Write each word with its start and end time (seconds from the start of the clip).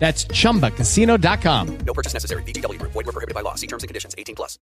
That's 0.00 0.26
chumbacasino.com. 0.26 1.76
No 1.84 1.92
purchase 1.92 2.14
necessary. 2.14 2.42
VGW. 2.42 2.80
Void 2.82 3.04
were 3.04 3.12
prohibited 3.12 3.34
by 3.34 3.42
law. 3.42 3.54
See 3.54 3.68
terms 3.68 3.84
and 3.84 3.88
conditions. 3.88 4.14
18 4.16 4.34
plus. 4.34 4.58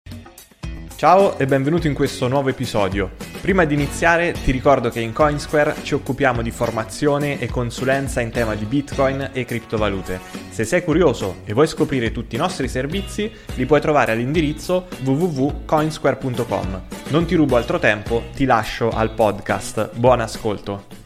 Ciao 0.97 1.37
e 1.38 1.47
benvenuto 1.47 1.88
in 1.88 1.93
questo 1.93 2.29
nuovo 2.29 2.51
episodio. 2.51 3.10
Prima 3.40 3.65
di 3.65 3.74
iniziare 3.74 4.32
ti 4.32 4.52
ricordo 4.52 4.90
che 4.90 5.01
in 5.01 5.12
Coinsquare 5.12 5.74
ci 5.82 5.95
occupiamo 5.95 6.40
di 6.40 6.52
formazione 6.52 7.40
e 7.40 7.49
consulenza 7.49 8.21
in 8.21 8.30
tema 8.30 8.55
di 8.55 8.65
Bitcoin 8.65 9.30
e 9.32 9.45
criptovalute. 9.45 10.21
Se 10.51 10.65
sei 10.65 10.85
curioso 10.85 11.40
e 11.45 11.52
vuoi 11.52 11.66
scoprire 11.66 12.12
tutti 12.12 12.37
i 12.37 12.38
nostri 12.38 12.68
servizi, 12.68 13.30
li 13.57 13.66
puoi 13.66 13.80
trovare 13.80 14.12
all'indirizzo 14.12 14.87
www.coinsquare.com. 15.02 16.82
Non 17.09 17.27
ti 17.27 17.35
rubo 17.35 17.57
altro 17.57 17.80
tempo, 17.80 18.23
ti 18.35 18.45
lascio 18.45 18.88
al 18.90 19.10
podcast. 19.10 19.96
Buon 19.96 20.21
ascolto. 20.21 21.04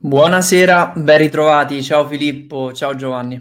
Buonasera, 0.00 0.92
ben 0.96 1.18
ritrovati. 1.18 1.82
Ciao 1.84 2.06
Filippo, 2.08 2.72
ciao 2.72 2.96
Giovanni. 2.96 3.40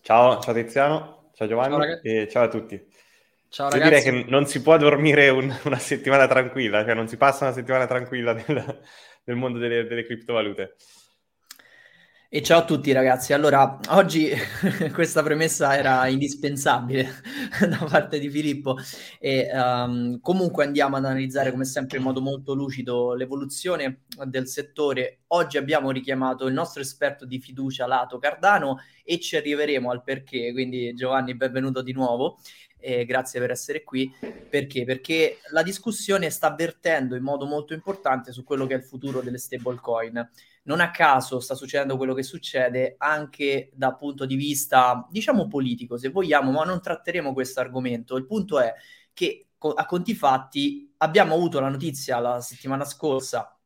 Ciao, 0.00 0.40
ciao 0.40 0.52
Tiziano, 0.54 1.30
ciao 1.34 1.46
Giovanni 1.48 1.76
Ciao, 1.76 2.00
e 2.00 2.28
ciao 2.30 2.44
a 2.44 2.48
tutti. 2.48 2.74
Ciao 3.48 3.70
Io 3.70 3.78
ragazzi. 3.78 3.82
direi 3.82 4.02
che 4.02 4.10
non 4.28 4.46
si 4.46 4.60
può 4.62 4.76
dormire 4.76 5.28
un- 5.28 5.54
una 5.64 5.78
settimana 5.78 6.26
tranquilla, 6.26 6.84
cioè 6.84 6.94
non 6.94 7.08
si 7.08 7.16
passa 7.16 7.44
una 7.46 7.54
settimana 7.54 7.86
tranquilla 7.86 8.32
nel, 8.34 8.80
nel 9.24 9.36
mondo 9.36 9.58
delle, 9.58 9.84
delle 9.86 10.04
criptovalute. 10.04 10.76
E 12.34 12.40
ciao 12.42 12.60
a 12.60 12.64
tutti 12.64 12.90
ragazzi. 12.92 13.34
Allora, 13.34 13.78
oggi 13.88 14.30
questa 14.94 15.22
premessa 15.22 15.76
era 15.76 16.06
indispensabile 16.06 17.20
da 17.68 17.84
parte 17.86 18.18
di 18.18 18.30
Filippo 18.30 18.78
e 19.20 19.50
ehm, 19.52 20.18
comunque 20.18 20.64
andiamo 20.64 20.96
ad 20.96 21.04
analizzare 21.04 21.50
come 21.50 21.66
sempre 21.66 21.98
in 21.98 22.04
modo 22.04 22.22
molto 22.22 22.54
lucido 22.54 23.12
l'evoluzione 23.12 24.04
del 24.24 24.48
settore. 24.48 25.24
Oggi 25.26 25.58
abbiamo 25.58 25.90
richiamato 25.90 26.46
il 26.46 26.54
nostro 26.54 26.80
esperto 26.80 27.26
di 27.26 27.38
fiducia 27.38 27.86
Lato 27.86 28.16
Cardano 28.16 28.78
e 29.04 29.20
ci 29.20 29.36
arriveremo 29.36 29.90
al 29.90 30.02
perché, 30.02 30.52
quindi 30.52 30.94
Giovanni 30.94 31.34
benvenuto 31.34 31.82
di 31.82 31.92
nuovo. 31.92 32.38
E 32.78 33.04
grazie 33.04 33.40
per 33.40 33.50
essere 33.50 33.84
qui. 33.84 34.10
Perché? 34.48 34.86
Perché 34.86 35.36
la 35.50 35.62
discussione 35.62 36.30
sta 36.30 36.46
avvertendo 36.46 37.14
in 37.14 37.22
modo 37.22 37.44
molto 37.44 37.74
importante 37.74 38.32
su 38.32 38.42
quello 38.42 38.64
che 38.64 38.72
è 38.72 38.78
il 38.78 38.84
futuro 38.84 39.20
delle 39.20 39.36
stablecoin. 39.36 40.30
Non 40.64 40.80
a 40.80 40.90
caso 40.90 41.40
sta 41.40 41.54
succedendo 41.54 41.96
quello 41.96 42.14
che 42.14 42.22
succede 42.22 42.94
anche 42.98 43.70
dal 43.74 43.96
punto 43.96 44.26
di 44.26 44.36
vista, 44.36 45.06
diciamo, 45.10 45.48
politico, 45.48 45.96
se 45.96 46.10
vogliamo, 46.10 46.52
ma 46.52 46.64
non 46.64 46.80
tratteremo 46.80 47.32
questo 47.32 47.60
argomento. 47.60 48.16
Il 48.16 48.26
punto 48.26 48.60
è 48.60 48.72
che 49.12 49.48
a 49.58 49.86
conti 49.86 50.14
fatti 50.14 50.92
abbiamo 50.98 51.34
avuto 51.34 51.60
la 51.60 51.68
notizia 51.68 52.18
la 52.18 52.40
settimana 52.40 52.84
scorsa 52.84 53.56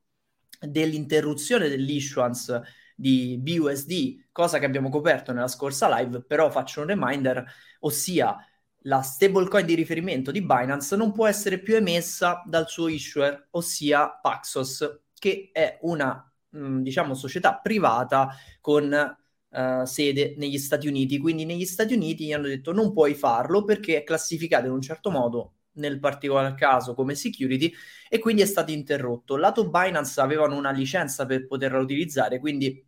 dell'interruzione 0.60 1.68
dell'issuance 1.68 2.62
di 2.94 3.38
BUSD, 3.38 4.28
cosa 4.32 4.58
che 4.58 4.64
abbiamo 4.64 4.88
coperto 4.88 5.32
nella 5.32 5.48
scorsa 5.48 5.94
live, 5.98 6.22
però 6.22 6.50
faccio 6.50 6.80
un 6.80 6.86
reminder, 6.86 7.44
ossia 7.80 8.36
la 8.82 9.02
stablecoin 9.02 9.66
di 9.66 9.74
riferimento 9.74 10.30
di 10.30 10.42
Binance 10.42 10.96
non 10.96 11.12
può 11.12 11.26
essere 11.26 11.58
più 11.60 11.76
emessa 11.76 12.42
dal 12.46 12.68
suo 12.68 12.88
issuer, 12.88 13.48
ossia 13.50 14.08
Paxos, 14.08 15.00
che 15.18 15.50
è 15.52 15.78
una 15.82 16.30
diciamo 16.50 17.14
società 17.14 17.56
privata 17.56 18.34
con 18.60 18.92
eh, 18.92 19.82
sede 19.84 20.34
negli 20.36 20.58
Stati 20.58 20.88
Uniti. 20.88 21.18
Quindi 21.18 21.44
negli 21.44 21.64
Stati 21.64 21.94
Uniti 21.94 22.26
gli 22.26 22.32
hanno 22.32 22.46
detto 22.46 22.72
non 22.72 22.92
puoi 22.92 23.14
farlo 23.14 23.64
perché 23.64 23.98
è 23.98 24.04
classificato 24.04 24.66
in 24.66 24.72
un 24.72 24.82
certo 24.82 25.10
modo 25.10 25.52
nel 25.76 25.98
particolar 25.98 26.54
caso 26.54 26.94
come 26.94 27.14
security 27.14 27.72
e 28.08 28.18
quindi 28.18 28.42
è 28.42 28.46
stato 28.46 28.70
interrotto. 28.70 29.36
Lato 29.36 29.68
Binance 29.68 30.20
avevano 30.20 30.56
una 30.56 30.70
licenza 30.70 31.26
per 31.26 31.46
poterla 31.46 31.78
utilizzare, 31.78 32.38
quindi 32.38 32.82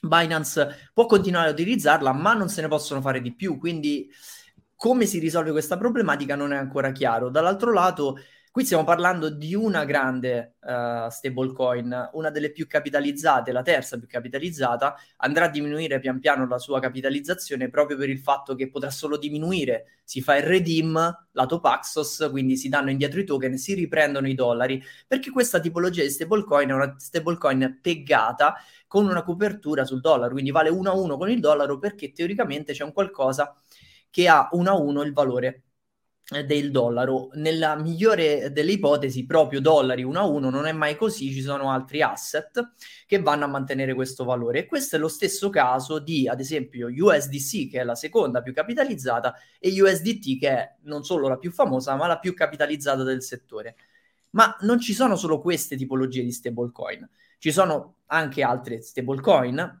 Binance 0.00 0.90
può 0.92 1.06
continuare 1.06 1.48
a 1.48 1.52
utilizzarla, 1.52 2.12
ma 2.12 2.34
non 2.34 2.48
se 2.48 2.60
ne 2.62 2.68
possono 2.68 3.00
fare 3.00 3.20
di 3.20 3.34
più. 3.34 3.58
Quindi 3.58 4.10
come 4.74 5.06
si 5.06 5.18
risolve 5.20 5.52
questa 5.52 5.76
problematica 5.76 6.34
non 6.34 6.52
è 6.52 6.56
ancora 6.56 6.90
chiaro. 6.90 7.28
Dall'altro 7.30 7.72
lato, 7.72 8.18
qui 8.52 8.66
stiamo 8.66 8.84
parlando 8.84 9.30
di 9.30 9.54
una 9.54 9.86
grande 9.86 10.56
uh, 10.60 11.08
stablecoin, 11.08 12.10
una 12.12 12.28
delle 12.28 12.52
più 12.52 12.66
capitalizzate, 12.66 13.50
la 13.50 13.62
terza 13.62 13.98
più 13.98 14.06
capitalizzata, 14.06 14.94
andrà 15.16 15.46
a 15.46 15.48
diminuire 15.48 15.98
pian 16.00 16.20
piano 16.20 16.46
la 16.46 16.58
sua 16.58 16.78
capitalizzazione 16.78 17.70
proprio 17.70 17.96
per 17.96 18.10
il 18.10 18.18
fatto 18.18 18.54
che 18.54 18.68
potrà 18.68 18.90
solo 18.90 19.16
diminuire. 19.16 20.00
Si 20.04 20.20
fa 20.20 20.36
il 20.36 20.42
redeem, 20.42 21.28
lato 21.32 21.60
Paxos, 21.60 22.28
quindi 22.30 22.58
si 22.58 22.68
danno 22.68 22.90
indietro 22.90 23.20
i 23.20 23.24
token, 23.24 23.56
si 23.56 23.72
riprendono 23.72 24.28
i 24.28 24.34
dollari, 24.34 24.82
perché 25.06 25.30
questa 25.30 25.58
tipologia 25.58 26.02
di 26.02 26.10
stablecoin 26.10 26.68
è 26.68 26.72
una 26.74 26.94
stablecoin 26.98 27.78
peggata 27.80 28.56
con 28.86 29.06
una 29.06 29.22
copertura 29.22 29.86
sul 29.86 30.02
dollaro, 30.02 30.32
quindi 30.32 30.50
vale 30.50 30.68
1 30.68 30.90
a 30.90 30.92
1 30.92 31.16
con 31.16 31.30
il 31.30 31.40
dollaro 31.40 31.78
perché 31.78 32.12
teoricamente 32.12 32.74
c'è 32.74 32.84
un 32.84 32.92
qualcosa 32.92 33.56
che 34.10 34.28
ha 34.28 34.46
1 34.52 34.70
a 34.70 34.74
1 34.74 35.02
il 35.04 35.12
valore 35.14 35.46
eh, 35.46 35.71
del 36.46 36.70
dollaro. 36.70 37.28
Nella 37.34 37.76
migliore 37.76 38.50
delle 38.52 38.72
ipotesi, 38.72 39.26
proprio 39.26 39.60
dollari 39.60 40.02
1 40.02 40.18
a 40.18 40.24
1 40.24 40.50
non 40.50 40.66
è 40.66 40.72
mai 40.72 40.96
così, 40.96 41.32
ci 41.32 41.42
sono 41.42 41.70
altri 41.70 42.02
asset 42.02 42.72
che 43.06 43.20
vanno 43.20 43.44
a 43.44 43.48
mantenere 43.48 43.94
questo 43.94 44.24
valore. 44.24 44.60
E 44.60 44.66
questo 44.66 44.96
è 44.96 44.98
lo 44.98 45.08
stesso 45.08 45.50
caso 45.50 45.98
di, 45.98 46.26
ad 46.26 46.40
esempio, 46.40 46.88
USDC, 46.88 47.70
che 47.70 47.80
è 47.80 47.84
la 47.84 47.94
seconda 47.94 48.42
più 48.42 48.52
capitalizzata, 48.52 49.34
e 49.58 49.80
USDT, 49.80 50.38
che 50.38 50.48
è 50.48 50.76
non 50.82 51.04
solo 51.04 51.28
la 51.28 51.36
più 51.36 51.52
famosa, 51.52 51.94
ma 51.94 52.06
la 52.06 52.18
più 52.18 52.34
capitalizzata 52.34 53.02
del 53.02 53.22
settore. 53.22 53.76
Ma 54.30 54.56
non 54.60 54.80
ci 54.80 54.94
sono 54.94 55.16
solo 55.16 55.40
queste 55.40 55.76
tipologie 55.76 56.22
di 56.22 56.32
stablecoin, 56.32 57.08
ci 57.38 57.52
sono 57.52 57.96
anche 58.06 58.42
altre 58.42 58.80
stablecoin 58.80 59.80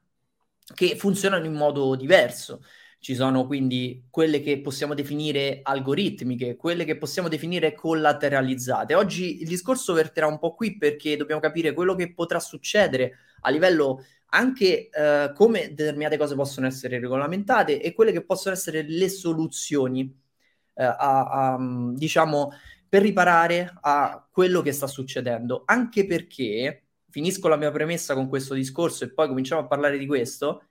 che 0.74 0.96
funzionano 0.96 1.44
in 1.44 1.54
modo 1.54 1.94
diverso. 1.94 2.62
Ci 3.02 3.16
sono 3.16 3.48
quindi 3.48 4.04
quelle 4.10 4.40
che 4.40 4.60
possiamo 4.60 4.94
definire 4.94 5.58
algoritmiche, 5.64 6.54
quelle 6.54 6.84
che 6.84 6.96
possiamo 6.96 7.26
definire 7.26 7.74
collateralizzate. 7.74 8.94
Oggi 8.94 9.42
il 9.42 9.48
discorso 9.48 9.92
verterà 9.92 10.28
un 10.28 10.38
po' 10.38 10.54
qui 10.54 10.78
perché 10.78 11.16
dobbiamo 11.16 11.40
capire 11.40 11.72
quello 11.74 11.96
che 11.96 12.14
potrà 12.14 12.38
succedere 12.38 13.16
a 13.40 13.50
livello 13.50 14.04
anche 14.34 14.88
eh, 14.88 15.32
come 15.34 15.74
determinate 15.74 16.16
cose 16.16 16.36
possono 16.36 16.68
essere 16.68 17.00
regolamentate 17.00 17.82
e 17.82 17.92
quelle 17.92 18.12
che 18.12 18.24
possono 18.24 18.54
essere 18.54 18.84
le 18.86 19.08
soluzioni 19.08 20.02
eh, 20.74 20.84
a, 20.84 20.94
a, 20.96 21.58
diciamo 21.94 22.52
per 22.88 23.02
riparare 23.02 23.78
a 23.80 24.24
quello 24.30 24.62
che 24.62 24.70
sta 24.70 24.86
succedendo. 24.86 25.64
Anche 25.66 26.06
perché 26.06 26.84
finisco 27.10 27.48
la 27.48 27.56
mia 27.56 27.72
premessa 27.72 28.14
con 28.14 28.28
questo 28.28 28.54
discorso 28.54 29.02
e 29.02 29.12
poi 29.12 29.26
cominciamo 29.26 29.62
a 29.62 29.66
parlare 29.66 29.98
di 29.98 30.06
questo 30.06 30.66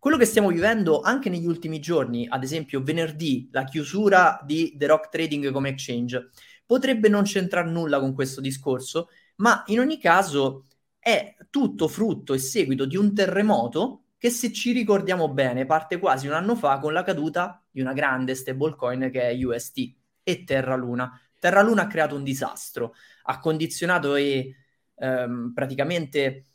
quello 0.00 0.16
che 0.16 0.24
stiamo 0.24 0.48
vivendo 0.48 1.02
anche 1.02 1.28
negli 1.28 1.46
ultimi 1.46 1.78
giorni, 1.78 2.26
ad 2.26 2.42
esempio 2.42 2.82
venerdì, 2.82 3.50
la 3.52 3.64
chiusura 3.64 4.40
di 4.42 4.74
The 4.76 4.86
Rock 4.86 5.10
Trading 5.10 5.52
come 5.52 5.68
exchange, 5.68 6.30
potrebbe 6.64 7.10
non 7.10 7.24
c'entrare 7.24 7.68
nulla 7.68 8.00
con 8.00 8.14
questo 8.14 8.40
discorso, 8.40 9.10
ma 9.36 9.62
in 9.66 9.78
ogni 9.78 9.98
caso 9.98 10.64
è 10.98 11.36
tutto 11.50 11.86
frutto 11.86 12.32
e 12.32 12.38
seguito 12.38 12.86
di 12.86 12.96
un 12.96 13.14
terremoto 13.14 14.04
che 14.16 14.30
se 14.30 14.52
ci 14.52 14.72
ricordiamo 14.72 15.28
bene 15.28 15.66
parte 15.66 15.98
quasi 15.98 16.26
un 16.26 16.32
anno 16.32 16.54
fa 16.56 16.78
con 16.78 16.94
la 16.94 17.02
caduta 17.02 17.62
di 17.70 17.82
una 17.82 17.92
grande 17.92 18.34
stablecoin 18.34 19.10
che 19.10 19.28
è 19.30 19.44
UST 19.44 19.94
e 20.22 20.44
Terra 20.44 20.76
Luna. 20.76 21.10
Terra 21.38 21.60
Luna 21.60 21.82
ha 21.82 21.86
creato 21.86 22.14
un 22.16 22.22
disastro, 22.22 22.94
ha 23.24 23.38
condizionato 23.38 24.14
e 24.14 24.54
ehm, 24.96 25.52
praticamente 25.54 26.49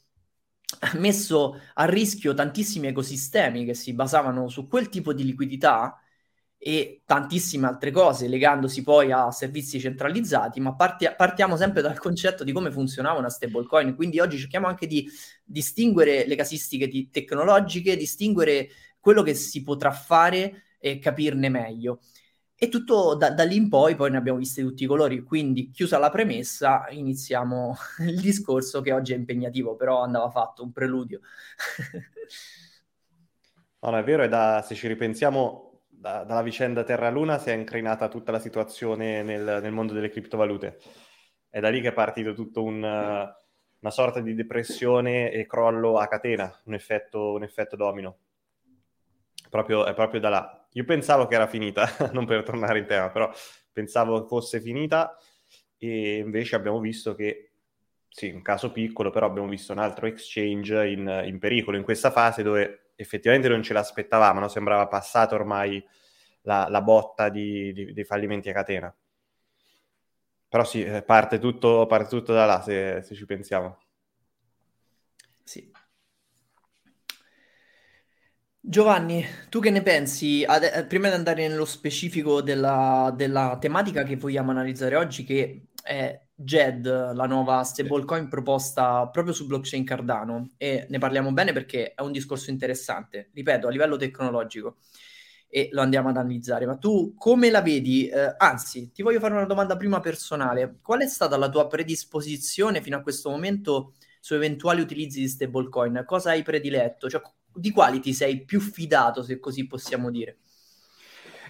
messo 0.97 1.59
a 1.75 1.85
rischio 1.85 2.33
tantissimi 2.33 2.87
ecosistemi 2.87 3.65
che 3.65 3.73
si 3.73 3.93
basavano 3.93 4.47
su 4.49 4.67
quel 4.67 4.89
tipo 4.89 5.13
di 5.13 5.23
liquidità 5.23 5.99
e 6.57 7.03
tantissime 7.05 7.67
altre 7.67 7.91
cose, 7.91 8.27
legandosi 8.27 8.81
poi 8.81 9.11
a 9.11 9.29
servizi 9.31 9.79
centralizzati, 9.79 10.59
ma 10.59 10.73
parti- 10.75 11.07
partiamo 11.15 11.55
sempre 11.57 11.81
dal 11.81 11.99
concetto 11.99 12.43
di 12.43 12.51
come 12.51 12.71
funzionava 12.71 13.19
una 13.19 13.29
stablecoin. 13.29 13.95
Quindi 13.95 14.19
oggi 14.19 14.37
cerchiamo 14.39 14.67
anche 14.67 14.87
di 14.87 15.07
distinguere 15.43 16.25
le 16.25 16.35
casistiche 16.35 16.87
di- 16.87 17.09
tecnologiche, 17.11 17.95
distinguere 17.95 18.69
quello 18.99 19.21
che 19.21 19.35
si 19.35 19.61
potrà 19.61 19.91
fare 19.91 20.63
e 20.79 20.97
capirne 20.99 21.49
meglio. 21.49 21.99
E 22.57 22.69
tutto 22.69 23.15
da, 23.15 23.31
da, 23.31 23.43
lì 23.43 23.57
in 23.57 23.67
poi, 23.67 23.95
poi 23.95 24.11
ne 24.11 24.17
abbiamo 24.17 24.37
visti 24.37 24.61
tutti 24.61 24.85
i 24.85 24.87
colori, 24.87 25.23
quindi 25.23 25.71
chiusa 25.71 25.97
la 25.97 26.09
premessa, 26.09 26.87
iniziamo 26.89 27.75
il 28.07 28.21
discorso 28.21 28.79
che 28.79 28.93
oggi 28.93 29.11
è 29.11 29.17
impegnativo, 29.17 29.75
però 29.75 30.01
andava 30.01 30.29
fatto 30.29 30.63
un 30.63 30.71
preludio. 30.71 31.19
no, 33.81 33.89
no, 33.89 33.97
è 33.97 34.03
vero, 34.03 34.23
è 34.23 34.29
da, 34.29 34.63
se 34.65 34.73
ci 34.73 34.87
ripensiamo, 34.87 35.81
da, 35.89 36.23
dalla 36.23 36.41
vicenda 36.41 36.85
Terra-Luna 36.85 37.39
si 37.39 37.49
è 37.49 37.53
incrinata 37.53 38.07
tutta 38.07 38.31
la 38.31 38.39
situazione 38.39 39.21
nel, 39.21 39.59
nel, 39.61 39.73
mondo 39.73 39.91
delle 39.91 40.09
criptovalute. 40.09 40.79
È 41.49 41.59
da 41.59 41.69
lì 41.69 41.81
che 41.81 41.89
è 41.89 41.93
partito 41.93 42.33
tutto 42.33 42.63
un, 42.63 42.77
una 42.77 43.91
sorta 43.91 44.21
di 44.21 44.33
depressione 44.33 45.29
e 45.29 45.45
crollo 45.45 45.97
a 45.97 46.07
catena, 46.07 46.57
un 46.65 46.73
effetto, 46.73 47.33
un 47.33 47.43
effetto 47.43 47.75
domino. 47.75 48.17
Proprio, 49.49 49.85
è 49.85 49.93
proprio 49.93 50.21
da 50.21 50.29
là. 50.29 50.64
Io 50.75 50.83
pensavo 50.83 51.27
che 51.27 51.35
era 51.35 51.47
finita, 51.47 51.87
non 52.11 52.25
per 52.25 52.43
tornare 52.43 52.79
in 52.79 52.85
tema, 52.85 53.09
però 53.09 53.31
pensavo 53.71 54.25
fosse 54.27 54.59
finita 54.59 55.17
e 55.77 56.17
invece 56.17 56.55
abbiamo 56.55 56.79
visto 56.79 57.15
che, 57.15 57.51
sì, 58.09 58.29
un 58.29 58.41
caso 58.41 58.71
piccolo, 58.71 59.09
però 59.09 59.25
abbiamo 59.27 59.47
visto 59.47 59.71
un 59.71 59.79
altro 59.79 60.07
exchange 60.07 60.87
in, 60.87 61.23
in 61.25 61.39
pericolo 61.39 61.77
in 61.77 61.83
questa 61.83 62.11
fase 62.11 62.43
dove 62.43 62.91
effettivamente 62.95 63.47
non 63.47 63.63
ce 63.63 63.73
l'aspettavamo, 63.73 64.39
no? 64.39 64.47
sembrava 64.49 64.87
passata 64.87 65.35
ormai 65.35 65.83
la, 66.41 66.67
la 66.69 66.81
botta 66.81 67.29
di, 67.29 67.71
di, 67.73 67.93
dei 67.93 68.03
fallimenti 68.05 68.49
a 68.49 68.53
catena. 68.53 68.95
Però 70.49 70.63
sì, 70.63 70.83
eh, 70.83 71.03
parte 71.03 71.39
tutto, 71.39 71.85
parte 71.85 72.09
tutto 72.09 72.33
da 72.33 72.45
là 72.45 72.61
se, 72.61 73.01
se 73.01 73.15
ci 73.15 73.25
pensiamo. 73.25 73.77
Sì. 75.43 75.71
Giovanni, 78.67 79.23
tu 79.49 79.59
che 79.59 79.69
ne 79.69 79.83
pensi? 79.83 80.43
Ad, 80.43 80.63
eh, 80.63 80.85
prima 80.85 81.07
di 81.07 81.13
andare 81.13 81.47
nello 81.47 81.65
specifico 81.65 82.41
della, 82.41 83.13
della, 83.15 83.57
tematica 83.61 84.01
che 84.01 84.15
vogliamo 84.15 84.49
analizzare 84.49 84.95
oggi, 84.95 85.23
che 85.23 85.67
è 85.83 86.19
JED, 86.33 87.13
la 87.13 87.27
nuova 87.27 87.63
stablecoin 87.63 88.27
proposta 88.27 89.07
proprio 89.09 89.35
su 89.35 89.45
blockchain 89.45 89.85
Cardano 89.85 90.53
e 90.57 90.87
ne 90.89 90.97
parliamo 90.97 91.31
bene 91.31 91.53
perché 91.53 91.93
è 91.93 92.01
un 92.01 92.11
discorso 92.11 92.49
interessante, 92.49 93.29
ripeto, 93.35 93.67
a 93.67 93.69
livello 93.69 93.97
tecnologico 93.97 94.77
e 95.47 95.69
lo 95.71 95.81
andiamo 95.81 96.09
ad 96.09 96.17
analizzare. 96.17 96.65
Ma 96.65 96.75
tu 96.75 97.13
come 97.15 97.51
la 97.51 97.61
vedi? 97.61 98.07
Eh, 98.07 98.33
anzi, 98.35 98.91
ti 98.91 99.03
voglio 99.03 99.19
fare 99.19 99.35
una 99.35 99.45
domanda 99.45 99.77
prima 99.77 99.99
personale. 99.99 100.79
Qual 100.81 101.01
è 101.01 101.07
stata 101.07 101.37
la 101.37 101.49
tua 101.49 101.67
predisposizione 101.67 102.81
fino 102.81 102.97
a 102.97 103.01
questo 103.01 103.29
momento 103.29 103.93
su 104.19 104.33
eventuali 104.33 104.81
utilizzi 104.81 105.19
di 105.19 105.27
stablecoin? 105.27 106.01
Cosa 106.03 106.31
hai 106.31 106.41
prediletto? 106.41 107.07
Cioè, 107.07 107.21
di 107.55 107.71
quali 107.71 107.99
ti 107.99 108.13
sei 108.13 108.43
più 108.43 108.59
fidato, 108.59 109.23
se 109.23 109.39
così 109.39 109.65
possiamo 109.67 110.11
dire? 110.11 110.37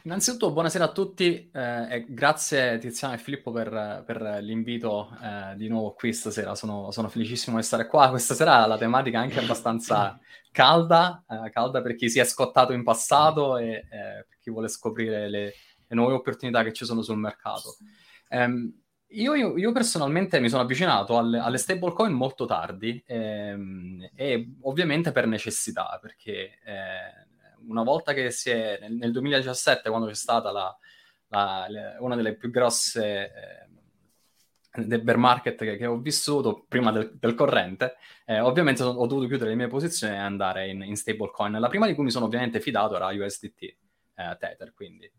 Innanzitutto, 0.05 0.51
buonasera 0.51 0.83
a 0.83 0.91
tutti 0.91 1.49
eh, 1.51 1.87
e 1.89 2.05
grazie 2.07 2.77
Tiziano 2.77 3.15
e 3.15 3.17
Filippo 3.17 3.51
per, 3.51 4.03
per 4.05 4.21
l'invito 4.41 5.09
eh, 5.19 5.55
di 5.55 5.67
nuovo 5.67 5.93
qui 5.93 6.13
stasera. 6.13 6.53
Sono, 6.53 6.91
sono, 6.91 7.09
felicissimo 7.09 7.57
di 7.57 7.63
stare 7.63 7.87
qua. 7.87 8.09
Questa 8.11 8.35
sera 8.35 8.67
la 8.67 8.77
tematica 8.77 9.17
è 9.17 9.21
anche 9.23 9.39
abbastanza 9.39 10.19
calda, 10.51 11.23
eh, 11.27 11.49
calda 11.49 11.81
per 11.81 11.95
chi 11.95 12.07
si 12.07 12.19
è 12.19 12.23
scottato 12.23 12.71
in 12.71 12.83
passato 12.83 13.57
e 13.57 13.67
eh, 13.67 14.25
per 14.29 14.37
chi 14.39 14.51
vuole 14.51 14.67
scoprire 14.67 15.27
le, 15.27 15.53
le, 15.87 15.95
nuove 15.95 16.13
opportunità 16.13 16.61
che 16.61 16.71
ci 16.71 16.85
sono 16.85 17.01
sul 17.01 17.17
mercato. 17.17 17.77
Um, 18.29 18.71
io, 19.07 19.35
io, 19.35 19.57
io, 19.57 19.71
personalmente 19.71 20.39
mi 20.39 20.49
sono 20.49 20.63
avvicinato 20.63 21.17
alle, 21.17 21.39
alle 21.39 21.57
stablecoin 21.57 22.11
molto 22.11 22.45
tardi 22.45 23.01
ehm, 23.05 24.09
e 24.15 24.55
ovviamente 24.61 25.11
per 25.11 25.27
necessità, 25.27 25.97
perché 26.01 26.59
eh, 26.63 27.27
una 27.67 27.83
volta 27.83 28.13
che 28.13 28.31
si 28.31 28.49
è 28.49 28.77
nel, 28.81 28.93
nel 28.93 29.11
2017, 29.11 29.89
quando 29.89 30.07
c'è 30.07 30.15
stata 30.15 30.51
la, 30.51 30.77
la, 31.29 31.65
le, 31.69 31.97
una 31.99 32.15
delle 32.15 32.35
più 32.35 32.49
grosse 32.49 33.31
eh, 34.73 34.83
del 34.83 35.01
bear 35.01 35.17
market 35.17 35.57
che, 35.57 35.77
che, 35.77 35.85
ho 35.85 35.97
vissuto 35.97 36.65
prima 36.67 36.91
del, 36.91 37.15
del 37.17 37.35
corrente, 37.35 37.95
eh, 38.25 38.39
ovviamente 38.39 38.83
ho, 38.83 38.89
ho 38.89 39.07
dovuto 39.07 39.27
chiudere 39.27 39.51
le 39.51 39.55
mie 39.55 39.67
posizioni 39.67 40.13
e 40.13 40.17
andare 40.17 40.67
in, 40.67 40.81
in 40.81 40.95
stablecoin. 40.95 41.53
La 41.59 41.69
prima 41.69 41.87
di 41.87 41.93
cui 41.93 42.03
mi 42.03 42.11
sono 42.11 42.25
ovviamente 42.25 42.59
fidato 42.59 42.95
era 42.95 43.07
USDT, 43.07 43.61
eh, 43.61 44.37
Tether, 44.37 44.73
quindi. 44.73 45.09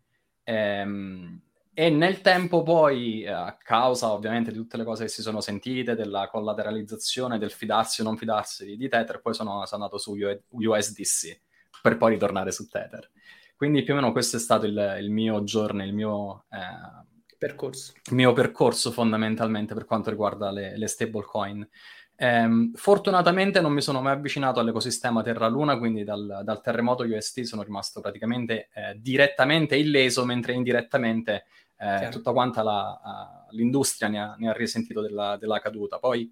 Ehm, 0.43 1.41
e 1.79 1.91
nel 1.91 2.21
tempo 2.21 2.63
poi, 2.63 3.21
eh, 3.21 3.29
a 3.29 3.55
causa 3.55 4.11
ovviamente 4.11 4.49
di 4.51 4.57
tutte 4.57 4.77
le 4.77 4.83
cose 4.83 5.03
che 5.03 5.11
si 5.11 5.21
sono 5.21 5.41
sentite, 5.41 5.93
della 5.93 6.27
collateralizzazione, 6.27 7.37
del 7.37 7.51
fidarsi 7.51 8.01
o 8.01 8.03
non 8.03 8.17
fidarsi 8.17 8.75
di 8.75 8.89
Tether, 8.89 9.21
poi 9.21 9.35
sono, 9.35 9.63
sono 9.67 9.83
andato 9.83 9.99
su 9.99 10.17
USDC 10.49 11.39
per 11.83 11.97
poi 11.97 12.13
ritornare 12.13 12.51
su 12.51 12.67
Tether. 12.67 13.11
Quindi 13.55 13.83
più 13.83 13.93
o 13.93 13.97
meno 13.97 14.11
questo 14.11 14.37
è 14.37 14.39
stato 14.39 14.65
il, 14.65 14.97
il 14.99 15.11
mio 15.11 15.43
giorno, 15.43 15.83
il 15.83 15.93
mio, 15.93 16.45
eh, 16.49 17.35
percorso. 17.37 17.93
il 18.05 18.15
mio 18.15 18.33
percorso 18.33 18.89
fondamentalmente 18.89 19.75
per 19.75 19.85
quanto 19.85 20.09
riguarda 20.09 20.49
le, 20.49 20.75
le 20.79 20.87
stablecoin. 20.87 21.69
Eh, 22.15 22.71
fortunatamente 22.73 23.61
non 23.61 23.71
mi 23.71 23.81
sono 23.81 24.01
mai 24.01 24.13
avvicinato 24.13 24.59
all'ecosistema 24.59 25.21
Terra-Luna, 25.21 25.77
quindi 25.77 26.03
dal, 26.03 26.41
dal 26.43 26.61
terremoto 26.61 27.03
UST 27.03 27.41
sono 27.41 27.61
rimasto 27.61 28.01
praticamente 28.01 28.69
eh, 28.73 28.95
direttamente 28.97 29.75
illeso, 29.75 30.25
mentre 30.25 30.53
indirettamente 30.53 31.45
eh, 31.77 32.09
tutta 32.09 32.31
quanta 32.31 32.63
la, 32.63 33.47
uh, 33.49 33.55
l'industria 33.55 34.07
ne 34.09 34.19
ha, 34.19 34.35
ne 34.37 34.49
ha 34.49 34.53
risentito 34.53 35.01
della, 35.01 35.37
della, 35.37 35.59
caduta. 35.59 35.99
Poi 35.99 36.31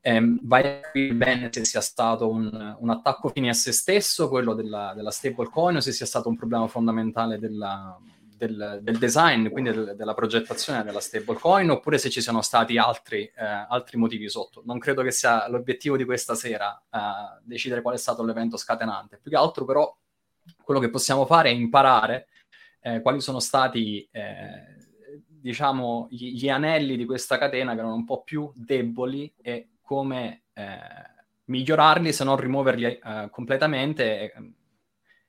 ehm, 0.00 0.40
vai 0.42 0.66
a 0.66 0.80
capire 0.80 1.14
bene 1.14 1.48
se 1.52 1.64
sia 1.64 1.80
stato 1.80 2.28
un, 2.28 2.76
un, 2.78 2.90
attacco 2.90 3.28
fine 3.28 3.50
a 3.50 3.54
se 3.54 3.72
stesso, 3.72 4.28
quello 4.28 4.54
della, 4.54 4.92
della 4.94 5.10
stablecoin, 5.10 5.76
o 5.76 5.80
se 5.80 5.92
sia 5.92 6.06
stato 6.06 6.28
un 6.28 6.36
problema 6.36 6.66
fondamentale 6.66 7.38
della, 7.38 7.98
del, 8.36 8.80
del, 8.82 8.98
design, 8.98 9.48
quindi 9.48 9.70
del, 9.70 9.94
della 9.96 10.14
progettazione 10.14 10.82
della 10.84 11.00
stablecoin, 11.00 11.70
oppure 11.70 11.98
se 11.98 12.08
ci 12.10 12.20
sono 12.20 12.40
stati 12.40 12.78
altri, 12.78 13.24
eh, 13.24 13.66
altri, 13.68 13.98
motivi 13.98 14.28
sotto. 14.28 14.62
Non 14.64 14.78
credo 14.78 15.02
che 15.02 15.10
sia 15.10 15.48
l'obiettivo 15.48 15.96
di 15.96 16.04
questa 16.04 16.34
sera 16.34 16.82
eh, 16.90 16.98
decidere 17.42 17.82
qual 17.82 17.94
è 17.94 17.98
stato 17.98 18.24
l'evento 18.24 18.56
scatenante. 18.56 19.18
Più 19.18 19.30
che 19.30 19.36
altro, 19.36 19.64
però, 19.64 19.94
quello 20.62 20.80
che 20.80 20.90
possiamo 20.90 21.26
fare 21.26 21.50
è 21.50 21.52
imparare 21.52 22.28
eh, 22.86 23.00
quali 23.02 23.20
sono 23.20 23.40
stati, 23.40 24.08
eh, 24.12 24.76
diciamo, 25.26 26.06
gli, 26.08 26.34
gli, 26.34 26.48
anelli 26.48 26.96
di 26.96 27.04
questa 27.04 27.36
catena 27.36 27.72
che 27.72 27.80
erano 27.80 27.96
un 27.96 28.04
po' 28.04 28.22
più 28.22 28.52
deboli 28.54 29.32
e 29.42 29.70
come 29.82 30.44
eh, 30.52 30.78
migliorarli 31.46 32.12
se 32.12 32.22
non 32.22 32.36
rimuoverli 32.36 32.84
eh, 32.84 33.28
completamente 33.32 34.20
e 34.20 34.32
ehm, 34.36 34.54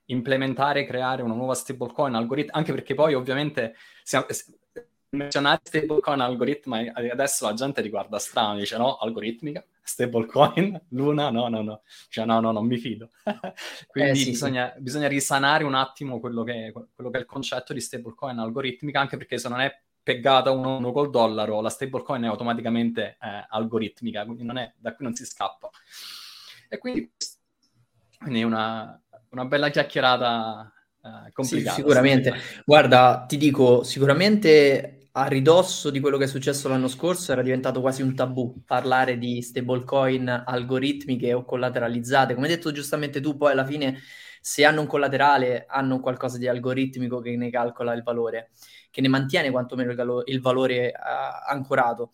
implementare 0.06 0.82
e 0.82 0.86
creare 0.86 1.24
una 1.24 1.34
nuova 1.34 1.56
stablecoin 1.56 2.14
algoritmo, 2.14 2.52
anche 2.54 2.74
perché 2.74 2.94
poi 2.94 3.16
ovviamente 3.16 3.76
siamo, 4.04 4.28
menzionare 5.10 5.60
stablecoin 5.64 6.20
algoritma 6.20 6.80
adesso 6.94 7.46
la 7.48 7.54
gente 7.54 7.82
ti 7.82 7.90
guarda 7.90 8.20
strano, 8.20 8.60
dice 8.60 8.78
no, 8.78 8.98
algoritmica, 8.98 9.66
stablecoin, 9.88 10.80
Luna, 10.90 11.30
no, 11.30 11.48
no, 11.48 11.62
no, 11.62 11.82
cioè 12.10 12.26
no, 12.26 12.40
no, 12.40 12.52
non 12.52 12.66
mi 12.66 12.78
fido. 12.78 13.12
Quindi 13.88 14.12
eh, 14.12 14.16
sì, 14.16 14.30
bisogna, 14.32 14.74
sì. 14.76 14.82
bisogna, 14.82 15.08
risanare 15.08 15.64
un 15.64 15.76
attimo 15.76 16.20
quello 16.20 16.44
che, 16.44 16.72
quello 16.94 17.10
che, 17.10 17.18
è 17.18 17.22
il 17.22 17.26
concetto 17.26 17.74
di 17.74 17.82
stablecoin 17.82 18.38
algoritmica, 18.38 19.00
anche 19.00 19.18
perché 19.18 19.38
se 19.38 19.50
non 19.50 19.62
è 19.62 19.82
peggata 20.04 20.52
uno, 20.52 20.78
uno 20.78 20.92
col 20.92 21.10
dollaro, 21.10 21.62
la 21.62 21.70
stablecoin 21.70 22.24
è 22.24 22.28
automaticamente 22.28 23.18
eh, 23.22 23.46
algoritmica, 23.50 24.24
quindi 24.26 24.44
non 24.44 24.58
è, 24.58 24.74
da 24.78 24.94
qui 24.94 25.06
non 25.06 25.14
si 25.16 25.26
scappa. 25.26 25.70
E 26.70 26.78
quindi, 26.78 27.12
quindi 28.20 28.44
una, 28.44 29.02
una 29.30 29.46
bella 29.46 29.70
chiacchierata 29.70 30.72
eh, 31.04 31.32
complicata. 31.32 31.76
Sì, 31.76 31.82
sicuramente. 31.82 32.34
Guarda, 32.66 33.26
ti 33.28 33.38
dico, 33.38 33.84
sicuramente 33.84 34.97
a 35.20 35.26
ridosso 35.26 35.90
di 35.90 36.00
quello 36.00 36.18
che 36.18 36.26
è 36.26 36.28
successo 36.28 36.68
l'anno 36.68 36.88
scorso 36.88 37.32
era 37.32 37.42
diventato 37.42 37.82
quasi 37.82 38.04
un 38.04 38.14
tabù 38.14 38.62
parlare 38.64 39.18
di 39.18 39.42
stablecoin 39.42 40.44
algoritmiche 40.46 41.34
o 41.34 41.44
collateralizzate. 41.44 42.36
Come 42.36 42.48
hai 42.48 42.54
detto 42.56 42.72
giustamente 42.72 43.20
tu, 43.20 43.36
poi 43.36 43.52
alla 43.52 43.66
fine 43.66 44.00
se 44.40 44.64
hanno 44.64 44.82
un 44.82 44.88
collaterale 44.88 45.66
hanno 45.68 46.00
qualcosa 46.00 46.38
di 46.38 46.48
algoritmico 46.48 47.20
che 47.20 47.36
ne 47.36 47.50
calcola 47.50 47.94
il 47.94 48.04
valore 48.04 48.52
che 48.92 49.02
ne 49.02 49.08
mantiene 49.08 49.50
quantomeno 49.50 49.90
il, 49.90 49.96
galo- 49.96 50.24
il 50.26 50.40
valore 50.40 50.94
uh, 50.96 51.52
ancorato. 51.52 52.12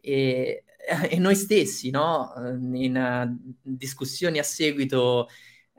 E, 0.00 0.64
e, 1.10 1.18
noi 1.18 1.34
stessi, 1.34 1.90
no? 1.90 2.32
in 2.74 2.96
uh, 2.96 3.54
discussioni 3.60 4.38
a 4.38 4.44
seguito, 4.44 5.28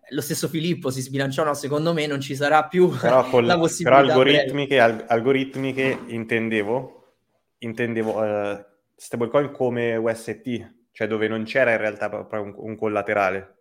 lo 0.09 0.21
stesso 0.21 0.47
Filippo 0.47 0.89
si 0.89 1.01
sbilanciò, 1.01 1.43
no? 1.43 1.53
secondo 1.53 1.93
me 1.93 2.07
non 2.07 2.19
ci 2.19 2.35
sarà 2.35 2.67
più 2.67 2.89
però 2.89 3.27
col, 3.29 3.45
la 3.45 3.57
possibilità. 3.57 4.01
Però 4.01 4.13
algoritmiche, 4.13 4.79
al- 4.79 5.05
algoritmiche 5.07 5.99
intendevo, 6.07 7.15
intendevo 7.59 8.21
uh, 8.21 8.65
stablecoin 8.95 9.51
come 9.51 9.95
UST, 9.95 10.75
cioè 10.91 11.07
dove 11.07 11.27
non 11.27 11.43
c'era 11.43 11.71
in 11.71 11.77
realtà 11.77 12.09
proprio 12.09 12.41
un, 12.41 12.53
un 12.55 12.75
collaterale. 12.75 13.55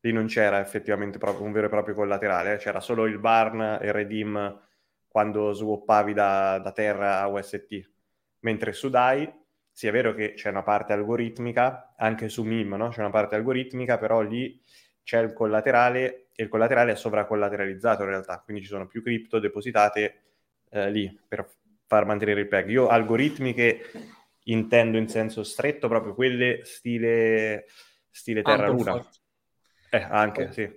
lì 0.00 0.12
non 0.12 0.26
c'era 0.26 0.60
effettivamente 0.60 1.18
proprio 1.18 1.44
un 1.44 1.52
vero 1.52 1.66
e 1.66 1.70
proprio 1.70 1.94
collaterale, 1.94 2.54
eh. 2.54 2.56
c'era 2.58 2.80
solo 2.80 3.06
il 3.06 3.18
barn 3.18 3.78
e 3.80 3.86
il 3.86 3.92
redeem 3.92 4.60
quando 5.08 5.52
swappavi 5.52 6.12
da, 6.12 6.58
da 6.58 6.72
terra 6.72 7.20
a 7.20 7.28
UST, 7.28 7.90
mentre 8.40 8.72
su 8.72 8.88
DAI 8.88 9.46
sì 9.78 9.86
è 9.86 9.92
vero 9.92 10.12
che 10.12 10.34
c'è 10.34 10.50
una 10.50 10.64
parte 10.64 10.92
algoritmica, 10.92 11.94
anche 11.96 12.28
su 12.28 12.42
MIM 12.42 12.74
no? 12.74 12.88
c'è 12.88 12.98
una 12.98 13.10
parte 13.10 13.36
algoritmica, 13.36 13.96
però 13.96 14.22
lì 14.22 14.60
c'è 15.08 15.22
il 15.22 15.32
collaterale 15.32 16.26
e 16.34 16.42
il 16.42 16.50
collaterale 16.50 16.92
è 16.92 16.94
sovracollateralizzato 16.94 18.02
in 18.02 18.10
realtà, 18.10 18.42
quindi 18.44 18.62
ci 18.62 18.68
sono 18.68 18.86
più 18.86 19.02
cripto 19.02 19.38
depositate 19.38 20.20
eh, 20.68 20.90
lì 20.90 21.18
per 21.26 21.48
far 21.86 22.04
mantenere 22.04 22.42
il 22.42 22.46
peg. 22.46 22.68
Io 22.68 22.88
algoritmiche 22.88 23.90
intendo 24.44 24.98
in 24.98 25.08
senso 25.08 25.44
stretto 25.44 25.88
proprio 25.88 26.12
quelle 26.12 26.60
stile, 26.64 27.64
stile 28.10 28.42
Terra 28.42 28.68
Luna. 28.68 29.02
Eh, 29.88 30.06
anche, 30.10 30.52
sì. 30.52 30.70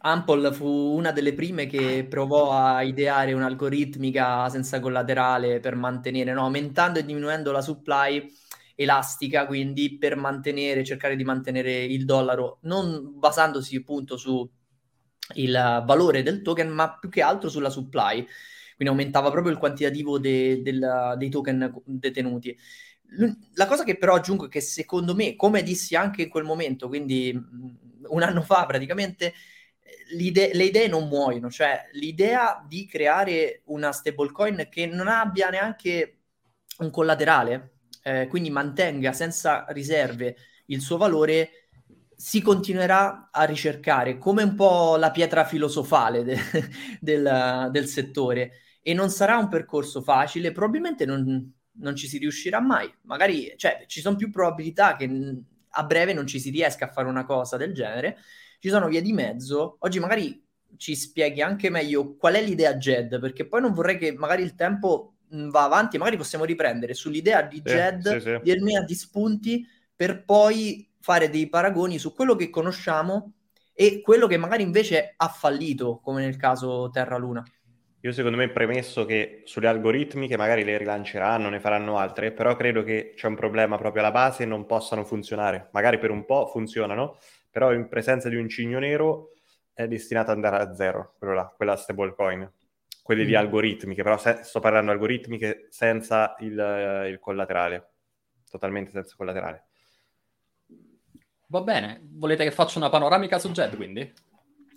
Ample 0.00 0.52
fu 0.52 0.68
una 0.68 1.10
delle 1.10 1.32
prime 1.32 1.64
che 1.64 2.04
provò 2.06 2.52
a 2.52 2.82
ideare 2.82 3.32
un'algoritmica 3.32 4.46
senza 4.50 4.78
collaterale 4.78 5.58
per 5.58 5.74
mantenere, 5.74 6.34
no, 6.34 6.42
aumentando 6.42 6.98
e 6.98 7.04
diminuendo 7.06 7.50
la 7.50 7.62
supply 7.62 8.30
elastica, 8.80 9.46
quindi 9.46 9.98
per 9.98 10.16
mantenere, 10.16 10.84
cercare 10.84 11.14
di 11.14 11.24
mantenere 11.24 11.84
il 11.84 12.06
dollaro, 12.06 12.58
non 12.62 13.18
basandosi 13.18 13.76
appunto 13.76 14.16
su 14.16 14.48
il 15.34 15.82
valore 15.86 16.22
del 16.22 16.40
token, 16.40 16.68
ma 16.68 16.96
più 16.98 17.10
che 17.10 17.20
altro 17.20 17.50
sulla 17.50 17.68
supply. 17.70 18.26
Quindi 18.74 18.96
aumentava 18.96 19.30
proprio 19.30 19.52
il 19.52 19.58
quantitativo 19.58 20.18
de, 20.18 20.62
del, 20.62 21.14
dei 21.18 21.28
token 21.28 21.82
detenuti. 21.84 22.56
La 23.54 23.66
cosa 23.66 23.84
che 23.84 23.98
però 23.98 24.14
aggiungo 24.14 24.46
è 24.46 24.48
che 24.48 24.62
secondo 24.62 25.14
me, 25.14 25.36
come 25.36 25.62
dissi 25.62 25.94
anche 25.94 26.22
in 26.22 26.28
quel 26.30 26.44
momento, 26.44 26.88
quindi 26.88 27.30
un 27.32 28.22
anno 28.22 28.40
fa 28.40 28.64
praticamente, 28.64 29.34
le 30.12 30.64
idee 30.64 30.88
non 30.88 31.06
muoiono, 31.08 31.50
cioè 31.50 31.88
l'idea 31.92 32.64
di 32.66 32.86
creare 32.86 33.62
una 33.66 33.92
stablecoin 33.92 34.68
che 34.70 34.86
non 34.86 35.08
abbia 35.08 35.50
neanche 35.50 36.20
un 36.78 36.90
collaterale, 36.90 37.79
eh, 38.02 38.26
quindi 38.28 38.50
mantenga 38.50 39.12
senza 39.12 39.64
riserve 39.68 40.36
il 40.66 40.80
suo 40.80 40.96
valore, 40.96 41.50
si 42.16 42.42
continuerà 42.42 43.30
a 43.32 43.44
ricercare 43.44 44.18
come 44.18 44.42
un 44.42 44.54
po' 44.54 44.96
la 44.96 45.10
pietra 45.10 45.44
filosofale 45.44 46.22
de- 46.22 46.38
del, 47.00 47.68
del, 47.70 47.86
settore. 47.86 48.52
E 48.82 48.94
non 48.94 49.10
sarà 49.10 49.38
un 49.38 49.48
percorso 49.48 50.02
facile, 50.02 50.52
probabilmente 50.52 51.04
non, 51.04 51.52
non 51.72 51.96
ci 51.96 52.08
si 52.08 52.18
riuscirà 52.18 52.60
mai, 52.60 52.92
magari 53.02 53.52
cioè, 53.56 53.84
ci 53.86 54.00
sono 54.00 54.16
più 54.16 54.30
probabilità 54.30 54.96
che 54.96 55.08
a 55.68 55.84
breve 55.84 56.12
non 56.12 56.26
ci 56.26 56.40
si 56.40 56.50
riesca 56.50 56.86
a 56.86 56.92
fare 56.92 57.08
una 57.08 57.24
cosa 57.24 57.56
del 57.56 57.72
genere, 57.72 58.18
ci 58.58 58.68
sono 58.68 58.88
vie 58.88 59.02
di 59.02 59.12
mezzo, 59.12 59.76
oggi 59.80 59.98
magari 59.98 60.46
ci 60.76 60.94
spieghi 60.94 61.42
anche 61.42 61.70
meglio 61.70 62.16
qual 62.16 62.34
è 62.34 62.42
l'idea 62.42 62.76
JED, 62.76 63.18
perché 63.18 63.46
poi 63.46 63.60
non 63.60 63.72
vorrei 63.72 63.98
che 63.98 64.12
magari 64.12 64.42
il 64.42 64.54
tempo 64.54 65.14
va 65.30 65.64
avanti, 65.64 65.98
magari 65.98 66.16
possiamo 66.16 66.44
riprendere 66.44 66.94
sull'idea 66.94 67.42
di 67.42 67.62
JED, 67.62 68.08
sì, 68.08 68.20
sì, 68.20 68.20
sì. 68.20 68.38
di 68.42 68.50
Ermea 68.50 68.82
di 68.82 68.94
spunti, 68.94 69.66
per 69.94 70.24
poi 70.24 70.88
fare 71.00 71.30
dei 71.30 71.48
paragoni 71.48 71.98
su 71.98 72.14
quello 72.14 72.34
che 72.34 72.50
conosciamo 72.50 73.32
e 73.72 74.00
quello 74.02 74.26
che 74.26 74.36
magari 74.36 74.62
invece 74.62 75.14
ha 75.16 75.28
fallito, 75.28 76.00
come 76.02 76.22
nel 76.22 76.36
caso 76.36 76.90
Terra 76.90 77.16
Luna. 77.16 77.44
Io 78.02 78.12
secondo 78.12 78.38
me 78.38 78.48
premesso 78.48 79.04
che 79.04 79.42
sulle 79.44 79.68
algoritmi 79.68 80.26
che 80.26 80.38
magari 80.38 80.64
le 80.64 80.78
rilanceranno, 80.78 81.50
ne 81.50 81.60
faranno 81.60 81.98
altre, 81.98 82.32
però 82.32 82.56
credo 82.56 82.82
che 82.82 83.12
c'è 83.14 83.26
un 83.26 83.34
problema 83.34 83.76
proprio 83.76 84.02
alla 84.02 84.10
base 84.10 84.44
e 84.44 84.46
non 84.46 84.64
possano 84.64 85.04
funzionare. 85.04 85.68
Magari 85.72 85.98
per 85.98 86.10
un 86.10 86.24
po' 86.24 86.46
funzionano, 86.46 87.18
però 87.50 87.74
in 87.74 87.88
presenza 87.88 88.30
di 88.30 88.36
un 88.36 88.48
cigno 88.48 88.78
nero 88.78 89.32
è 89.74 89.86
destinato 89.86 90.30
ad 90.30 90.36
andare 90.36 90.62
a 90.62 90.74
zero, 90.74 91.14
quello 91.18 91.34
là, 91.34 91.52
quella 91.54 91.76
stablecoin 91.76 92.50
quelli 93.10 93.24
mm. 93.24 93.26
di 93.26 93.34
algoritmiche, 93.34 94.04
però 94.04 94.16
se, 94.18 94.38
sto 94.44 94.60
parlando 94.60 94.92
algoritmiche 94.92 95.66
senza 95.68 96.36
il, 96.38 97.06
il, 97.08 97.18
collaterale, 97.18 97.90
totalmente 98.48 98.92
senza 98.92 99.16
collaterale. 99.16 99.64
Va 101.48 101.60
bene, 101.62 102.00
volete 102.04 102.44
che 102.44 102.52
faccia 102.52 102.78
una 102.78 102.88
panoramica 102.88 103.40
su 103.40 103.50
JED 103.50 103.74
quindi? 103.74 104.12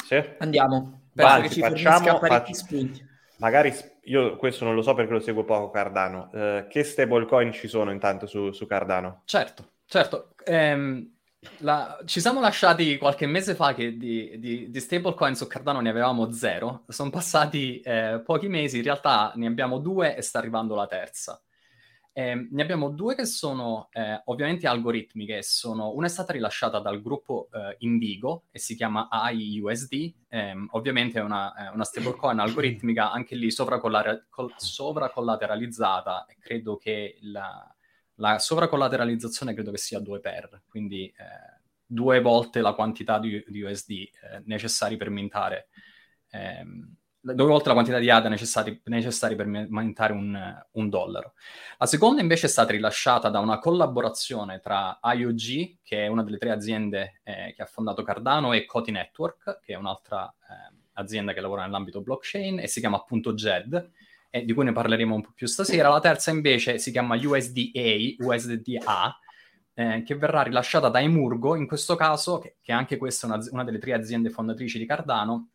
Sì. 0.04 0.16
Andiamo, 0.40 1.10
penso 1.14 1.32
Vai, 1.32 1.42
che 1.44 1.50
ci 1.50 1.60
facciamo, 1.60 2.18
parecchi 2.18 2.56
spunti. 2.56 3.08
Magari 3.38 3.72
io 4.06 4.36
questo 4.38 4.66
non 4.66 4.74
lo 4.74 4.82
so 4.82 4.96
perché 4.96 5.12
lo 5.14 5.20
seguo 5.20 5.44
poco 5.44 5.70
Cardano. 5.70 6.30
Uh, 6.32 6.68
che 6.68 6.84
stablecoin 6.84 7.52
ci 7.52 7.68
sono 7.68 7.92
intanto 7.92 8.26
su, 8.26 8.52
su 8.52 8.66
Cardano? 8.66 9.22
Certo, 9.26 9.74
certo. 9.86 10.34
Ehm, 10.44 11.13
la... 11.60 12.00
Ci 12.06 12.20
siamo 12.20 12.40
lasciati 12.40 12.98
qualche 12.98 13.26
mese 13.26 13.56
fa 13.56 13.74
che 13.74 13.98
di, 13.98 14.38
di, 14.38 14.70
di 14.70 14.80
stablecoin 14.80 15.36
su 15.36 15.48
Cardano 15.48 15.82
ne 15.82 15.90
avevamo 15.90 16.32
zero. 16.32 16.84
Sono 16.88 17.10
passati 17.10 17.80
eh, 17.82 18.22
pochi 18.24 18.48
mesi, 18.48 18.78
in 18.78 18.84
realtà 18.84 19.32
ne 19.36 19.48
abbiamo 19.48 19.80
due 19.80 20.16
e 20.16 20.22
sta 20.22 20.40
arrivando 20.40 20.76
la 20.76 20.88
terza. 20.88 21.42
Eh, 22.16 22.48
ne 22.52 22.62
abbiamo 22.62 22.90
due 22.90 23.16
che 23.16 23.26
sono 23.26 23.90
eh, 23.92 24.22
ovviamente 24.26 24.68
algoritmiche. 24.68 25.42
Sono, 25.42 25.94
una 25.94 26.06
è 26.06 26.10
stata 26.10 26.34
rilasciata 26.34 26.80
dal 26.80 27.02
gruppo 27.02 27.50
eh, 27.52 27.76
Indigo 27.80 28.44
e 28.52 28.60
si 28.60 28.76
chiama 28.76 29.10
IUSD. 29.12 30.14
Ehm, 30.30 30.68
ovviamente 30.72 31.20
è 31.20 31.24
una, 31.24 31.72
una 31.74 31.84
stablecoin 31.84 32.40
algoritmica, 32.40 33.12
anche 33.12 33.36
lì 33.36 33.50
sovracollateralizzata. 33.50 36.26
E 36.28 36.38
credo 36.40 36.78
che 36.78 37.18
la, 37.22 37.68
la 38.24 38.40
sovracollateralizzazione 38.40 39.54
credo 39.54 39.72
che 39.72 39.78
sia 39.78 40.00
2 40.00 40.22
per, 40.22 40.62
quindi 40.70 41.08
eh, 41.08 41.62
due 41.86 42.22
volte 42.22 42.62
la 42.62 42.72
quantità 42.72 43.20
di, 43.20 43.44
di 43.46 43.62
USD 43.62 43.90
eh, 43.92 44.10
necessari 44.46 44.96
per 44.96 45.10
mintare, 45.10 45.68
ehm, 46.30 46.96
due 47.20 47.46
volte 47.46 47.68
la 47.68 47.74
quantità 47.74 48.00
di 48.00 48.10
ADA 48.10 48.30
necessari, 48.30 48.82
necessari 48.86 49.36
per 49.36 49.46
mintare 49.46 50.14
un, 50.14 50.66
un, 50.72 50.90
dollaro. 50.90 51.34
La 51.78 51.86
seconda 51.86 52.22
invece 52.22 52.46
è 52.46 52.50
stata 52.50 52.72
rilasciata 52.72 53.28
da 53.30 53.40
una 53.40 53.60
collaborazione 53.60 54.62
tra 54.62 55.00
IOG, 55.02 55.80
che 55.84 56.06
è 56.06 56.08
una 56.08 56.24
delle 56.24 56.38
tre 56.38 56.52
aziende 56.52 57.20
eh, 57.24 57.54
che 57.54 57.62
ha 57.62 57.66
fondato 57.66 58.04
Cardano, 58.04 58.54
e 58.54 58.66
Coti 58.66 58.92
Network, 58.92 59.60
che 59.62 59.74
è 59.74 59.78
un'altra 59.78 60.34
eh, 60.50 60.76
azienda 60.94 61.34
che 61.34 61.42
lavora 61.42 61.64
nell'ambito 61.64 62.02
blockchain, 62.02 62.60
e 62.60 62.68
si 62.68 62.80
chiama 62.80 62.98
appunto 62.98 63.34
JED, 63.34 63.92
eh, 64.36 64.46
di 64.46 64.54
cui 64.54 64.66
ne 64.66 64.72
parleremo 64.72 65.14
un 65.14 65.22
po' 65.22 65.32
più 65.36 65.46
stasera. 65.46 65.90
La 65.90 66.00
terza 66.00 66.32
invece 66.32 66.80
si 66.80 66.90
chiama 66.90 67.16
USDA, 67.16 68.16
USDA, 68.18 69.20
eh, 69.76 70.02
che 70.04 70.16
verrà 70.16 70.42
rilasciata 70.42 70.90
da 70.90 71.00
Emurgo, 71.00 71.56
in 71.56 71.68
questo 71.68 71.96
caso, 71.96 72.40
che, 72.40 72.56
che 72.60 72.72
anche 72.72 72.98
questa 72.98 73.28
è 73.28 73.30
una, 73.30 73.44
una, 73.52 73.64
delle 73.64 73.78
tre 73.78 73.94
aziende 73.94 74.32
fondatrici 74.32 74.80
di 74.80 74.88
Cardano, 74.88 75.50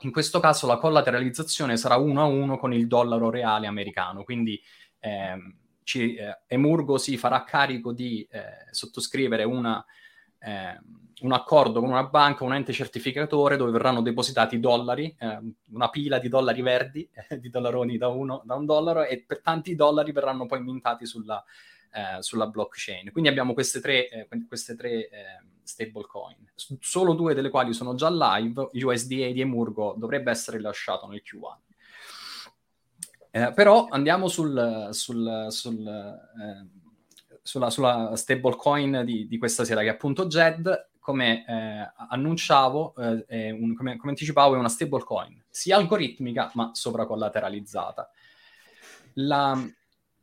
in 0.00 0.10
questo 0.10 0.40
caso 0.40 0.66
la 0.66 0.78
collateralizzazione 0.78 1.76
sarà 1.76 1.96
uno 1.96 2.22
a 2.22 2.24
uno 2.24 2.56
con 2.56 2.72
il 2.72 2.86
dollaro 2.86 3.28
reale 3.28 3.66
americano, 3.66 4.24
quindi 4.24 4.58
ehm, 5.00 5.58
ci, 5.82 6.14
eh, 6.14 6.38
Emurgo 6.46 6.96
si 6.96 7.18
farà 7.18 7.44
carico 7.44 7.92
di 7.92 8.26
eh, 8.30 8.40
sottoscrivere 8.70 9.44
una 9.44 9.84
eh, 10.44 10.78
un 11.20 11.32
accordo 11.32 11.80
con 11.80 11.88
una 11.88 12.04
banca, 12.04 12.44
un 12.44 12.54
ente 12.54 12.72
certificatore 12.72 13.56
dove 13.56 13.70
verranno 13.70 14.02
depositati 14.02 14.60
dollari, 14.60 15.14
eh, 15.18 15.38
una 15.70 15.88
pila 15.88 16.18
di 16.18 16.28
dollari 16.28 16.60
verdi, 16.60 17.08
di 17.38 17.48
dollaroni 17.48 17.96
da, 17.96 18.08
uno, 18.08 18.42
da 18.44 18.54
un 18.54 18.66
dollaro 18.66 19.04
e 19.04 19.22
per 19.22 19.40
tanti 19.40 19.74
dollari 19.74 20.12
verranno 20.12 20.46
poi 20.46 20.62
mintati 20.62 21.06
sulla, 21.06 21.42
eh, 21.92 22.22
sulla 22.22 22.46
blockchain. 22.46 23.10
Quindi 23.10 23.30
abbiamo 23.30 23.54
queste 23.54 23.80
tre, 23.80 24.08
eh, 24.08 24.28
queste 24.46 24.76
tre 24.76 25.08
ehm, 25.08 25.46
stablecoin, 25.62 26.52
solo 26.80 27.14
due 27.14 27.34
delle 27.34 27.48
quali 27.48 27.72
sono 27.72 27.94
già 27.94 28.10
live, 28.10 28.68
USDA 28.72 29.30
di 29.30 29.40
Emurgo 29.40 29.94
dovrebbe 29.96 30.30
essere 30.30 30.58
rilasciato 30.58 31.06
nel 31.06 31.22
Q1. 31.24 31.62
Eh, 33.30 33.52
però 33.52 33.88
andiamo 33.90 34.28
sul, 34.28 34.90
sul, 34.92 35.46
sul 35.48 35.86
eh, 35.88 36.73
sulla, 37.44 37.68
sulla 37.68 38.16
stablecoin 38.16 39.02
di, 39.04 39.28
di, 39.28 39.38
questa 39.38 39.64
sera, 39.64 39.82
che 39.82 39.88
è 39.88 39.90
appunto 39.90 40.26
JED, 40.26 40.88
come 40.98 41.44
eh, 41.46 41.92
annunciavo, 42.08 42.94
eh, 43.28 43.50
un, 43.50 43.76
come, 43.76 43.98
come, 43.98 44.12
anticipavo, 44.12 44.54
è 44.54 44.58
una 44.58 44.70
stablecoin, 44.70 45.44
sia 45.50 45.76
algoritmica 45.76 46.50
ma 46.54 46.70
sovracollateralizzata. 46.72 48.10
La, 49.16 49.62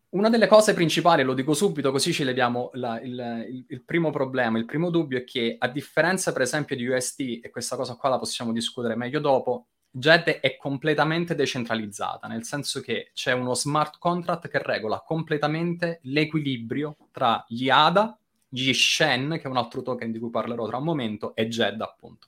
una 0.10 0.30
delle 0.30 0.48
cose 0.48 0.74
principali, 0.74 1.22
lo 1.22 1.36
dico 1.36 1.54
subito 1.54 1.92
così 1.92 2.12
ci 2.12 2.24
leviamo 2.24 2.72
la, 2.74 3.00
il, 3.00 3.46
il, 3.50 3.66
il, 3.68 3.84
primo 3.84 4.10
problema, 4.10 4.58
il 4.58 4.66
primo 4.66 4.90
dubbio 4.90 5.20
è 5.20 5.24
che 5.24 5.56
a 5.60 5.68
differenza 5.68 6.34
per 6.34 6.42
esempio 6.42 6.76
di 6.76 6.88
UST, 6.88 7.20
e 7.44 7.50
questa 7.52 7.76
cosa 7.76 7.96
qua 7.96 8.10
la 8.10 8.18
possiamo 8.18 8.52
discutere 8.52 8.96
meglio 8.96 9.20
dopo, 9.20 9.68
JED 9.94 10.40
è 10.40 10.56
completamente 10.56 11.36
decentralizzata, 11.36 12.28
nel 12.28 12.44
senso 12.46 12.80
che 12.80 13.12
c'è 13.14 13.34
uno 13.34 13.54
smart 13.54 13.98
contract 14.00 14.48
che 14.48 14.62
regola 14.64 15.02
completamente 15.06 16.00
l'equilibrio 16.04 16.96
tra 17.12 17.44
gli 17.48 17.70
ADA, 17.70 18.18
gli 18.48 18.72
Shen, 18.72 19.32
che 19.32 19.42
è 19.44 19.48
un 19.48 19.58
altro 19.58 19.82
token 19.82 20.12
di 20.12 20.20
cui 20.20 20.30
parlerò 20.30 20.66
tra 20.66 20.78
un 20.78 20.86
momento, 20.86 21.36
e 21.36 21.50
JED 21.50 21.82
appunto. 21.82 22.28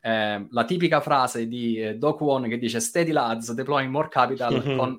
Eh, 0.00 0.46
la 0.48 0.64
tipica 0.64 1.00
frase 1.00 1.48
di 1.48 1.80
eh, 1.82 1.96
Doc 1.96 2.20
One 2.20 2.48
che 2.48 2.58
dice 2.58 2.78
steady 2.78 3.10
lads, 3.10 3.52
deploying 3.52 3.90
more 3.90 4.08
capital, 4.08 4.62
con, 4.76 4.96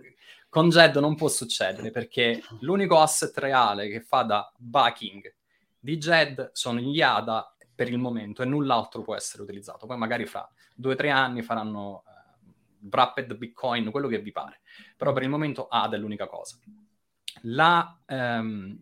con 0.49 0.69
JED 0.69 0.97
non 0.97 1.15
può 1.15 1.29
succedere 1.29 1.91
perché 1.91 2.43
l'unico 2.59 2.99
asset 2.99 3.35
reale 3.37 3.87
che 3.87 4.01
fa 4.01 4.23
da 4.23 4.51
backing 4.57 5.33
di 5.79 5.97
JED 5.97 6.51
sono 6.51 6.79
gli 6.79 7.01
ADA 7.01 7.55
per 7.73 7.87
il 7.87 7.97
momento 7.97 8.43
e 8.43 8.45
null'altro 8.45 9.01
può 9.01 9.15
essere 9.15 9.43
utilizzato. 9.43 9.87
Poi 9.87 9.97
magari 9.97 10.25
fra 10.25 10.47
due 10.75 10.93
o 10.93 10.95
tre 10.95 11.09
anni 11.09 11.41
faranno 11.41 12.03
uh, 12.05 12.87
wrapped 12.89 13.35
Bitcoin, 13.35 13.91
quello 13.91 14.07
che 14.07 14.19
vi 14.19 14.31
pare. 14.31 14.61
Però 14.97 15.13
per 15.13 15.23
il 15.23 15.29
momento 15.29 15.67
ADA 15.67 15.95
è 15.95 15.99
l'unica 15.99 16.27
cosa. 16.27 16.57
La, 17.43 17.99
um, 18.07 18.77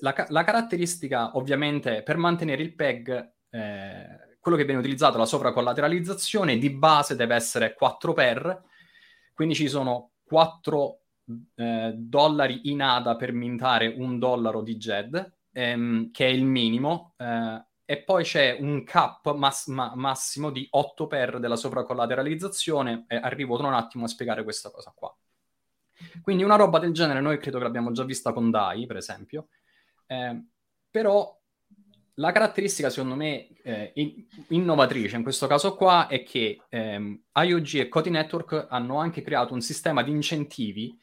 la, 0.00 0.26
la, 0.28 0.44
caratteristica, 0.44 1.36
ovviamente, 1.36 2.02
per 2.02 2.16
mantenere 2.16 2.62
il 2.62 2.74
PEG, 2.74 3.32
eh, 3.50 4.36
quello 4.40 4.56
che 4.56 4.64
viene 4.64 4.80
utilizzato, 4.80 5.18
la 5.18 5.26
sovracollateralizzazione, 5.26 6.58
di 6.58 6.70
base 6.70 7.16
deve 7.16 7.34
essere 7.34 7.74
4 7.74 8.12
per, 8.12 8.64
quindi 9.34 9.54
ci 9.54 9.68
sono 9.68 10.12
4 10.24 11.00
eh, 11.54 11.92
dollari 11.96 12.70
in 12.70 12.82
ADA 12.82 13.16
per 13.16 13.32
mintare 13.32 13.86
un 13.86 14.18
dollaro 14.18 14.62
di 14.62 14.76
JED, 14.76 15.34
ehm, 15.52 16.10
che 16.10 16.26
è 16.26 16.28
il 16.28 16.44
minimo, 16.44 17.14
eh, 17.16 17.64
e 17.90 18.04
poi 18.04 18.22
c'è 18.22 18.56
un 18.60 18.84
cap 18.84 19.34
mass- 19.34 19.66
ma- 19.66 19.94
massimo 19.96 20.50
di 20.52 20.64
8 20.70 21.08
per 21.08 21.40
della 21.40 21.56
sovracollateralizzazione, 21.56 23.06
e 23.08 23.16
arrivo 23.16 23.56
tra 23.56 23.66
un 23.66 23.74
attimo 23.74 24.04
a 24.04 24.06
spiegare 24.06 24.44
questa 24.44 24.70
cosa 24.70 24.92
qua. 24.94 25.12
Quindi 26.22 26.44
una 26.44 26.54
roba 26.54 26.78
del 26.78 26.92
genere 26.92 27.20
noi 27.20 27.38
credo 27.38 27.58
che 27.58 27.64
l'abbiamo 27.64 27.90
già 27.90 28.04
vista 28.04 28.32
con 28.32 28.48
DAI, 28.48 28.86
per 28.86 28.96
esempio, 28.96 29.48
eh, 30.06 30.40
però 30.88 31.36
la 32.14 32.30
caratteristica 32.30 32.90
secondo 32.90 33.16
me 33.16 33.48
eh, 33.64 33.92
innovatrice 34.50 35.16
in 35.16 35.24
questo 35.24 35.48
caso 35.48 35.74
qua 35.74 36.06
è 36.06 36.22
che 36.22 36.62
ehm, 36.68 37.22
IOG 37.34 37.74
e 37.74 37.88
Cody 37.88 38.10
Network 38.10 38.66
hanno 38.70 38.98
anche 38.98 39.20
creato 39.20 39.52
un 39.52 39.62
sistema 39.62 40.04
di 40.04 40.12
incentivi 40.12 40.96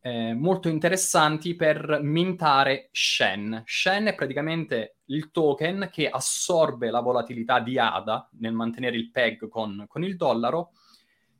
eh, 0.00 0.34
molto 0.34 0.68
interessanti 0.68 1.54
per 1.54 2.00
mintare 2.02 2.88
Shen. 2.92 3.62
Shen 3.64 4.06
è 4.06 4.14
praticamente 4.14 4.98
il 5.06 5.30
token 5.30 5.88
che 5.92 6.08
assorbe 6.08 6.90
la 6.90 7.00
volatilità 7.00 7.60
di 7.60 7.78
ADA 7.78 8.28
nel 8.38 8.52
mantenere 8.52 8.96
il 8.96 9.10
PEG 9.10 9.48
con, 9.48 9.84
con 9.88 10.04
il 10.04 10.16
dollaro, 10.16 10.70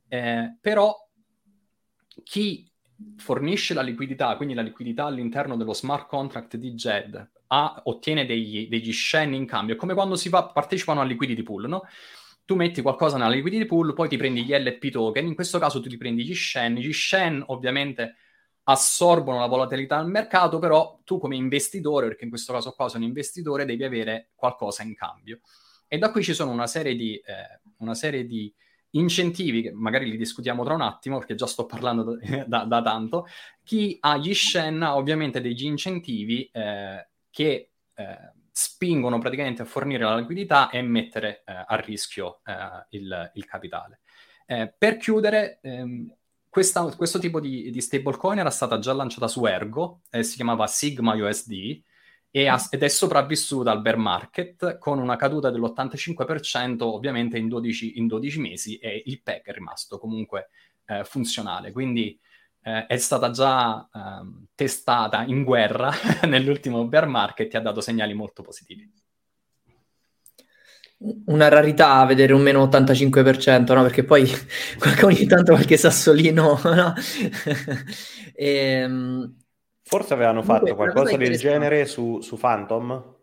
eh, 0.08 0.56
però 0.60 0.94
chi 2.24 2.68
fornisce 3.16 3.74
la 3.74 3.82
liquidità, 3.82 4.36
quindi 4.36 4.54
la 4.54 4.62
liquidità 4.62 5.04
all'interno 5.04 5.56
dello 5.56 5.72
smart 5.72 6.08
contract 6.08 6.56
di 6.56 6.72
JED, 6.72 7.30
ha, 7.48 7.80
ottiene 7.84 8.26
degli, 8.26 8.68
degli 8.68 8.92
Shen 8.92 9.34
in 9.34 9.46
cambio. 9.46 9.74
È 9.74 9.78
come 9.78 9.94
quando 9.94 10.16
si 10.16 10.28
va, 10.28 10.46
partecipano 10.46 11.00
al 11.00 11.06
liquidity 11.06 11.42
pool, 11.42 11.68
no? 11.68 11.82
Tu 12.44 12.54
metti 12.54 12.82
qualcosa 12.82 13.18
nella 13.18 13.30
liquidity 13.30 13.66
pool, 13.66 13.92
poi 13.92 14.08
ti 14.08 14.16
prendi 14.16 14.42
gli 14.42 14.52
LP 14.52 14.90
token, 14.90 15.26
in 15.26 15.34
questo 15.34 15.58
caso 15.58 15.80
tu 15.80 15.88
ti 15.88 15.96
prendi 15.96 16.24
gli 16.24 16.34
Shen, 16.34 16.74
gli 16.74 16.92
Shen 16.92 17.42
ovviamente 17.46 18.16
assorbono 18.70 19.38
la 19.38 19.46
volatilità 19.46 19.96
del 19.98 20.10
mercato, 20.10 20.58
però 20.58 21.00
tu 21.04 21.18
come 21.18 21.36
investitore, 21.36 22.08
perché 22.08 22.24
in 22.24 22.30
questo 22.30 22.52
caso 22.52 22.72
qua 22.72 22.88
sono 22.88 23.04
investitore, 23.04 23.64
devi 23.64 23.84
avere 23.84 24.30
qualcosa 24.34 24.82
in 24.82 24.94
cambio. 24.94 25.40
E 25.86 25.96
da 25.96 26.10
qui 26.10 26.22
ci 26.22 26.34
sono 26.34 26.50
una 26.50 26.66
serie 26.66 26.94
di, 26.94 27.16
eh, 27.16 27.60
una 27.78 27.94
serie 27.94 28.26
di 28.26 28.52
incentivi, 28.90 29.62
che 29.62 29.72
magari 29.72 30.10
li 30.10 30.18
discutiamo 30.18 30.64
tra 30.64 30.74
un 30.74 30.82
attimo, 30.82 31.16
perché 31.16 31.34
già 31.34 31.46
sto 31.46 31.64
parlando 31.64 32.02
da, 32.02 32.44
da, 32.46 32.64
da 32.64 32.82
tanto. 32.82 33.26
Chi 33.64 33.96
ha 34.00 34.18
gli 34.18 34.34
Shen 34.34 34.82
ha 34.82 34.96
ovviamente 34.96 35.40
degli 35.40 35.64
incentivi 35.64 36.44
eh, 36.52 37.08
che 37.30 37.70
eh, 37.94 38.32
spingono 38.52 39.18
praticamente 39.18 39.62
a 39.62 39.66
fornire 39.66 40.04
la 40.04 40.16
liquidità 40.16 40.68
e 40.68 40.82
mettere 40.82 41.42
eh, 41.46 41.64
a 41.66 41.76
rischio 41.76 42.40
eh, 42.44 42.86
il, 42.90 43.30
il, 43.34 43.46
capitale. 43.46 44.00
Eh, 44.44 44.74
per 44.76 44.98
chiudere, 44.98 45.58
ehm, 45.62 46.17
questa, 46.48 46.84
questo 46.96 47.18
tipo 47.18 47.40
di, 47.40 47.70
di, 47.70 47.80
stablecoin 47.80 48.38
era 48.38 48.50
stata 48.50 48.78
già 48.78 48.92
lanciata 48.92 49.28
su 49.28 49.44
Ergo, 49.44 50.02
eh, 50.10 50.22
si 50.22 50.36
chiamava 50.36 50.66
Sigma 50.66 51.14
USD 51.14 51.82
e 52.30 52.46
ha, 52.46 52.66
ed 52.70 52.82
è 52.82 52.88
sopravvissuta 52.88 53.70
al 53.70 53.80
bear 53.80 53.96
market 53.96 54.78
con 54.78 54.98
una 54.98 55.16
caduta 55.16 55.50
dell'85% 55.50 56.82
ovviamente 56.82 57.38
in 57.38 57.48
12, 57.48 57.98
in 57.98 58.06
12 58.06 58.40
mesi 58.40 58.76
e 58.78 59.02
il 59.06 59.22
PEG 59.22 59.44
è 59.44 59.52
rimasto 59.52 59.98
comunque 59.98 60.48
eh, 60.86 61.04
funzionale. 61.04 61.72
Quindi 61.72 62.18
eh, 62.62 62.86
è 62.86 62.96
stata 62.96 63.30
già 63.30 63.88
ehm, 63.92 64.46
testata 64.54 65.24
in 65.24 65.44
guerra 65.44 65.90
nell'ultimo 66.26 66.86
bear 66.86 67.06
market 67.06 67.54
e 67.54 67.58
ha 67.58 67.60
dato 67.60 67.80
segnali 67.80 68.14
molto 68.14 68.42
positivi 68.42 68.90
una 71.26 71.48
rarità 71.48 72.04
vedere 72.04 72.32
un 72.32 72.42
meno 72.42 72.64
85%, 72.64 73.72
no? 73.74 73.82
Perché 73.82 74.04
poi 74.04 74.28
ogni 75.04 75.26
tanto 75.26 75.52
qualche 75.52 75.76
sassolino, 75.76 76.60
no? 76.64 76.94
e, 78.34 78.46
ehm, 78.82 79.36
Forse 79.82 80.12
avevano 80.12 80.42
fatto 80.42 80.74
qualcosa 80.74 81.16
del 81.16 81.38
genere 81.38 81.86
su, 81.86 82.20
su 82.20 82.36
Phantom 82.36 83.16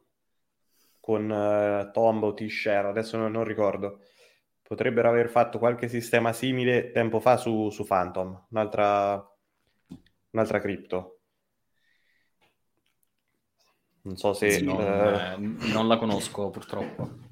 con 0.99 1.29
uh, 1.29 1.91
Tomb 1.91 2.23
o 2.23 2.33
T-Share, 2.33 2.87
adesso 2.87 3.17
non, 3.17 3.31
non, 3.31 3.43
ricordo. 3.43 3.99
Potrebbero 4.63 5.07
aver 5.07 5.29
fatto 5.29 5.59
qualche 5.59 5.87
sistema 5.87 6.33
simile 6.33 6.89
tempo 6.89 7.19
fa 7.19 7.37
su, 7.37 7.69
su 7.69 7.85
Phantom, 7.85 8.47
un'altra, 8.49 9.23
un'altra 10.31 10.59
cripto. 10.59 11.19
Non 14.01 14.17
so 14.17 14.33
se... 14.33 14.49
Sì, 14.49 14.63
non, 14.63 14.77
uh... 14.77 14.81
eh, 14.81 15.37
non 15.71 15.87
la 15.87 15.97
conosco 15.97 16.49
purtroppo. 16.49 17.24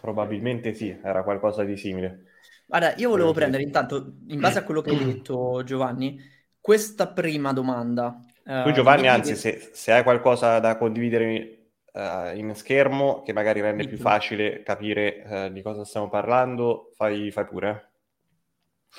Probabilmente 0.00 0.72
sì, 0.72 0.98
era 1.02 1.22
qualcosa 1.22 1.62
di 1.62 1.76
simile. 1.76 2.24
Guarda, 2.66 2.94
io 2.96 3.10
volevo 3.10 3.32
prendere 3.32 3.62
intanto, 3.62 4.14
in 4.28 4.40
base 4.40 4.60
a 4.60 4.64
quello 4.64 4.80
che 4.80 4.90
hai 4.90 5.04
detto 5.04 5.62
Giovanni, 5.62 6.18
questa 6.58 7.08
prima 7.08 7.52
domanda. 7.52 8.18
Tu 8.42 8.68
uh, 8.68 8.72
Giovanni, 8.72 9.08
anzi, 9.08 9.32
che... 9.32 9.36
se, 9.36 9.70
se, 9.72 9.92
hai 9.92 10.02
qualcosa 10.02 10.58
da 10.58 10.78
condividere 10.78 11.72
uh, 11.92 12.34
in 12.34 12.54
schermo, 12.54 13.20
che 13.22 13.34
magari 13.34 13.60
rende 13.60 13.86
più 13.86 13.98
facile 13.98 14.62
capire 14.62 15.22
uh, 15.26 15.52
di 15.52 15.60
cosa 15.60 15.84
stiamo 15.84 16.08
parlando, 16.08 16.92
fai, 16.94 17.30
fai 17.30 17.44
pure. 17.44 17.89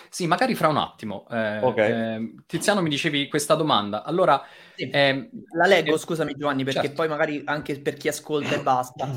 Sì, 0.10 0.27
magari 0.27 0.56
fra 0.56 0.69
un 0.69 0.77
attimo. 0.77 1.27
Eh, 1.30 1.60
okay. 1.60 1.91
eh, 1.91 2.36
Tiziano 2.45 2.82
mi 2.82 2.89
dicevi 2.89 3.27
questa 3.27 3.56
domanda. 3.56 4.04
Allora, 4.04 4.41
sì. 4.75 4.89
eh, 4.89 5.30
la 5.54 5.67
leggo, 5.67 5.97
scusami 5.97 6.34
Giovanni, 6.36 6.63
perché 6.63 6.82
certo. 6.82 6.95
poi 6.95 7.08
magari 7.08 7.41
anche 7.45 7.80
per 7.80 7.95
chi 7.95 8.08
ascolta 8.08 8.56
e 8.56 8.60
basta. 8.63 9.10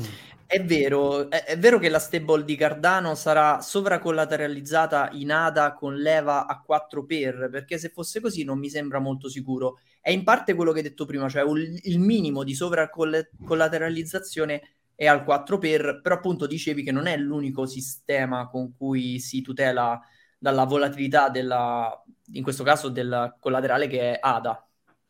È 0.47 0.63
vero, 0.63 1.27
è, 1.29 1.43
è, 1.43 1.57
vero 1.57 1.79
che 1.79 1.89
la 1.89 1.97
stable 1.97 2.43
di 2.43 2.55
Cardano 2.55 3.15
sarà 3.15 3.61
sovracollateralizzata 3.61 5.09
in 5.13 5.31
ADA 5.31 5.73
con 5.73 5.95
leva 5.95 6.45
a 6.45 6.61
4 6.61 7.03
per, 7.03 7.49
perché 7.51 7.79
se 7.79 7.89
fosse 7.89 8.21
così 8.21 8.43
non 8.43 8.59
mi 8.59 8.69
sembra 8.69 8.99
molto 8.99 9.27
sicuro. 9.27 9.79
È 9.99 10.11
in 10.11 10.23
parte 10.23 10.53
quello 10.53 10.71
che 10.71 10.77
hai 10.79 10.83
detto 10.83 11.05
prima, 11.05 11.27
cioè 11.29 11.41
un, 11.41 11.57
il 11.57 11.99
minimo 11.99 12.43
di 12.43 12.53
sovracollateralizzazione 12.53 14.61
è 14.93 15.07
al 15.07 15.23
4 15.23 15.57
per, 15.57 15.99
però 16.01 16.15
appunto 16.15 16.45
dicevi 16.45 16.83
che 16.83 16.91
non 16.91 17.07
è 17.07 17.17
l'unico 17.17 17.65
sistema 17.65 18.47
con 18.47 18.75
cui 18.77 19.19
si 19.19 19.41
tutela 19.41 19.99
dalla 20.37 20.65
volatilità 20.65 21.29
della, 21.29 22.03
in 22.33 22.43
questo 22.43 22.63
caso 22.63 22.89
del 22.89 23.35
collaterale 23.39 23.87
che 23.87 24.13
è 24.13 24.19
ADA. 24.21 24.67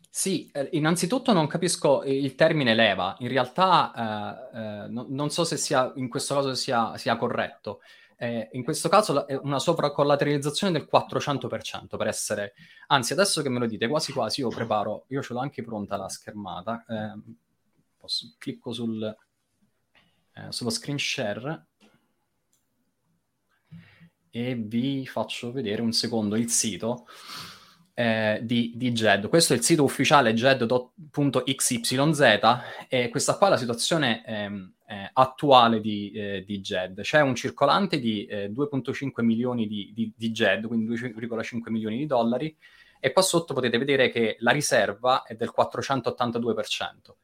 Sì, 0.10 0.50
eh, 0.54 0.70
innanzitutto 0.72 1.34
non 1.34 1.46
capisco 1.46 2.04
il 2.04 2.36
termine 2.36 2.74
leva, 2.74 3.16
in 3.20 3.28
realtà 3.28 4.50
eh, 4.54 4.58
eh, 4.58 4.88
no, 4.88 5.06
non 5.10 5.30
so 5.30 5.44
se 5.44 5.58
sia, 5.58 5.92
in 5.98 6.08
questo 6.08 6.36
caso 6.36 6.54
sia, 6.56 6.98
sia 6.98 7.18
corretto. 7.18 7.82
Eh, 8.18 8.48
in 8.54 8.64
questo 8.64 8.88
caso 8.88 9.28
è 9.28 9.36
una 9.36 9.60
sovracollateralizzazione 9.60 10.72
del 10.72 10.88
400% 10.90 11.98
per 11.98 12.08
essere, 12.08 12.54
anzi 12.88 13.12
adesso 13.12 13.42
che 13.42 13.50
me 13.50 13.60
lo 13.60 13.66
dite 13.66 13.90
quasi 13.90 14.14
quasi 14.14 14.40
io 14.40 14.48
preparo, 14.48 15.04
io 15.10 15.22
ce 15.22 15.34
l'ho 15.34 15.40
anche 15.40 15.62
pronta 15.64 15.98
la 15.98 16.08
schermata, 16.08 16.86
ehm, 16.88 17.36
posso, 17.98 18.34
clicco 18.38 18.72
sul, 18.72 19.04
eh, 19.04 20.52
sullo 20.52 20.70
screen 20.70 20.98
share 20.98 21.66
e 24.36 24.54
vi 24.56 25.06
faccio 25.06 25.54
vedere 25.54 25.82
un 25.82 25.94
secondo 25.94 26.36
il 26.36 26.50
sito 26.50 27.06
eh, 27.94 28.42
di, 28.44 28.74
di 28.76 28.92
GED. 28.92 29.30
Questo 29.30 29.54
è 29.54 29.56
il 29.56 29.64
sito 29.64 29.86
ufficiale 29.86 30.34
GED.xyz 30.34 31.82
e 32.90 33.08
questa 33.08 33.38
qua 33.38 33.48
è 33.48 33.52
la 33.52 33.56
situazione 33.56 34.26
ehm, 34.26 34.74
eh, 34.88 35.10
attuale 35.14 35.80
di, 35.80 36.12
eh, 36.12 36.44
di, 36.46 36.60
GED. 36.60 37.00
C'è 37.00 37.22
un 37.22 37.34
circolante 37.34 37.98
di 37.98 38.28
2.5 38.30 39.12
eh, 39.16 39.24
milioni 39.24 39.68
di, 39.68 39.94
di, 39.96 40.12
di 40.14 40.32
GED, 40.34 40.68
quindi 40.68 40.94
2,5 40.94 41.72
milioni 41.72 41.96
di 41.96 42.06
dollari, 42.06 42.54
e 43.00 43.14
qua 43.14 43.22
sotto 43.22 43.54
potete 43.54 43.78
vedere 43.78 44.10
che 44.10 44.36
la 44.40 44.52
riserva 44.52 45.24
è 45.24 45.36
del 45.36 45.54
482%. 45.58 47.16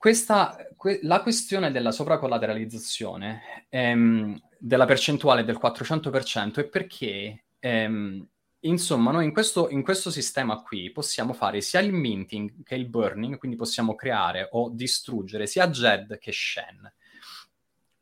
Questa, 0.00 0.56
que- 0.78 1.00
la 1.02 1.20
questione 1.20 1.70
della 1.70 1.92
sovracollateralizzazione 1.92 3.66
ehm, 3.68 4.40
della 4.58 4.86
percentuale 4.86 5.44
del 5.44 5.58
400% 5.60 6.60
è 6.60 6.68
perché 6.68 7.44
ehm, 7.58 8.26
Insomma, 8.60 9.10
noi 9.10 9.26
in 9.26 9.32
questo, 9.32 9.68
in 9.68 9.82
questo, 9.82 10.10
sistema 10.10 10.62
qui 10.62 10.90
possiamo 10.90 11.34
fare 11.34 11.60
sia 11.60 11.80
il 11.80 11.92
minting 11.92 12.62
che 12.62 12.74
il 12.74 12.88
burning, 12.88 13.36
quindi 13.36 13.56
possiamo 13.58 13.94
creare 13.94 14.48
o 14.52 14.70
distruggere 14.70 15.46
sia 15.46 15.68
JED 15.68 16.18
che 16.18 16.32
Shen. 16.32 16.90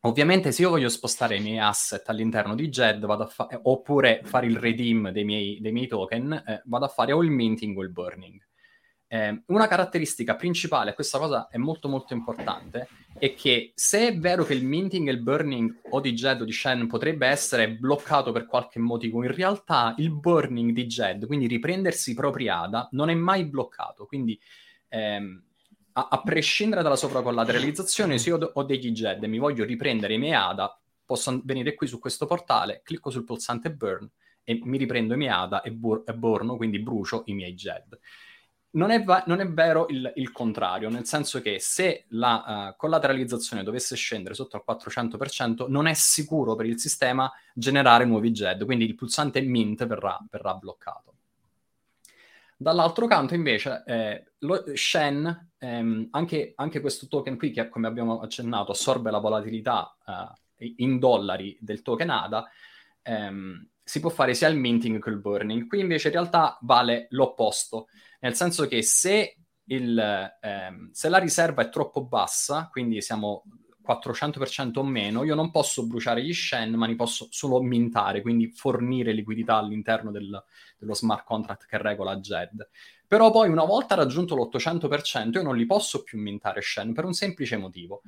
Ovviamente 0.02 0.52
se 0.52 0.62
io 0.62 0.70
voglio 0.70 0.88
spostare 0.88 1.36
i 1.36 1.40
miei 1.40 1.58
asset 1.58 2.08
all'interno 2.08 2.54
di 2.54 2.68
JED 2.68 3.28
fa- 3.28 3.48
oppure 3.62 4.20
fare 4.24 4.46
il 4.46 4.56
redeem 4.56 5.10
dei 5.10 5.24
miei, 5.24 5.60
dei 5.60 5.72
miei 5.72 5.88
token, 5.88 6.44
eh, 6.46 6.62
vado 6.66 6.84
a 6.84 6.88
fare 6.88 7.12
o 7.12 7.22
il 7.24 7.30
minting 7.30 7.76
o 7.76 7.82
il 7.82 7.90
burning. 7.90 8.47
Eh, 9.10 9.42
una 9.46 9.66
caratteristica 9.66 10.36
principale, 10.36 10.92
questa 10.92 11.18
cosa 11.18 11.48
è 11.48 11.56
molto 11.56 11.88
molto 11.88 12.12
importante, 12.12 12.88
è 13.18 13.32
che 13.34 13.72
se 13.74 14.08
è 14.08 14.18
vero 14.18 14.44
che 14.44 14.52
il 14.52 14.66
minting 14.66 15.08
e 15.08 15.12
il 15.12 15.22
burning 15.22 15.80
o 15.90 16.00
di 16.00 16.12
Jed 16.12 16.42
o 16.42 16.44
di 16.44 16.52
Shen 16.52 16.86
potrebbe 16.86 17.26
essere 17.26 17.70
bloccato 17.70 18.32
per 18.32 18.44
qualche 18.44 18.78
motivo, 18.78 19.24
in 19.24 19.34
realtà 19.34 19.94
il 19.96 20.10
burning 20.10 20.72
di 20.72 20.86
Jed, 20.86 21.26
quindi 21.26 21.46
riprendersi 21.46 22.10
i 22.10 22.14
propri 22.14 22.50
ADA, 22.50 22.90
non 22.92 23.08
è 23.08 23.14
mai 23.14 23.46
bloccato. 23.46 24.04
Quindi 24.04 24.38
ehm, 24.88 25.42
a, 25.92 26.08
a, 26.10 26.20
prescindere 26.20 26.82
dalla 26.82 26.94
sopracollateralizzazione, 26.94 28.18
se 28.18 28.28
io 28.28 28.50
ho 28.52 28.62
degli 28.62 28.92
Jed 28.92 29.22
e 29.22 29.26
mi 29.26 29.38
voglio 29.38 29.64
riprendere 29.64 30.14
i 30.14 30.18
miei 30.18 30.34
ADA, 30.34 30.78
posso 31.06 31.40
venire 31.44 31.74
qui 31.74 31.86
su 31.86 31.98
questo 31.98 32.26
portale, 32.26 32.82
clicco 32.84 33.08
sul 33.08 33.24
pulsante 33.24 33.72
burn 33.72 34.08
e 34.44 34.60
mi 34.64 34.76
riprendo 34.76 35.14
i 35.14 35.16
miei 35.16 35.32
ADA 35.32 35.62
e, 35.62 35.72
bur- 35.72 36.06
e 36.06 36.12
borno, 36.12 36.56
quindi 36.56 36.78
brucio 36.78 37.22
i 37.24 37.32
miei 37.32 37.54
Jed 37.54 37.98
non 38.70 38.90
è, 38.90 39.02
va- 39.02 39.24
non 39.26 39.40
è 39.40 39.48
vero 39.48 39.86
il, 39.88 40.12
il, 40.16 40.30
contrario, 40.30 40.90
nel 40.90 41.06
senso 41.06 41.40
che 41.40 41.58
se 41.58 42.04
la 42.08 42.70
uh, 42.72 42.76
collateralizzazione 42.76 43.62
dovesse 43.62 43.96
scendere 43.96 44.34
sotto 44.34 44.56
al 44.56 44.76
400%, 44.76 45.68
non 45.68 45.86
è 45.86 45.94
sicuro 45.94 46.54
per 46.54 46.66
il 46.66 46.78
sistema 46.78 47.32
generare 47.54 48.04
nuovi 48.04 48.30
JED, 48.30 48.64
quindi 48.64 48.84
il 48.84 48.94
pulsante 48.94 49.40
mint 49.40 49.86
verrà, 49.86 50.18
verrà 50.30 50.54
bloccato. 50.54 51.14
Dall'altro 52.60 53.06
canto, 53.06 53.34
invece, 53.34 53.84
eh, 53.86 54.32
lo, 54.38 54.64
Shen, 54.74 55.50
ehm, 55.58 56.08
anche, 56.10 56.52
anche, 56.56 56.80
questo 56.80 57.06
token 57.06 57.38
qui, 57.38 57.52
che 57.52 57.68
come 57.68 57.86
abbiamo 57.86 58.20
accennato, 58.20 58.72
assorbe 58.72 59.12
la 59.12 59.18
volatilità 59.18 59.96
eh, 60.56 60.74
in 60.78 60.98
dollari 60.98 61.56
del 61.60 61.82
token 61.82 62.10
ADA, 62.10 62.50
ehm, 63.02 63.68
si 63.88 64.00
può 64.00 64.10
fare 64.10 64.34
sia 64.34 64.48
il 64.48 64.56
minting 64.56 65.02
che 65.02 65.10
il 65.10 65.18
burning. 65.18 65.66
Qui 65.66 65.80
invece 65.80 66.08
in 66.08 66.14
realtà 66.14 66.58
vale 66.62 67.06
l'opposto 67.10 67.88
nel 68.20 68.34
senso 68.34 68.66
che 68.66 68.82
se, 68.82 69.36
il, 69.64 70.36
ehm, 70.40 70.90
se 70.92 71.08
la 71.08 71.18
riserva 71.18 71.62
è 71.62 71.68
troppo 71.68 72.04
bassa, 72.04 72.68
quindi 72.70 73.00
siamo 73.00 73.44
400% 73.82 74.80
o 74.80 74.84
meno, 74.84 75.24
io 75.24 75.34
non 75.34 75.50
posso 75.50 75.86
bruciare 75.86 76.22
gli 76.22 76.34
Shen, 76.34 76.74
ma 76.74 76.86
li 76.86 76.96
posso 76.96 77.28
solo 77.30 77.62
mintare, 77.62 78.20
quindi 78.20 78.50
fornire 78.50 79.12
liquidità 79.12 79.56
all'interno 79.56 80.10
del, 80.10 80.42
dello 80.76 80.94
smart 80.94 81.24
contract 81.24 81.66
che 81.66 81.78
regola 81.78 82.16
JED. 82.16 82.68
Però 83.06 83.30
poi 83.30 83.48
una 83.48 83.64
volta 83.64 83.94
raggiunto 83.94 84.34
l'800% 84.34 85.30
io 85.38 85.42
non 85.42 85.56
li 85.56 85.64
posso 85.64 86.02
più 86.02 86.18
mintare 86.18 86.60
Shen 86.60 86.92
per 86.92 87.04
un 87.04 87.14
semplice 87.14 87.56
motivo. 87.56 88.02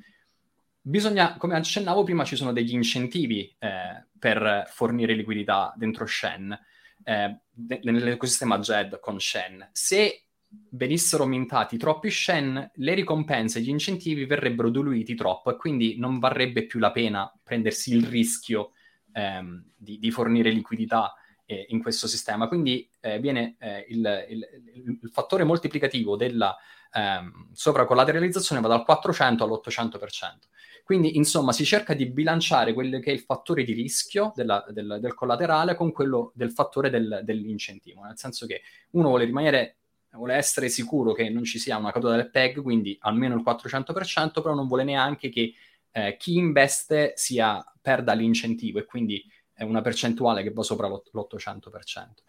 Bisogna, 0.83 1.37
come 1.37 1.55
accennavo 1.55 2.03
prima, 2.03 2.23
ci 2.23 2.35
sono 2.35 2.51
degli 2.51 2.73
incentivi 2.73 3.55
eh, 3.59 4.07
per 4.17 4.65
fornire 4.67 5.13
liquidità 5.13 5.71
dentro 5.77 6.07
Shen 6.07 6.57
eh, 7.03 7.39
nell'ecosistema 7.83 8.57
JED 8.57 8.99
con 8.99 9.19
Shen. 9.19 9.69
Se 9.71 10.25
venissero 10.71 11.25
mintati 11.25 11.77
troppi 11.77 12.09
Shen, 12.09 12.71
le 12.73 12.93
ricompense 12.95 13.59
e 13.59 13.61
gli 13.61 13.69
incentivi 13.69 14.25
verrebbero 14.25 14.69
diluiti 14.69 15.15
troppo 15.15 15.51
e 15.51 15.55
quindi 15.55 15.97
non 15.97 16.17
varrebbe 16.17 16.65
più 16.65 16.79
la 16.79 16.91
pena 16.91 17.31
prendersi 17.43 17.93
il 17.93 18.05
rischio 18.05 18.71
ehm, 19.13 19.63
di, 19.77 19.99
di, 19.99 20.11
fornire 20.11 20.49
liquidità 20.49 21.13
eh, 21.45 21.67
in 21.69 21.81
questo 21.81 22.07
sistema. 22.07 22.47
Quindi 22.47 22.89
eh, 23.01 23.19
viene 23.19 23.55
eh, 23.59 23.85
il, 23.89 24.25
il, 24.29 24.97
il, 25.01 25.09
fattore 25.11 25.43
moltiplicativo 25.43 26.15
della 26.15 26.57
ehm, 26.91 27.49
sopracollateralizzazione 27.53 28.61
va 28.61 28.67
dal 28.67 28.83
400 28.83 29.43
all'800%. 29.43 30.49
Quindi, 30.83 31.17
insomma, 31.17 31.51
si 31.51 31.65
cerca 31.65 31.93
di 31.93 32.05
bilanciare 32.05 32.73
quello 32.73 32.99
che 32.99 33.11
è 33.11 33.13
il 33.13 33.21
fattore 33.21 33.63
di 33.63 33.73
rischio 33.73 34.31
della, 34.35 34.65
del, 34.69 34.97
del, 34.99 35.13
collaterale 35.13 35.75
con 35.75 35.91
quello 35.91 36.31
del 36.35 36.51
fattore 36.51 36.89
del, 36.89 37.21
dell'incentivo, 37.23 38.03
nel 38.03 38.17
senso 38.17 38.45
che 38.45 38.61
uno 38.91 39.09
vuole 39.09 39.25
rimanere 39.25 39.77
vuole 40.13 40.35
essere 40.35 40.67
sicuro 40.69 41.13
che 41.13 41.29
non 41.29 41.43
ci 41.43 41.57
sia 41.57 41.77
una 41.77 41.91
caduta 41.91 42.15
del 42.15 42.29
PEG, 42.29 42.61
quindi 42.61 42.97
almeno 43.01 43.35
il 43.35 43.43
400%, 43.45 44.41
però 44.41 44.53
non 44.53 44.67
vuole 44.67 44.83
neanche 44.83 45.29
che 45.29 45.53
eh, 45.91 46.17
chi 46.17 46.35
investe 46.35 47.13
sia, 47.15 47.63
perda 47.81 48.13
l'incentivo 48.13 48.79
e 48.79 48.85
quindi 48.85 49.23
è 49.53 49.63
una 49.63 49.81
percentuale 49.81 50.43
che 50.43 50.51
va 50.51 50.63
sopra 50.63 50.87
l'800%. 50.87 52.23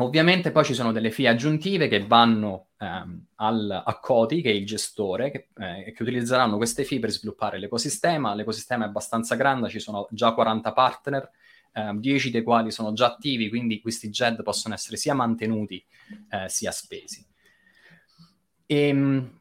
Ovviamente 0.00 0.50
poi 0.50 0.64
ci 0.64 0.74
sono 0.74 0.92
delle 0.92 1.10
fee 1.10 1.28
aggiuntive 1.28 1.86
che 1.86 2.06
vanno 2.06 2.68
ehm, 2.78 3.26
al, 3.36 3.82
a 3.84 3.98
Coti, 3.98 4.40
che 4.40 4.50
è 4.50 4.54
il 4.54 4.64
gestore, 4.64 5.30
che, 5.30 5.48
eh, 5.58 5.92
che, 5.92 6.02
utilizzeranno 6.02 6.56
queste 6.56 6.84
fee 6.84 6.98
per 6.98 7.10
sviluppare 7.10 7.58
l'ecosistema. 7.58 8.34
L'ecosistema 8.34 8.84
è 8.84 8.88
abbastanza 8.88 9.34
grande, 9.34 9.68
ci 9.68 9.78
sono 9.78 10.08
già 10.10 10.32
40 10.32 10.72
partner, 10.72 11.30
eh, 11.72 11.92
10 11.94 12.30
dei 12.30 12.42
quali 12.42 12.70
sono 12.70 12.92
già 12.94 13.06
attivi, 13.06 13.50
quindi 13.50 13.80
questi 13.80 14.08
JED 14.08 14.42
possono 14.42 14.74
essere 14.74 14.96
sia 14.96 15.12
mantenuti 15.12 15.84
eh, 16.30 16.48
sia 16.48 16.70
spesi. 16.70 17.24
E, 18.64 18.88
ehm, 18.88 19.40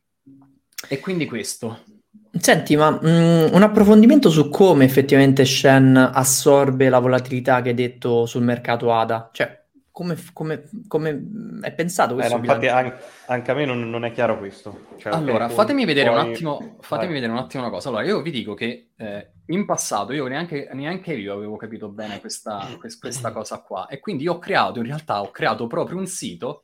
e, 0.89 1.00
quindi 1.00 1.26
questo. 1.26 1.84
Senti, 2.32 2.76
ma 2.76 2.91
mh, 2.91 3.08
mm, 3.08 3.54
un 3.54 3.63
approfondimento 3.63 4.30
su 4.30 4.50
come 4.50 4.84
effettivamente 4.84 5.45
Shen 5.45 5.95
assorbe 5.95 6.89
la 6.89 7.00
volatilità 7.00 7.62
che 7.62 7.69
hai 7.69 7.76
detto 7.76 8.26
sul 8.26 8.43
mercato 8.43 8.93
ADA? 8.93 9.30
Cioè, 9.32 9.60
come, 9.91 10.17
come, 10.34 10.69
come 10.88 11.60
è 11.62 11.73
pensato 11.73 12.13
questo? 12.13 12.36
Eh, 12.36 12.39
infatti 12.39 12.67
anche, 12.67 13.04
anche, 13.28 13.52
a 13.52 13.54
me 13.54 13.65
non, 13.65 13.89
non, 13.89 14.06
è 14.06 14.12
chiaro 14.12 14.38
questo. 14.38 14.88
Cioè, 14.97 15.13
allora, 15.13 15.49
fatemi 15.49 15.86
vedere, 15.86 16.10
poi... 16.10 16.19
un 16.19 16.30
attimo, 16.30 16.78
fatemi 16.80 17.13
vedere 17.13 17.32
un 17.32 17.38
attimo 17.38 17.63
una 17.63 17.71
cosa. 17.71 17.89
Allora, 17.89 18.04
io 18.04 18.21
vi 18.21 18.32
dico 18.32 18.54
che 18.54 18.91
eh, 18.95 19.32
in 19.47 19.65
passato 19.65 20.13
io 20.13 20.28
neanche, 20.28 20.69
neanche, 20.73 21.13
io 21.13 21.34
avevo 21.34 21.58
capito 21.58 21.89
bene 21.89 22.19
questa, 22.19 22.67
questa, 22.99 23.32
cosa 23.32 23.62
qua 23.62 23.88
e 23.88 23.99
quindi 23.99 24.28
ho 24.28 24.39
creato, 24.39 24.80
in 24.80 24.86
realtà 24.86 25.21
ho 25.21 25.32
creato 25.32 25.67
proprio 25.67 25.97
un 25.97 26.08
sito 26.08 26.63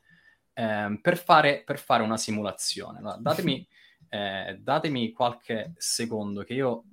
eh, 0.52 0.98
per, 1.00 1.16
fare, 1.16 1.62
per, 1.64 1.78
fare, 1.78 2.02
una 2.02 2.16
simulazione. 2.16 2.98
Allora, 2.98 3.16
datemi, 3.20 3.66
eh, 4.08 4.58
datemi 4.60 5.12
qualche 5.12 5.72
secondo 5.76 6.42
che 6.42 6.54
io 6.54 6.84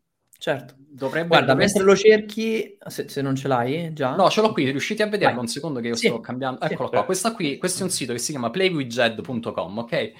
Certo. 0.44 0.74
Dovrebbe, 0.78 1.30
Guarda, 1.30 1.54
dovresti... 1.54 1.78
mentre 1.78 1.94
lo 1.94 1.98
cerchi, 1.98 2.78
se, 2.88 3.08
se, 3.08 3.22
non 3.22 3.34
ce 3.34 3.48
l'hai 3.48 3.94
già. 3.94 4.14
No, 4.14 4.30
ce 4.30 4.42
l'ho 4.42 4.52
qui, 4.52 4.70
riusciti 4.70 5.02
a 5.02 5.08
vederlo 5.08 5.36
Vai. 5.36 5.44
un 5.46 5.48
secondo 5.48 5.80
che 5.80 5.88
io 5.88 5.96
sì. 5.96 6.08
sto 6.08 6.20
cambiando. 6.20 6.60
Eccolo 6.60 6.90
sì. 6.90 6.96
qua, 6.96 7.06
Questa 7.06 7.32
qui, 7.34 7.58
questo 7.58 7.80
è 7.80 7.84
un 7.84 7.90
sito 7.90 8.12
che 8.12 8.20
si 8.20 8.32
chiama 8.32 8.50
playwithjed.com, 8.50 9.78
ok? 9.78 10.12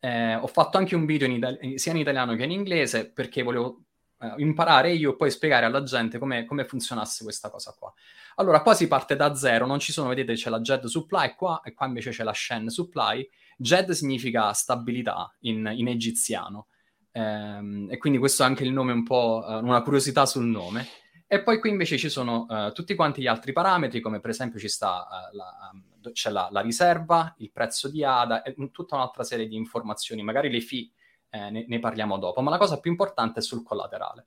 Eh, 0.00 0.34
ho 0.34 0.46
fatto 0.48 0.76
anche 0.76 0.96
un 0.96 1.06
video 1.06 1.28
in 1.28 1.34
itali- 1.34 1.78
sia 1.78 1.92
in 1.92 1.98
italiano 1.98 2.34
che 2.34 2.42
in 2.42 2.50
inglese 2.50 3.12
perché 3.12 3.44
volevo 3.44 3.84
eh, 4.18 4.34
imparare 4.38 4.90
io 4.92 5.12
e 5.12 5.16
poi 5.16 5.30
spiegare 5.30 5.66
alla 5.66 5.84
gente 5.84 6.18
come, 6.18 6.46
come 6.46 6.64
funzionasse 6.64 7.22
questa 7.22 7.48
cosa 7.48 7.72
qua. 7.78 7.94
Allora, 8.34 8.62
qua 8.62 8.74
si 8.74 8.88
parte 8.88 9.14
da 9.14 9.36
zero, 9.36 9.66
non 9.66 9.78
ci 9.78 9.92
sono, 9.92 10.08
vedete, 10.08 10.34
c'è 10.34 10.50
la 10.50 10.58
JED 10.58 10.86
supply 10.86 11.36
qua 11.36 11.60
e 11.62 11.74
qua 11.74 11.86
invece 11.86 12.10
c'è 12.10 12.24
la 12.24 12.34
Shen 12.34 12.70
supply. 12.70 13.24
JED 13.56 13.92
significa 13.92 14.52
stabilità 14.52 15.32
in, 15.42 15.70
in 15.76 15.86
egiziano. 15.86 16.66
Ehm, 17.12 17.88
e 17.90 17.98
quindi 17.98 18.18
questo 18.18 18.42
è 18.42 18.46
anche 18.46 18.64
il 18.64 18.72
nome 18.72 18.92
un 18.92 19.02
po', 19.02 19.44
uh, 19.46 19.64
una 19.64 19.82
curiosità 19.82 20.26
sul 20.26 20.46
nome. 20.46 20.86
E 21.26 21.42
poi 21.42 21.60
qui 21.60 21.70
invece 21.70 21.96
ci 21.96 22.08
sono 22.08 22.46
uh, 22.48 22.72
tutti 22.72 22.94
quanti 22.94 23.22
gli 23.22 23.26
altri 23.26 23.52
parametri, 23.52 24.00
come 24.00 24.20
per 24.20 24.30
esempio 24.30 24.58
ci 24.58 24.68
sta, 24.68 25.06
uh, 25.08 25.36
la, 25.36 25.70
um, 25.72 26.12
c'è 26.12 26.30
la, 26.30 26.48
la, 26.50 26.60
riserva, 26.60 27.34
il 27.38 27.52
prezzo 27.52 27.88
di 27.88 28.02
ADA 28.04 28.42
e 28.42 28.54
tutta 28.72 28.96
un'altra 28.96 29.22
serie 29.22 29.46
di 29.46 29.54
informazioni, 29.54 30.22
magari 30.22 30.50
le 30.50 30.60
fee 30.60 30.90
eh, 31.30 31.50
ne, 31.50 31.64
ne, 31.68 31.78
parliamo 31.78 32.18
dopo, 32.18 32.40
ma 32.40 32.50
la 32.50 32.58
cosa 32.58 32.80
più 32.80 32.90
importante 32.90 33.38
è 33.40 33.42
sul 33.42 33.62
collaterale. 33.62 34.26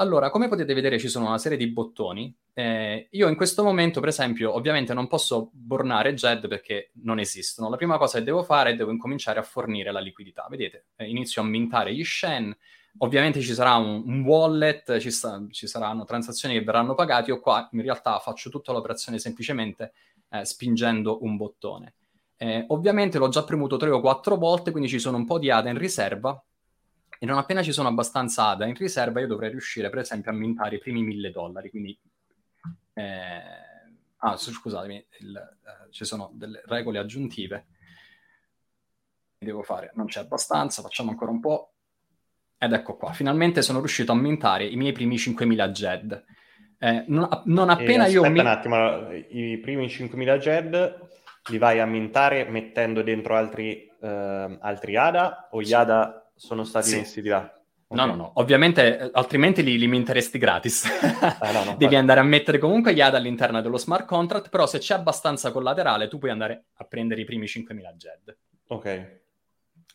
Allora, 0.00 0.30
come 0.30 0.46
potete 0.46 0.74
vedere 0.74 0.96
ci 0.96 1.08
sono 1.08 1.26
una 1.26 1.38
serie 1.38 1.58
di 1.58 1.66
bottoni. 1.66 2.32
Eh, 2.54 3.08
io 3.10 3.28
in 3.28 3.34
questo 3.34 3.64
momento, 3.64 3.98
per 3.98 4.10
esempio, 4.10 4.54
ovviamente 4.54 4.94
non 4.94 5.08
posso 5.08 5.50
bornare 5.52 6.14
JED 6.14 6.46
perché 6.46 6.92
non 7.02 7.18
esistono. 7.18 7.68
La 7.68 7.76
prima 7.76 7.98
cosa 7.98 8.18
che 8.18 8.24
devo 8.24 8.44
fare 8.44 8.70
è 8.70 8.76
devo 8.76 8.92
incominciare 8.92 9.40
a 9.40 9.42
fornire 9.42 9.90
la 9.90 9.98
liquidità. 9.98 10.46
Vedete, 10.48 10.86
eh, 10.94 11.08
inizio 11.08 11.42
a 11.42 11.44
mintare 11.46 11.92
gli 11.92 12.04
Shen. 12.04 12.56
Ovviamente 12.98 13.40
ci 13.40 13.52
sarà 13.52 13.74
un, 13.74 14.04
un 14.06 14.20
wallet, 14.22 14.98
ci, 14.98 15.10
sta, 15.10 15.44
ci, 15.50 15.66
saranno 15.66 16.04
transazioni 16.04 16.54
che 16.54 16.62
verranno 16.62 16.94
pagate. 16.94 17.30
Io 17.30 17.40
qua 17.40 17.68
in 17.72 17.82
realtà 17.82 18.20
faccio 18.20 18.50
tutta 18.50 18.70
l'operazione 18.70 19.18
semplicemente 19.18 19.94
eh, 20.30 20.44
spingendo 20.44 21.24
un 21.24 21.36
bottone. 21.36 21.94
Eh, 22.36 22.66
ovviamente 22.68 23.18
l'ho 23.18 23.28
già 23.30 23.42
premuto 23.42 23.76
tre 23.76 23.90
o 23.90 24.00
quattro 24.00 24.36
volte, 24.36 24.70
quindi 24.70 24.88
ci 24.88 25.00
sono 25.00 25.16
un 25.16 25.26
po' 25.26 25.40
di 25.40 25.50
ADA 25.50 25.70
in 25.70 25.78
riserva 25.78 26.40
e 27.18 27.26
non 27.26 27.38
appena 27.38 27.62
ci 27.62 27.72
sono 27.72 27.88
abbastanza 27.88 28.48
ADA 28.48 28.66
in 28.66 28.74
riserva 28.74 29.20
io 29.20 29.26
dovrei 29.26 29.50
riuscire 29.50 29.90
per 29.90 30.00
esempio 30.00 30.30
a 30.30 30.34
mintare 30.34 30.76
i 30.76 30.78
primi 30.78 31.02
mille 31.02 31.30
dollari, 31.30 31.70
quindi... 31.70 31.98
Eh... 32.94 33.66
Ah, 34.20 34.36
scusatemi, 34.36 35.06
il, 35.20 35.36
eh, 35.36 35.92
ci 35.92 36.04
sono 36.04 36.30
delle 36.34 36.60
regole 36.66 36.98
aggiuntive. 36.98 37.66
Devo 39.38 39.62
fare, 39.62 39.92
non 39.94 40.06
c'è 40.06 40.20
abbastanza, 40.20 40.82
facciamo 40.82 41.10
ancora 41.10 41.30
un 41.30 41.38
po'. 41.38 41.74
Ed 42.58 42.72
ecco 42.72 42.96
qua, 42.96 43.12
finalmente 43.12 43.62
sono 43.62 43.78
riuscito 43.78 44.10
a 44.10 44.16
mintare 44.16 44.66
i 44.66 44.74
miei 44.74 44.90
primi 44.90 45.14
5.000 45.14 45.68
JED. 45.68 46.24
Eh, 46.80 47.04
non, 47.06 47.28
non, 47.44 47.70
appena 47.70 48.06
eh, 48.06 48.10
io... 48.10 48.28
Mi... 48.28 48.40
un 48.40 48.46
attimo, 48.46 49.12
i 49.12 49.58
primi 49.58 49.86
5.000 49.86 50.38
JED 50.38 51.08
li 51.50 51.58
vai 51.58 51.78
a 51.78 51.86
mintare 51.86 52.44
mettendo 52.44 53.02
dentro 53.02 53.36
altri, 53.36 53.88
uh, 54.00 54.06
altri 54.06 54.96
ADA 54.96 55.48
o 55.52 55.62
gli 55.62 55.72
ADA 55.72 56.27
sono 56.38 56.64
stati 56.64 56.88
sì. 56.88 56.96
messi 56.96 57.20
di 57.20 57.28
là. 57.28 57.52
Okay. 57.90 58.06
No, 58.06 58.12
no, 58.12 58.16
no, 58.16 58.32
ovviamente 58.34 58.98
eh, 58.98 59.10
altrimenti 59.14 59.62
li, 59.62 59.78
li 59.78 59.86
minteresti 59.86 60.38
gratis. 60.38 60.86
No, 61.40 61.64
no, 61.64 61.76
Devi 61.78 61.96
andare 61.96 62.20
a 62.20 62.22
mettere 62.22 62.58
comunque 62.58 62.92
gli 62.92 63.00
AD 63.00 63.14
all'interno 63.14 63.62
dello 63.62 63.78
smart 63.78 64.06
contract, 64.06 64.50
però 64.50 64.66
se 64.66 64.78
c'è 64.78 64.94
abbastanza 64.94 65.50
collaterale 65.50 66.06
tu 66.06 66.18
puoi 66.18 66.30
andare 66.30 66.66
a 66.74 66.84
prendere 66.84 67.22
i 67.22 67.24
primi 67.24 67.46
5.000 67.46 67.92
JED. 67.94 68.36
Ok. 68.68 69.20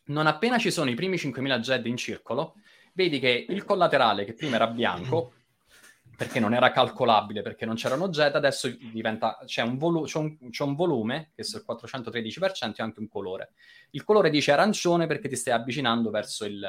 Non 0.06 0.26
appena 0.26 0.58
ci 0.58 0.72
sono 0.72 0.90
i 0.90 0.96
primi 0.96 1.18
5.000 1.18 1.60
JED 1.60 1.86
in 1.86 1.98
circolo, 1.98 2.56
vedi 2.94 3.20
che 3.20 3.46
il 3.48 3.64
collaterale, 3.64 4.26
che 4.26 4.34
prima 4.34 4.56
era 4.56 4.68
bianco, 4.68 5.34
perché 6.16 6.40
non 6.40 6.54
era 6.54 6.72
calcolabile, 6.72 7.42
perché 7.42 7.66
non 7.66 7.76
c'erano 7.76 8.10
JED, 8.10 8.36
adesso 8.36 8.70
diventa, 8.92 9.40
c'è, 9.46 9.62
un 9.62 9.78
volu- 9.78 10.06
c'è, 10.06 10.20
un, 10.20 10.50
c'è 10.50 10.64
un 10.64 10.76
volume, 10.76 11.32
che 11.36 11.42
è 11.42 11.46
il 11.46 11.66
413%, 11.68 12.74
e 12.76 12.84
anche 12.84 13.00
un 13.00 13.08
colore. 13.08 13.52
Il 13.92 14.04
colore 14.04 14.30
dice 14.30 14.52
arancione 14.52 15.08
perché 15.08 15.28
ti 15.28 15.36
stai 15.36 15.54
avvicinando 15.54 16.10
verso 16.12 16.46
il, 16.46 16.64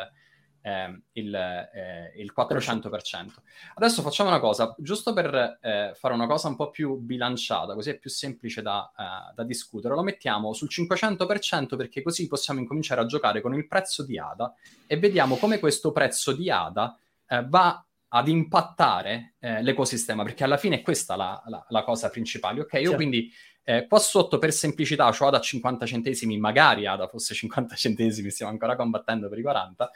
eh, 0.65 1.03
il, 1.13 1.35
eh, 1.35 2.13
il 2.17 2.33
400%. 2.35 3.29
Adesso 3.75 4.03
facciamo 4.03 4.31
una 4.31 4.41
cosa, 4.41 4.75
giusto 4.79 5.13
per 5.13 5.59
eh, 5.61 5.93
fare 5.95 6.15
una 6.15 6.27
cosa 6.27 6.49
un 6.49 6.57
po' 6.57 6.71
più 6.71 6.97
bilanciata, 6.97 7.75
così 7.75 7.91
è 7.91 7.99
più 7.99 8.09
semplice 8.09 8.63
da, 8.63 8.91
uh, 8.97 9.35
da, 9.35 9.45
discutere, 9.45 9.95
lo 9.95 10.03
mettiamo 10.03 10.55
sul 10.55 10.69
500% 10.71 11.77
perché 11.77 12.03
così 12.03 12.27
possiamo 12.29 12.61
incominciare 12.61 13.03
a 13.03 13.07
giocare 13.07 13.43
con 13.43 13.55
il 13.55 13.67
prezzo 13.67 14.05
di 14.05 14.19
ADA 14.19 14.55
e 14.87 14.99
vediamo 14.99 15.37
come 15.37 15.59
questo 15.59 15.93
prezzo 15.93 16.33
di 16.33 16.51
ADA 16.51 16.99
eh, 17.29 17.45
va 17.47 17.85
ad 18.17 18.29
impattare 18.29 19.35
eh, 19.41 19.61
l'ecosistema, 19.63 20.23
perché 20.23 20.45
alla 20.45 20.57
fine 20.57 20.77
è 20.77 20.83
questa 20.83 21.17
la, 21.17 21.43
la, 21.47 21.65
la 21.69 21.83
cosa 21.83 22.11
principale. 22.11 22.61
Ok, 22.61 22.75
io 22.75 22.81
certo. 22.81 22.97
quindi 22.97 23.33
eh, 23.65 23.87
qua 23.89 23.99
sotto 23.99 24.39
per 24.39 24.53
semplicità 24.53 25.09
ho 25.09 25.27
ADA 25.27 25.39
a 25.39 25.41
50 25.41 25.85
centesimi, 25.85 26.39
magari 26.39 26.87
ADA 26.87 27.09
fosse 27.09 27.35
50 27.35 27.75
centesimi, 27.75 28.31
stiamo 28.31 28.53
ancora 28.53 28.77
combattendo 28.77 29.29
per 29.29 29.39
i 29.39 29.43
40, 29.43 29.91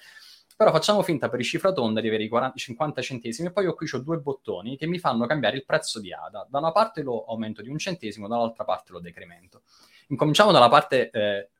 però 0.56 0.72
facciamo 0.72 1.02
finta 1.02 1.28
per 1.28 1.38
i 1.38 1.44
cifra 1.44 1.72
tonda 1.72 2.00
di 2.00 2.08
avere 2.08 2.24
i 2.24 2.28
40, 2.28 2.56
50 2.56 3.02
centesimi 3.02 3.48
e 3.48 3.52
poi 3.52 3.64
io 3.64 3.74
qui 3.74 3.88
ho 3.92 3.98
due 3.98 4.18
bottoni 4.18 4.76
che 4.76 4.88
mi 4.88 4.98
fanno 4.98 5.24
cambiare 5.24 5.56
il 5.56 5.64
prezzo 5.64 6.00
di 6.00 6.12
ADA. 6.12 6.48
Da 6.50 6.58
una 6.58 6.72
parte 6.72 7.02
lo 7.02 7.24
aumento 7.24 7.62
di 7.62 7.68
un 7.68 7.78
centesimo, 7.78 8.26
dall'altra 8.26 8.64
parte 8.64 8.90
lo 8.90 8.98
decremento. 8.98 9.62
Incominciamo 10.08 10.50
dalla 10.50 10.68
parte 10.68 11.10
eh, 11.10 11.50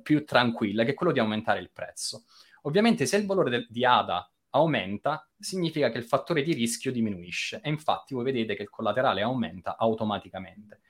più 0.00 0.24
tranquilla, 0.24 0.84
che 0.84 0.90
è 0.90 0.94
quello 0.94 1.10
di 1.10 1.18
aumentare 1.18 1.58
il 1.58 1.70
prezzo. 1.72 2.26
Ovviamente 2.62 3.06
se 3.06 3.16
il 3.16 3.26
valore 3.26 3.50
del, 3.50 3.66
di 3.68 3.84
ADA 3.84 4.30
aumenta, 4.56 5.28
significa 5.38 5.90
che 5.90 5.98
il 5.98 6.04
fattore 6.04 6.42
di 6.42 6.52
rischio 6.52 6.92
diminuisce 6.92 7.60
e 7.62 7.68
infatti 7.68 8.14
voi 8.14 8.24
vedete 8.24 8.54
che 8.54 8.62
il 8.62 8.70
collaterale 8.70 9.22
aumenta 9.22 9.76
automaticamente. 9.76 10.80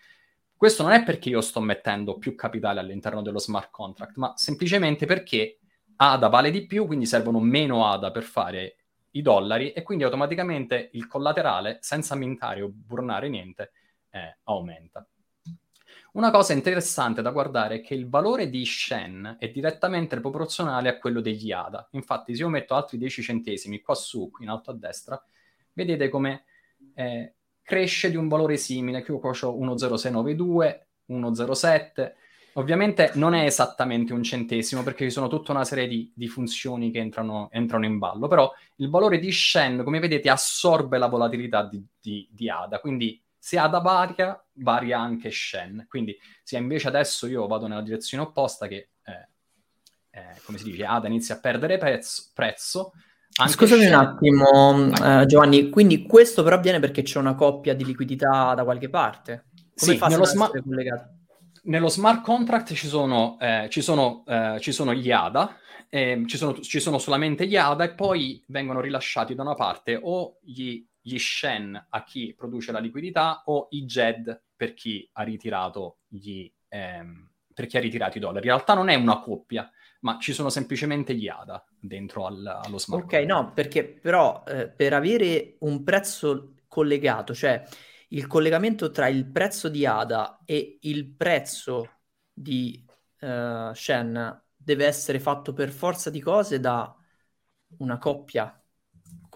Questo 0.57 0.83
non 0.83 0.93
è 0.93 1.05
perché 1.05 1.29
io 1.29 1.41
sto 1.41 1.61
mettendo 1.61 2.17
più 2.17 2.35
capitale 2.35 2.81
all'interno 2.81 3.21
dello 3.21 3.39
smart 3.39 3.71
contract, 3.71 4.17
ma 4.17 4.33
semplicemente 4.37 5.05
perché 5.05 5.59
ADA 5.97 6.29
vale 6.29 6.51
di 6.51 6.67
più, 6.67 6.87
quindi 6.87 7.07
servono 7.07 7.41
meno 7.41 7.87
ADA 7.87 8.11
per 8.11 8.23
fare 8.23 8.77
i 9.11 9.23
dollari 9.23 9.73
e 9.73 9.83
quindi 9.83 10.05
automaticamente 10.05 10.91
il 10.93 11.07
collaterale, 11.07 11.79
senza 11.81 12.15
mintare 12.15 12.63
o 12.63 12.71
burnare 12.73 13.29
niente, 13.29 13.73
eh, 14.11 14.39
aumenta. 14.45 15.07
Una 16.17 16.31
cosa 16.31 16.55
interessante 16.55 17.21
da 17.21 17.29
guardare 17.31 17.75
è 17.75 17.81
che 17.83 17.93
il 17.93 18.09
valore 18.09 18.49
di 18.49 18.65
Shen 18.65 19.37
è 19.39 19.51
direttamente 19.51 20.19
proporzionale 20.19 20.89
a 20.89 20.97
quello 20.97 21.21
degli 21.21 21.53
ADA. 21.53 21.89
Infatti, 21.91 22.35
se 22.35 22.41
io 22.41 22.49
metto 22.49 22.75
altri 22.75 22.97
10 22.97 23.21
centesimi 23.21 23.83
qua 23.83 23.95
su, 23.95 24.31
in 24.41 24.49
alto 24.49 24.71
a 24.71 24.75
destra, 24.75 25.23
vedete 25.75 26.09
come 26.09 26.45
eh, 26.95 27.35
cresce 27.61 28.09
di 28.09 28.17
un 28.17 28.29
valore 28.29 28.57
simile. 28.57 29.05
Qui 29.05 29.13
ho 29.13 29.21
10692, 29.21 30.89
107, 31.07 32.17
Ovviamente 32.55 33.11
non 33.17 33.35
è 33.35 33.45
esattamente 33.45 34.15
un 34.15 34.23
centesimo 34.23 34.83
perché 34.83 35.05
ci 35.05 35.11
sono 35.11 35.29
tutta 35.29 35.53
una 35.53 35.65
serie 35.65 35.87
di, 35.87 36.11
di 36.15 36.27
funzioni 36.27 36.91
che 36.91 37.01
entrano, 37.01 37.51
entrano, 37.53 37.85
in 37.85 37.99
ballo, 37.99 38.29
però 38.29 38.51
il 38.77 38.89
valore 38.89 39.19
di 39.19 39.31
Shen, 39.31 39.85
come 39.85 39.99
vedete, 39.99 40.31
assorbe 40.31 40.97
la 40.97 41.09
volatilità 41.09 41.69
di, 41.69 41.85
di, 42.01 42.27
di 42.31 42.49
ADA, 42.49 42.81
quindi 42.81 43.23
se 43.47 43.61
ADA 43.61 43.79
varia, 43.79 44.45
varia 44.55 44.99
anche 44.99 45.31
Shen. 45.31 45.87
Quindi 45.89 46.19
se 46.43 46.57
invece 46.57 46.89
adesso 46.89 47.29
io 47.29 47.47
vado 47.47 47.69
nella 47.69 47.81
direzione 47.81 48.25
opposta 48.25 48.67
che, 48.67 48.89
eh, 49.05 49.29
eh, 50.11 50.41
come 50.45 50.59
si 50.59 50.65
dice, 50.65 50.85
ADA 50.85 51.07
inizia 51.07 51.37
a 51.37 51.39
perdere 51.39 51.79
prezzo, 51.79 52.31
prezzo 52.35 52.91
Scusami 53.31 53.83
Shen... 53.83 53.93
un 53.93 54.01
attimo, 54.01 55.21
eh, 55.21 55.27
Giovanni, 55.27 55.71
quindi 55.71 56.03
questo 56.09 56.43
però 56.43 56.57
avviene 56.57 56.81
perché 56.81 57.03
c'è 57.03 57.21
una 57.21 57.37
coppia 57.37 57.73
di 57.75 57.85
liquidità 57.85 58.53
da 58.55 58.65
qualche 58.65 58.89
parte? 58.89 59.45
Come 59.77 59.93
sì, 59.93 59.97
fa 59.97 60.09
nello 60.09 60.25
smart 60.25 60.61
collegato? 60.61 61.11
nello 61.67 61.89
smart 61.89 62.23
contract 62.23 62.75
ci 62.75 62.89
sono, 62.89 63.37
eh, 63.41 63.69
ci 63.71 63.81
sono, 63.81 64.25
eh, 64.27 64.57
ci 64.59 64.73
sono 64.73 64.93
gli 64.93 65.13
ADA, 65.13 65.57
eh, 65.89 66.25
ci, 66.27 66.37
sono, 66.37 66.59
ci, 66.61 66.81
sono, 66.81 66.99
solamente 66.99 67.47
gli 67.47 67.57
ADA 67.57 67.85
e 67.85 67.95
poi 67.95 68.43
vengono 68.49 68.81
rilasciati 68.81 69.37
da 69.37 69.43
una 69.43 69.55
parte 69.55 69.99
o 70.01 70.39
gli, 70.43 70.86
gli 71.07 71.21
Shen 71.21 71.87
a 71.89 72.03
chi 72.03 72.35
produce 72.37 72.73
la 72.73 72.81
liquidità 72.81 73.43
o 73.45 73.69
i 73.71 73.85
JED 73.85 74.43
per 74.57 74.75
chi 74.75 75.09
ha 75.13 75.23
ritirato, 75.23 75.99
gli, 76.09 76.53
ehm, 76.67 77.31
per 77.55 77.67
chi 77.67 77.77
ha 77.77 77.81
ritirato 77.81 78.17
i 78.17 78.21
dollari. 78.21 78.47
In 78.47 78.53
realtà 78.53 78.75
non 78.75 78.89
è 78.89 78.97
una 78.97 79.21
coppia, 79.21 79.71
ma 80.01 80.19
ci 80.19 80.33
sono 80.33 80.49
semplicemente 80.49 81.15
gli 81.15 81.29
ADA 81.29 81.65
dentro 81.79 82.27
al, 82.27 82.45
allo 82.45 82.79
smart 82.79 83.05
Ok, 83.05 83.13
no, 83.21 83.53
perché 83.53 83.85
però 83.85 84.43
eh, 84.49 84.69
per 84.69 84.95
avere 84.95 85.55
un 85.61 85.85
prezzo 85.85 86.55
collegato, 86.67 87.35
cioè 87.35 87.63
il 88.09 88.27
collegamento 88.27 88.91
tra 88.91 89.07
il 89.07 89.31
prezzo 89.31 89.69
di 89.69 89.87
ADA 89.87 90.43
e 90.45 90.79
il 90.81 91.07
prezzo 91.15 91.89
di 92.33 92.85
uh, 93.21 93.73
Shen 93.73 94.43
deve 94.57 94.87
essere 94.87 95.21
fatto 95.21 95.53
per 95.53 95.71
forza 95.71 96.11
di 96.11 96.21
cose 96.21 96.59
da 96.59 96.93
una 97.79 97.99
coppia. 97.99 98.61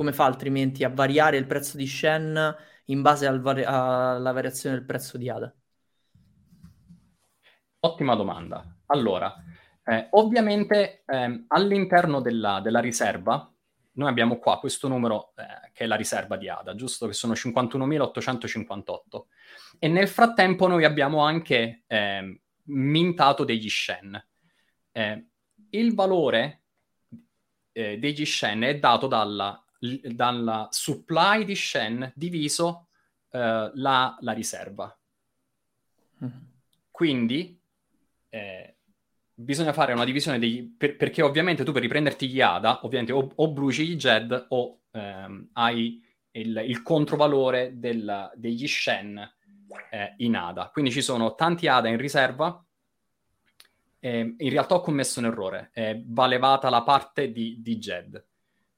Come 0.00 0.14
fa 0.14 0.24
altrimenti 0.24 0.82
a 0.82 0.88
variare 0.88 1.36
il 1.36 1.46
prezzo 1.46 1.76
di 1.76 1.86
Shen 1.86 2.56
in 2.86 3.02
base 3.02 3.26
al 3.26 3.42
vari- 3.42 3.64
alla 3.64 4.32
variazione 4.32 4.76
del 4.76 4.86
prezzo 4.86 5.18
di 5.18 5.28
ADA? 5.28 5.54
Ottima 7.80 8.14
domanda. 8.14 8.78
Allora, 8.86 9.30
eh, 9.84 10.06
ovviamente 10.12 11.02
eh, 11.04 11.44
all'interno 11.48 12.22
della, 12.22 12.60
della 12.62 12.80
riserva 12.80 13.52
noi 13.92 14.08
abbiamo 14.08 14.38
qua 14.38 14.58
questo 14.58 14.88
numero 14.88 15.34
eh, 15.36 15.70
che 15.74 15.84
è 15.84 15.86
la 15.86 15.96
riserva 15.96 16.38
di 16.38 16.48
ADA, 16.48 16.74
giusto? 16.74 17.06
Che 17.06 17.12
sono 17.12 17.34
51.858. 17.34 19.26
E 19.78 19.86
nel 19.86 20.08
frattempo 20.08 20.66
noi 20.66 20.84
abbiamo 20.84 21.22
anche 21.22 21.82
eh, 21.86 22.40
mintato 22.62 23.44
degli 23.44 23.68
Shen. 23.68 24.18
Eh, 24.92 25.26
il 25.68 25.94
valore 25.94 26.62
eh, 27.72 27.98
degli 27.98 28.24
Shen 28.24 28.62
è 28.62 28.78
dato 28.78 29.06
dalla, 29.06 29.62
dalla 29.80 30.68
supply 30.70 31.44
di 31.44 31.56
Shen 31.56 32.12
diviso 32.14 32.88
eh, 33.30 33.70
la, 33.74 34.16
la, 34.20 34.32
riserva. 34.32 34.94
Mm-hmm. 36.22 36.38
Quindi 36.90 37.60
eh, 38.28 38.76
bisogna 39.34 39.72
fare 39.72 39.92
una 39.92 40.04
divisione 40.04 40.38
dei... 40.38 40.74
Per, 40.76 40.96
perché 40.96 41.22
ovviamente 41.22 41.64
tu 41.64 41.72
per 41.72 41.82
riprenderti 41.82 42.28
gli 42.28 42.40
ADA, 42.40 42.84
ovviamente 42.84 43.12
o, 43.12 43.30
o 43.34 43.52
bruci 43.52 43.86
gli 43.86 43.96
JED 43.96 44.46
o 44.50 44.80
ehm, 44.90 45.50
hai 45.54 46.02
il, 46.32 46.62
il 46.66 46.82
controvalore 46.82 47.78
del, 47.78 48.30
degli 48.34 48.66
Shen 48.68 49.18
eh, 49.90 50.14
in 50.18 50.36
ADA. 50.36 50.70
Quindi 50.70 50.90
ci 50.90 51.02
sono 51.02 51.34
tanti 51.34 51.66
ADA 51.66 51.88
in 51.88 51.96
riserva. 51.96 52.64
Eh, 54.02 54.34
in 54.36 54.50
realtà 54.50 54.74
ho 54.76 54.80
commesso 54.80 55.20
un 55.20 55.26
errore, 55.26 55.70
eh, 55.74 56.02
va 56.06 56.26
levata 56.26 56.70
la 56.70 56.82
parte 56.82 57.32
di, 57.32 57.58
di 57.60 57.76
JED. 57.76 58.24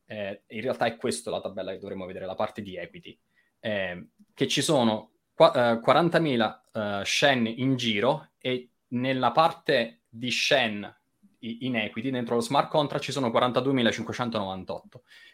Eh, 0.07 0.43
in 0.47 0.61
realtà 0.61 0.87
è 0.87 0.97
questa 0.97 1.31
la 1.31 1.41
tabella 1.41 1.73
che 1.73 1.79
dovremmo 1.79 2.07
vedere, 2.07 2.27
la 2.27 2.35
parte 2.35 2.63
di 2.63 2.77
equity. 2.77 3.19
Eh, 3.61 4.09
che 4.35 4.49
ci 4.49 4.63
sono 4.63 5.13
qua, 5.35 5.53
40.000 5.53 6.61
eh, 6.73 7.05
Shen 7.05 7.47
in 7.47 7.77
giro 7.77 8.31
e 8.39 8.71
nella 8.89 9.31
parte 9.31 10.03
di 10.09 10.31
Shen 10.31 10.97
in 11.45 11.77
equity 11.77 12.11
dentro 12.11 12.37
lo 12.37 12.41
smart 12.41 12.69
contract 12.69 13.03
ci 13.03 13.13
sono 13.13 13.29
42.598. 13.29 14.81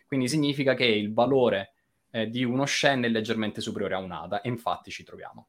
Quindi 0.06 0.28
significa 0.28 0.74
che 0.74 0.86
il 0.86 1.12
valore 1.12 1.74
eh, 2.10 2.28
di 2.28 2.44
uno 2.44 2.64
Shen 2.64 3.02
è 3.04 3.08
leggermente 3.08 3.60
superiore 3.60 3.94
a 3.94 3.98
un 3.98 4.12
ADA 4.12 4.40
e 4.40 4.48
infatti 4.48 4.90
ci 4.90 5.04
troviamo. 5.04 5.48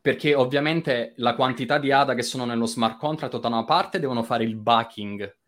Perché 0.00 0.34
ovviamente 0.34 1.14
la 1.16 1.34
quantità 1.34 1.78
di 1.78 1.92
ADA 1.92 2.14
che 2.14 2.22
sono 2.22 2.44
nello 2.44 2.66
smart 2.66 2.98
contract 2.98 3.38
da 3.38 3.48
una 3.48 3.64
parte 3.64 4.00
devono 4.00 4.22
fare 4.22 4.44
il 4.44 4.56
backing 4.56 5.38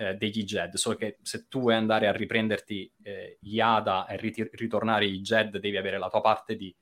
eh, 0.00 0.14
degli 0.14 0.44
JED, 0.44 0.74
solo 0.74 0.96
che 0.96 1.18
se 1.22 1.46
tu 1.48 1.60
vuoi 1.60 1.74
andare 1.74 2.06
a 2.06 2.12
riprenderti 2.12 2.92
eh, 3.02 3.38
gli 3.40 3.60
ADA 3.60 4.06
e 4.06 4.16
rit- 4.16 4.50
ritornare 4.54 5.06
i 5.06 5.20
JED 5.20 5.58
devi 5.58 5.76
avere 5.76 5.98
la 5.98 6.08
tua 6.08 6.20
parte 6.20 6.56
di, 6.56 6.74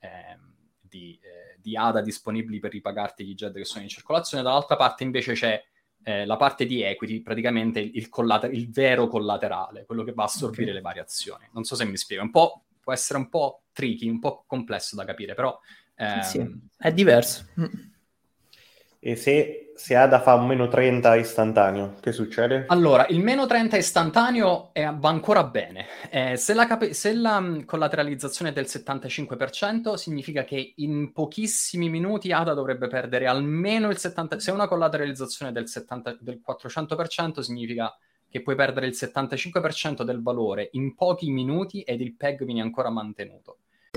ehm, 0.00 0.54
di 0.80 1.18
eh, 1.22 1.44
di 1.64 1.78
ADA 1.78 2.02
disponibili 2.02 2.58
per 2.58 2.72
ripagarti 2.72 3.24
gli 3.24 3.34
jet 3.34 3.54
che 3.54 3.64
sono 3.64 3.84
in 3.84 3.88
circolazione, 3.88 4.42
dall'altra 4.42 4.76
parte 4.76 5.02
invece 5.02 5.32
c'è 5.32 5.64
eh, 6.02 6.26
la 6.26 6.36
parte 6.36 6.66
di 6.66 6.82
equity, 6.82 7.22
praticamente 7.22 7.80
il, 7.80 8.10
collater- 8.10 8.52
il, 8.52 8.70
vero 8.70 9.08
collaterale, 9.08 9.86
quello 9.86 10.04
che 10.04 10.12
va 10.12 10.24
a 10.24 10.26
assorbire 10.26 10.64
okay. 10.64 10.74
le 10.74 10.80
variazioni. 10.82 11.48
Non 11.54 11.64
so 11.64 11.74
se 11.74 11.86
mi 11.86 11.96
spiego, 11.96 12.22
un 12.22 12.30
po', 12.30 12.64
può 12.80 12.92
essere 12.92 13.18
un 13.18 13.30
po' 13.30 13.62
tricky, 13.72 14.10
un 14.10 14.18
po' 14.18 14.44
complesso 14.46 14.94
da 14.94 15.06
capire, 15.06 15.32
però... 15.32 15.58
Ehm... 15.96 16.20
Sì, 16.20 16.46
è 16.76 16.92
diverso. 16.92 17.46
E 18.98 19.16
se 19.16 19.63
se 19.74 19.96
Ada 19.96 20.20
fa 20.20 20.34
un 20.34 20.46
meno 20.46 20.68
30 20.68 21.16
istantaneo, 21.16 21.94
che 22.00 22.12
succede? 22.12 22.64
Allora, 22.68 23.06
il 23.08 23.20
meno 23.20 23.46
30 23.46 23.76
istantaneo 23.76 24.70
è, 24.72 24.88
va 24.92 25.08
ancora 25.08 25.44
bene. 25.44 25.86
Eh, 26.10 26.36
se, 26.36 26.54
la 26.54 26.66
cap- 26.66 26.90
se 26.90 27.12
la 27.12 27.38
um, 27.38 27.64
collateralizzazione 27.64 28.50
è 28.50 28.54
del 28.54 28.66
75%, 28.66 29.94
significa 29.94 30.44
che 30.44 30.74
in 30.76 31.12
pochissimi 31.12 31.88
minuti 31.88 32.32
Ada 32.32 32.54
dovrebbe 32.54 32.86
perdere 32.86 33.26
almeno 33.26 33.90
il 33.90 33.96
70%. 33.98 34.36
Se 34.36 34.50
una 34.50 34.68
collateralizzazione 34.68 35.50
del, 35.50 35.68
70- 35.68 36.18
del 36.20 36.40
400%, 36.46 37.40
significa 37.40 37.92
che 38.28 38.42
puoi 38.42 38.56
perdere 38.56 38.86
il 38.86 38.96
75% 38.98 40.02
del 40.02 40.20
valore 40.20 40.68
in 40.72 40.94
pochi 40.94 41.30
minuti 41.30 41.82
ed 41.82 42.00
il 42.00 42.14
PEG 42.16 42.44
viene 42.44 42.62
ancora 42.62 42.90
mantenuto. 42.90 43.58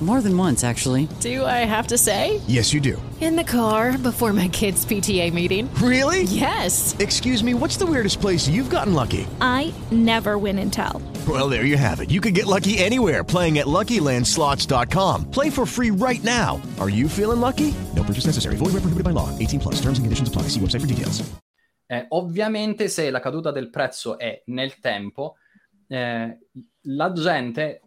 More 0.00 0.20
than 0.20 0.36
once, 0.36 0.62
actually. 0.62 1.08
Do 1.18 1.44
I 1.44 1.66
have 1.66 1.88
to 1.88 1.98
say? 1.98 2.40
Yes, 2.46 2.72
you 2.72 2.80
do. 2.80 3.02
In 3.20 3.34
the 3.34 3.42
car 3.42 3.98
before 3.98 4.32
my 4.32 4.46
kids' 4.46 4.86
PTA 4.86 5.32
meeting. 5.32 5.68
Really? 5.82 6.22
Yes. 6.22 6.94
Excuse 7.00 7.42
me, 7.42 7.52
what's 7.52 7.76
the 7.76 7.84
weirdest 7.84 8.20
place 8.20 8.46
you've 8.46 8.70
gotten 8.70 8.94
lucky? 8.94 9.26
I 9.40 9.74
never 9.90 10.38
win 10.38 10.60
and 10.60 10.72
tell. 10.72 11.02
Well, 11.26 11.48
there 11.48 11.64
you 11.64 11.76
have 11.76 11.98
it. 11.98 12.12
You 12.12 12.20
can 12.20 12.32
get 12.32 12.46
lucky 12.46 12.78
anywhere 12.78 13.24
playing 13.24 13.58
at 13.58 13.66
LuckyLandSlots.com. 13.66 15.32
Play 15.32 15.50
for 15.50 15.66
free 15.66 15.90
right 15.90 16.22
now. 16.22 16.62
Are 16.78 16.88
you 16.88 17.08
feeling 17.08 17.40
lucky? 17.40 17.74
No 17.96 18.04
purchase 18.04 18.26
necessary. 18.26 18.54
Void 18.54 18.74
where 18.74 18.82
prohibited 18.82 19.02
by 19.02 19.10
law. 19.10 19.36
18 19.36 19.58
plus. 19.58 19.74
Terms 19.80 19.98
and 19.98 20.06
conditions 20.06 20.28
apply. 20.28 20.42
See 20.42 20.60
website 20.60 20.82
for 20.82 20.86
details. 20.86 21.28
Eh, 21.90 22.06
ovviamente, 22.10 22.88
se 22.88 23.10
la 23.10 23.18
caduta 23.18 23.50
del 23.50 23.70
prezzo 23.70 24.18
è 24.18 24.42
nel 24.46 24.78
tempo, 24.78 25.36
eh, 25.88 26.38
la 26.82 27.12
gente 27.14 27.80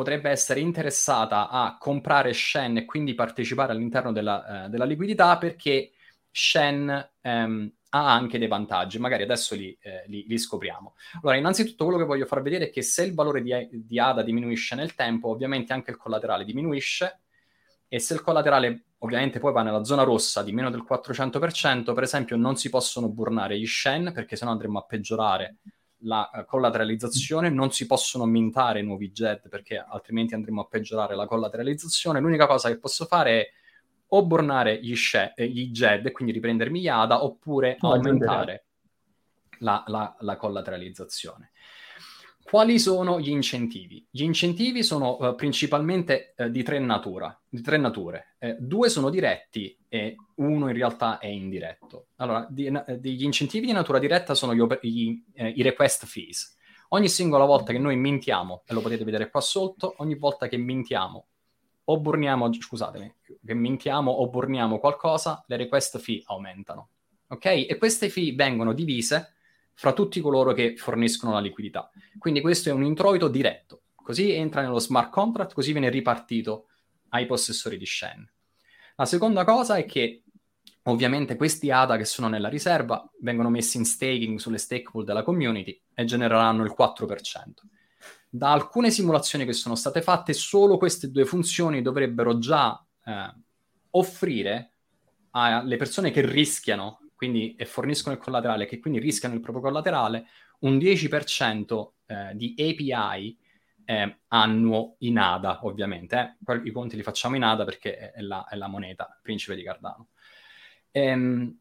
potrebbe 0.00 0.30
essere 0.30 0.60
interessata 0.60 1.50
a 1.50 1.76
comprare 1.78 2.32
Shen 2.32 2.78
e 2.78 2.84
quindi 2.86 3.12
partecipare 3.12 3.72
all'interno 3.72 4.12
della, 4.12 4.64
eh, 4.64 4.68
della 4.70 4.86
liquidità 4.86 5.36
perché 5.36 5.90
Shen 6.30 7.10
ehm, 7.20 7.72
ha 7.90 8.14
anche 8.14 8.38
dei 8.38 8.48
vantaggi, 8.48 8.98
magari 8.98 9.24
adesso 9.24 9.54
li, 9.54 9.76
eh, 9.78 10.04
li, 10.06 10.24
li, 10.26 10.38
scopriamo. 10.38 10.94
Allora, 11.20 11.36
innanzitutto 11.36 11.84
quello 11.84 11.98
che 11.98 12.06
voglio 12.06 12.24
far 12.24 12.40
vedere 12.40 12.68
è 12.68 12.70
che 12.70 12.80
se 12.80 13.02
il 13.02 13.12
valore 13.12 13.42
di, 13.42 13.52
di 13.70 13.98
ADA 13.98 14.22
diminuisce 14.22 14.74
nel 14.74 14.94
tempo, 14.94 15.28
ovviamente 15.28 15.74
anche 15.74 15.90
il 15.90 15.98
collaterale 15.98 16.46
diminuisce 16.46 17.20
e 17.86 17.98
se 17.98 18.14
il 18.14 18.22
collaterale 18.22 18.84
ovviamente 19.00 19.38
poi 19.38 19.52
va 19.52 19.62
nella 19.62 19.84
zona 19.84 20.02
rossa 20.02 20.42
di 20.42 20.52
meno 20.52 20.70
del 20.70 20.86
400%, 20.88 21.92
per 21.92 22.04
esempio 22.04 22.36
non 22.36 22.56
si 22.56 22.70
possono 22.70 23.10
burnare 23.10 23.58
gli 23.58 23.66
Shen 23.66 24.12
perché 24.14 24.34
sennò 24.34 24.52
andremo 24.52 24.78
a 24.78 24.84
peggiorare 24.84 25.56
la 26.02 26.30
uh, 26.32 26.44
collateralizzazione, 26.44 27.50
non 27.50 27.70
si 27.70 27.86
possono 27.86 28.24
mintare 28.24 28.82
nuovi 28.82 29.10
JED 29.10 29.48
perché 29.48 29.76
altrimenti 29.76 30.34
andremo 30.34 30.62
a 30.62 30.66
peggiorare 30.66 31.14
la 31.14 31.26
collateralizzazione. 31.26 32.20
L'unica 32.20 32.46
cosa 32.46 32.68
che 32.68 32.78
posso 32.78 33.06
fare 33.06 33.40
è 33.40 33.50
o 34.12 34.26
bornare 34.26 34.80
gli, 34.80 34.94
she- 34.96 35.32
eh, 35.36 35.48
gli 35.48 35.70
JED 35.70 36.06
e 36.06 36.12
quindi 36.12 36.32
riprendermi 36.32 36.80
IADA 36.80 37.22
oppure 37.24 37.76
no, 37.80 37.92
aumentare 37.92 38.64
la, 39.58 39.84
la, 39.86 40.16
la, 40.20 40.36
collateralizzazione. 40.36 41.49
Quali 42.50 42.80
sono 42.80 43.20
gli 43.20 43.30
incentivi? 43.30 44.04
Gli 44.10 44.24
incentivi 44.24 44.82
sono 44.82 45.16
uh, 45.20 45.36
principalmente 45.36 46.34
uh, 46.36 46.48
di, 46.48 46.64
tre 46.64 46.80
natura, 46.80 47.40
di, 47.48 47.60
tre 47.60 47.76
nature. 47.76 48.34
Eh, 48.40 48.56
due 48.58 48.88
sono 48.88 49.08
diretti 49.08 49.78
e 49.86 50.16
uno 50.34 50.66
in 50.66 50.74
realtà 50.74 51.18
è 51.18 51.28
indiretto. 51.28 52.06
Allora, 52.16 52.44
di, 52.50 52.66
uh, 52.66 52.98
gli 53.00 53.22
incentivi 53.22 53.66
di 53.66 53.72
natura 53.72 54.00
diretta 54.00 54.34
sono 54.34 54.52
gli, 54.52 54.66
gli, 54.80 55.22
eh, 55.34 55.50
i 55.50 55.62
request 55.62 56.06
fees. 56.06 56.56
Ogni 56.88 57.08
singola 57.08 57.44
volta 57.44 57.70
che 57.70 57.78
noi 57.78 57.94
mintiamo, 57.94 58.64
e 58.66 58.74
lo 58.74 58.80
potete 58.80 59.04
vedere 59.04 59.30
qua 59.30 59.40
sotto, 59.40 59.94
ogni 59.98 60.16
volta 60.16 60.48
che 60.48 60.56
mintiamo 60.56 61.26
o 61.84 62.00
burniamo, 62.00 62.52
scusatemi, 62.52 63.14
che 63.46 63.54
mintiamo 63.54 64.10
o 64.10 64.28
burniamo 64.28 64.80
qualcosa, 64.80 65.44
le 65.46 65.56
request 65.56 65.98
fee 65.98 66.22
aumentano. 66.24 66.88
Ok? 67.28 67.44
E 67.44 67.76
queste 67.78 68.08
fee 68.08 68.32
vengono 68.32 68.72
divise 68.72 69.34
fra 69.80 69.94
tutti 69.94 70.20
coloro 70.20 70.52
che 70.52 70.76
forniscono 70.76 71.32
la 71.32 71.40
liquidità. 71.40 71.90
Quindi 72.18 72.42
questo 72.42 72.68
è 72.68 72.72
un 72.72 72.84
introito 72.84 73.28
diretto, 73.28 73.84
così 73.94 74.30
entra 74.30 74.60
nello 74.60 74.78
smart 74.78 75.08
contract, 75.08 75.54
così 75.54 75.72
viene 75.72 75.88
ripartito 75.88 76.66
ai 77.08 77.24
possessori 77.24 77.78
di 77.78 77.86
Shen. 77.86 78.30
La 78.96 79.06
seconda 79.06 79.42
cosa 79.44 79.76
è 79.76 79.86
che 79.86 80.24
ovviamente 80.82 81.34
questi 81.34 81.70
ADA 81.70 81.96
che 81.96 82.04
sono 82.04 82.28
nella 82.28 82.50
riserva 82.50 83.10
vengono 83.22 83.48
messi 83.48 83.78
in 83.78 83.86
staking 83.86 84.38
sulle 84.38 84.58
stake 84.58 84.90
pool 84.90 85.06
della 85.06 85.22
community 85.22 85.80
e 85.94 86.04
genereranno 86.04 86.62
il 86.62 86.74
4%. 86.78 87.06
Da 88.28 88.52
alcune 88.52 88.90
simulazioni 88.90 89.46
che 89.46 89.54
sono 89.54 89.76
state 89.76 90.02
fatte, 90.02 90.34
solo 90.34 90.76
queste 90.76 91.10
due 91.10 91.24
funzioni 91.24 91.80
dovrebbero 91.80 92.36
già 92.36 92.78
eh, 93.06 93.34
offrire 93.92 94.72
alle 95.30 95.76
persone 95.78 96.10
che 96.10 96.20
rischiano 96.20 96.99
quindi, 97.20 97.54
e 97.54 97.66
forniscono 97.66 98.14
il 98.14 98.20
collaterale, 98.22 98.64
che 98.64 98.78
quindi 98.78 98.98
rischiano 98.98 99.34
il 99.34 99.42
proprio 99.42 99.62
collaterale, 99.62 100.24
un 100.60 100.78
10% 100.78 101.90
eh, 102.06 102.30
di 102.34 102.54
API 102.56 103.38
eh, 103.84 104.20
annuo 104.28 104.94
in 105.00 105.18
ADA, 105.18 105.66
ovviamente. 105.66 106.38
Eh. 106.42 106.62
I 106.64 106.70
conti 106.70 106.96
li 106.96 107.02
facciamo 107.02 107.36
in 107.36 107.42
ADA 107.42 107.66
perché 107.66 108.10
è 108.12 108.22
la, 108.22 108.46
è 108.48 108.56
la 108.56 108.68
moneta 108.68 109.20
principe 109.20 109.54
di 109.54 109.62
Cardano. 109.62 110.08
Ehm, 110.92 111.58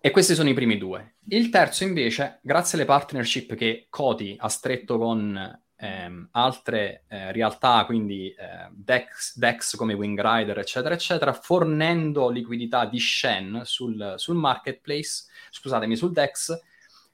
e 0.00 0.10
questi 0.10 0.34
sono 0.34 0.48
i 0.48 0.54
primi 0.54 0.78
due. 0.78 1.16
Il 1.28 1.50
terzo, 1.50 1.84
invece, 1.84 2.38
grazie 2.40 2.78
alle 2.78 2.86
partnership 2.86 3.54
che 3.54 3.88
Coti 3.90 4.34
ha 4.38 4.48
stretto 4.48 4.96
con 4.96 5.62
ehm, 5.78 6.28
altre 6.32 7.04
eh, 7.08 7.32
realtà, 7.32 7.84
quindi 7.86 8.28
eh, 8.30 8.68
Dex, 8.72 9.36
Dex, 9.36 9.76
come 9.76 9.94
Wing 9.94 10.20
Rider, 10.20 10.58
eccetera, 10.58 10.94
eccetera, 10.94 11.32
fornendo 11.32 12.28
liquidità 12.28 12.84
di 12.84 12.98
Shen 12.98 13.62
sul, 13.64 14.14
sul 14.16 14.36
marketplace, 14.36 15.24
scusatemi, 15.50 15.96
sul 15.96 16.12
Dex, 16.12 16.58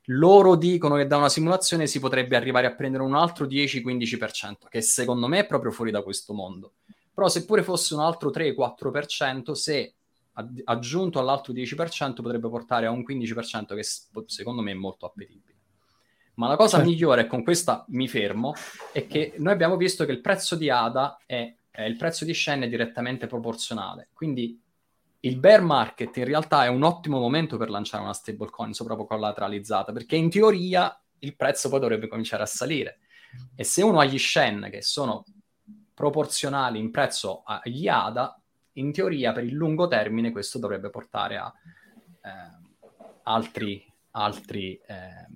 loro 0.09 0.57
dicono 0.57 0.97
che 0.97 1.07
da 1.07 1.17
una 1.17 1.29
simulazione 1.29 1.87
si 1.87 1.99
potrebbe 1.99 2.37
arrivare 2.37 2.67
a 2.67 2.75
prendere 2.75 3.03
un 3.03 3.15
altro 3.15 3.47
10-15%, 3.47 4.69
che 4.69 4.81
secondo 4.81 5.29
me 5.29 5.41
è 5.41 5.47
proprio 5.47 5.71
fuori 5.71 5.91
da 5.91 6.03
questo 6.03 6.35
mondo. 6.35 6.75
Però 7.13 7.29
seppure 7.29 7.63
fosse 7.63 7.95
un 7.95 8.01
altro 8.01 8.31
3-4%, 8.31 9.53
se 9.53 9.95
aggiunto 10.65 11.21
all'altro 11.21 11.53
10% 11.53 12.15
potrebbe 12.15 12.49
portare 12.49 12.87
a 12.87 12.91
un 12.91 13.05
15% 13.09 13.75
che 13.77 13.85
secondo 14.27 14.63
me 14.63 14.73
è 14.73 14.75
molto 14.75 15.07
appetibile. 15.07 15.54
Ma 16.35 16.49
la 16.49 16.57
cosa 16.57 16.77
certo. 16.79 16.91
migliore, 16.91 17.23
e 17.23 17.27
con 17.27 17.43
questa 17.45 17.85
mi 17.89 18.09
fermo, 18.09 18.55
è 18.93 19.07
che 19.07 19.35
noi 19.39 19.53
abbiamo 19.53 19.77
visto 19.77 20.05
che 20.05 20.13
il 20.13 20.21
prezzo 20.21 20.57
di 20.57 20.69
ADA 20.69 21.21
è, 21.27 21.55
è 21.71 21.83
il 21.83 21.97
prezzo 21.97 22.25
di 22.25 22.35
Shen 22.35 22.63
è 22.63 22.69
direttamente 22.69 23.27
proporzionale. 23.27 24.09
Quindi 24.13 24.61
il 25.21 25.39
bear 25.39 25.63
market 25.63 26.17
in 26.17 26.25
realtà 26.25 26.65
è 26.65 26.69
un 26.69 26.83
ottimo 26.83 27.19
momento 27.19 27.57
per 27.57 27.71
lanciare 27.71 28.03
una 28.03 28.13
stablecoin 28.13 28.73
collateralizzata, 29.07 29.93
perché 29.93 30.17
in 30.17 30.29
teoria 30.29 30.99
il 31.21 31.37
prezzo 31.37 31.69
poi 31.69 31.81
dovrebbe 31.81 32.09
cominciare 32.09 32.43
a 32.43 32.47
salire. 32.47 32.99
E 33.55 33.65
se 33.65 33.83
uno 33.83 34.01
ha 34.01 34.05
gli 34.05 34.19
Shen 34.19 34.69
che 34.71 34.83
sono 34.83 35.25
proporzionali 35.95 36.79
in 36.79 36.91
prezzo 36.91 37.43
agli 37.45 37.89
ADA, 37.89 38.39
in 38.75 38.93
teoria 38.93 39.33
per 39.33 39.45
il 39.45 39.55
lungo 39.55 39.87
termine 39.87 40.33
questo 40.33 40.59
dovrebbe 40.59 40.91
portare 40.91 41.37
a 41.37 41.53
eh, 42.23 42.31
altri, 43.23 43.85
altri 44.11 44.81
eh, 44.87 45.27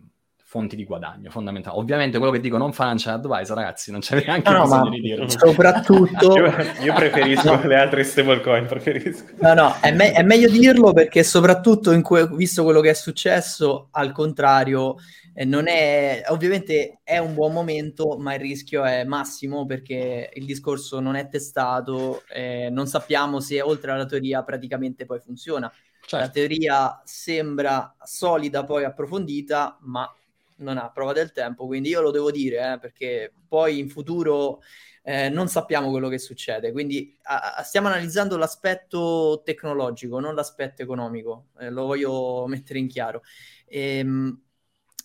fonti 0.48 0.76
di 0.76 0.84
guadagno 0.86 1.28
fondamentali. 1.28 1.76
Ovviamente 1.76 2.16
quello 2.16 2.32
che 2.32 2.40
dico 2.40 2.56
non 2.56 2.72
financial 2.72 3.16
advisor, 3.16 3.54
ragazzi, 3.54 3.90
non 3.90 4.00
c'è 4.00 4.24
neanche 4.24 4.50
no, 4.50 4.62
bisogno 4.62 4.88
di 4.88 5.00
dirlo. 5.00 5.28
Soprattutto 5.28 6.32
io, 6.40 6.46
io, 6.84 6.94
preferisco 6.94 7.52
no. 7.60 7.66
le 7.66 7.76
altre 7.76 8.02
stablecoin, 8.02 8.64
preferisco. 8.64 9.24
No, 9.40 9.52
no, 9.52 9.74
è, 9.82 9.92
me- 9.92 10.12
è, 10.12 10.22
meglio 10.22 10.48
dirlo 10.48 10.94
perché 10.94 11.22
soprattutto 11.22 11.92
in 11.92 12.00
que- 12.00 12.26
visto 12.28 12.64
quello 12.64 12.80
che 12.80 12.88
è 12.88 12.94
successo, 12.94 13.88
al 13.90 14.10
contrario, 14.12 14.94
eh, 15.34 15.44
non 15.44 15.68
è 15.68 16.22
ovviamente 16.28 17.00
è 17.04 17.18
un 17.18 17.34
buon 17.34 17.52
momento, 17.52 18.16
ma 18.18 18.32
il 18.32 18.40
rischio 18.40 18.84
è 18.84 19.04
massimo 19.04 19.66
perché 19.66 20.30
il 20.32 20.46
discorso 20.46 20.98
non 20.98 21.14
è 21.14 21.28
testato, 21.28 22.22
eh, 22.32 22.70
non 22.70 22.86
sappiamo 22.86 23.40
se 23.40 23.60
oltre 23.60 23.90
alla 23.90 24.06
teoria 24.06 24.42
praticamente 24.44 25.04
poi 25.04 25.20
funziona. 25.20 25.70
Certo. 26.00 26.24
La 26.24 26.30
teoria 26.30 27.02
sembra 27.04 27.94
solida, 28.02 28.64
poi 28.64 28.84
approfondita, 28.84 29.76
ma 29.82 30.10
non 30.58 30.78
ha 30.78 30.90
prova 30.90 31.12
del 31.12 31.32
tempo, 31.32 31.66
quindi 31.66 31.88
io 31.90 32.00
lo 32.00 32.10
devo 32.10 32.30
dire, 32.30 32.74
eh, 32.74 32.78
perché 32.78 33.32
poi 33.48 33.78
in 33.78 33.88
futuro 33.88 34.60
eh, 35.02 35.28
non 35.28 35.48
sappiamo 35.48 35.90
quello 35.90 36.08
che 36.08 36.18
succede, 36.18 36.72
quindi 36.72 37.16
a, 37.22 37.62
stiamo 37.64 37.88
analizzando 37.88 38.36
l'aspetto 38.36 39.42
tecnologico, 39.44 40.20
non 40.20 40.34
l'aspetto 40.34 40.82
economico, 40.82 41.48
eh, 41.58 41.70
lo 41.70 41.86
voglio 41.86 42.46
mettere 42.46 42.78
in 42.78 42.88
chiaro. 42.88 43.22
Ehm, 43.66 44.42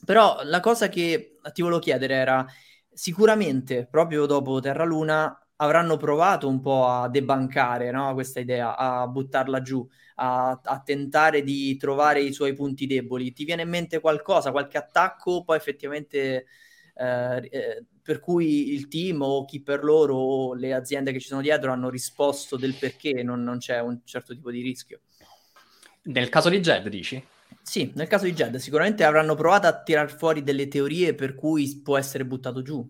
però 0.06 0.41
la 0.43 0.60
cosa 0.60 0.89
che 0.89 1.38
ti 1.54 1.62
volevo 1.62 1.80
chiedere 1.80 2.16
era, 2.16 2.45
sicuramente 2.91 3.88
proprio 3.89 4.26
dopo 4.26 4.60
Terra 4.60 4.84
Luna 4.84 5.38
avranno 5.58 5.97
provato 5.97 6.47
un 6.47 6.60
po' 6.62 6.88
a 6.88 7.10
debancare 7.10 7.91
no, 7.91 8.14
questa 8.14 8.39
idea, 8.39 8.76
a 8.78 9.08
buttarla 9.08 9.62
giù, 9.62 9.88
a, 10.16 10.59
a, 10.64 10.82
tentare 10.82 11.43
di 11.43 11.76
trovare 11.78 12.22
i 12.22 12.34
suoi 12.34 12.53
punti 12.53 12.86
deboli. 12.88 13.34
Ti 13.34 13.43
viene 13.43 13.64
in 13.64 13.70
mente 13.70 13.99
qualcosa, 13.99 14.51
qualche 14.51 14.78
attacco, 14.78 15.43
poi 15.43 15.57
effettivamente 15.57 16.45
eh, 16.95 17.49
eh, 17.51 17.86
per 18.01 18.20
cui 18.20 18.74
il 18.74 18.88
team 18.88 19.22
o 19.22 19.45
chi 19.45 19.61
per 19.61 19.84
loro 19.84 20.16
o 20.16 20.53
le 20.53 20.74
aziende 20.74 21.11
che 21.11 21.20
ci 21.20 21.28
sono 21.28 21.41
dietro 21.41 21.72
hanno 21.72 21.89
risposto 21.89 22.57
del 22.57 22.76
perché 22.76 23.24
non, 23.24 23.43
non 23.43 23.57
c'è 23.57 23.80
un 23.80 24.01
certo 24.03 24.34
tipo 24.34 24.51
di 24.51 24.61
rischio. 24.61 25.01
Nel 26.03 26.30
caso 26.30 26.49
di 26.49 26.59
Jed, 26.59 26.88
dici? 26.89 27.24
Sì, 27.61 27.91
nel 27.95 28.07
caso 28.07 28.26
di 28.26 28.34
Jed 28.34 28.57
sicuramente 28.57 29.05
avranno 29.05 29.36
provato 29.36 29.68
a 29.68 29.82
tirar 29.82 30.11
fuori 30.16 30.43
delle 30.43 30.68
teorie 30.68 31.16
per 31.16 31.34
cui 31.34 31.82
può 31.82 31.97
essere 31.97 32.26
buttato 32.26 32.61
giù. 32.61 32.88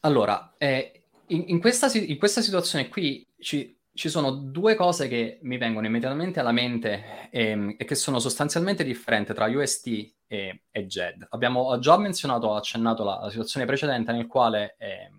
Allora, 0.00 0.54
eh, 0.58 1.04
in, 1.26 1.44
in, 1.46 1.60
questa, 1.60 1.90
in, 1.96 2.18
questa, 2.18 2.40
situazione 2.40 2.88
qui 2.88 3.26
ci, 3.38 3.78
ci, 3.94 4.08
sono 4.08 4.30
due 4.30 4.74
cose 4.74 5.08
che 5.08 5.38
mi 5.42 5.58
vengono 5.58 5.86
immediatamente 5.86 6.40
alla 6.40 6.52
mente 6.52 7.28
ehm, 7.30 7.74
e 7.78 7.84
che 7.84 7.94
sono 7.94 8.18
sostanzialmente 8.18 8.84
differenti 8.84 9.34
tra 9.34 9.46
UST 9.46 9.86
e, 10.26 10.62
e 10.70 10.86
JED. 10.86 11.26
Abbiamo 11.30 11.78
già 11.78 11.96
menzionato, 11.98 12.54
accennato 12.54 13.04
la, 13.04 13.20
la 13.22 13.30
situazione 13.30 13.66
precedente 13.66 14.12
nel 14.12 14.26
quale 14.26 14.76
eh, 14.78 15.10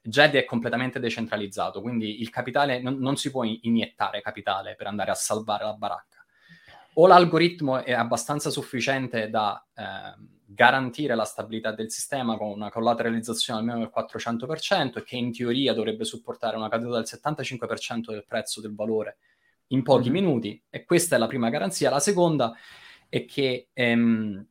JED 0.00 0.34
è 0.34 0.44
completamente 0.44 1.00
decentralizzato, 1.00 1.80
quindi 1.80 2.20
il 2.20 2.30
capitale 2.30 2.80
non, 2.80 2.98
non 2.98 3.16
si 3.16 3.30
può 3.30 3.44
iniettare 3.44 4.20
capitale 4.20 4.74
per 4.76 4.86
andare 4.86 5.10
a 5.10 5.14
salvare 5.14 5.64
la 5.64 5.74
baracca 5.74 6.16
o 6.98 7.06
l'algoritmo 7.06 7.82
è 7.84 7.92
abbastanza 7.92 8.50
sufficiente 8.50 9.28
da 9.28 9.62
eh, 9.74 10.35
garantire 10.56 11.14
la 11.14 11.24
stabilità 11.24 11.70
del 11.70 11.90
sistema 11.90 12.38
con 12.38 12.48
una 12.48 12.70
collateralizzazione 12.70 13.60
almeno 13.60 13.78
del 13.78 13.92
400% 13.94 14.98
e 14.98 15.04
che 15.04 15.16
in 15.16 15.30
teoria 15.30 15.74
dovrebbe 15.74 16.04
supportare 16.04 16.56
una 16.56 16.70
caduta 16.70 16.96
del 16.96 17.06
75% 17.06 18.10
del 18.10 18.24
prezzo 18.26 18.62
del 18.62 18.74
valore 18.74 19.18
in 19.68 19.82
pochi 19.82 20.10
mm-hmm. 20.10 20.24
minuti 20.24 20.62
e 20.70 20.84
questa 20.84 21.16
è 21.16 21.18
la 21.18 21.26
prima 21.26 21.50
garanzia. 21.50 21.90
La 21.90 22.00
seconda 22.00 22.56
è 23.08 23.26
che 23.26 23.68
ehm, 23.74 24.46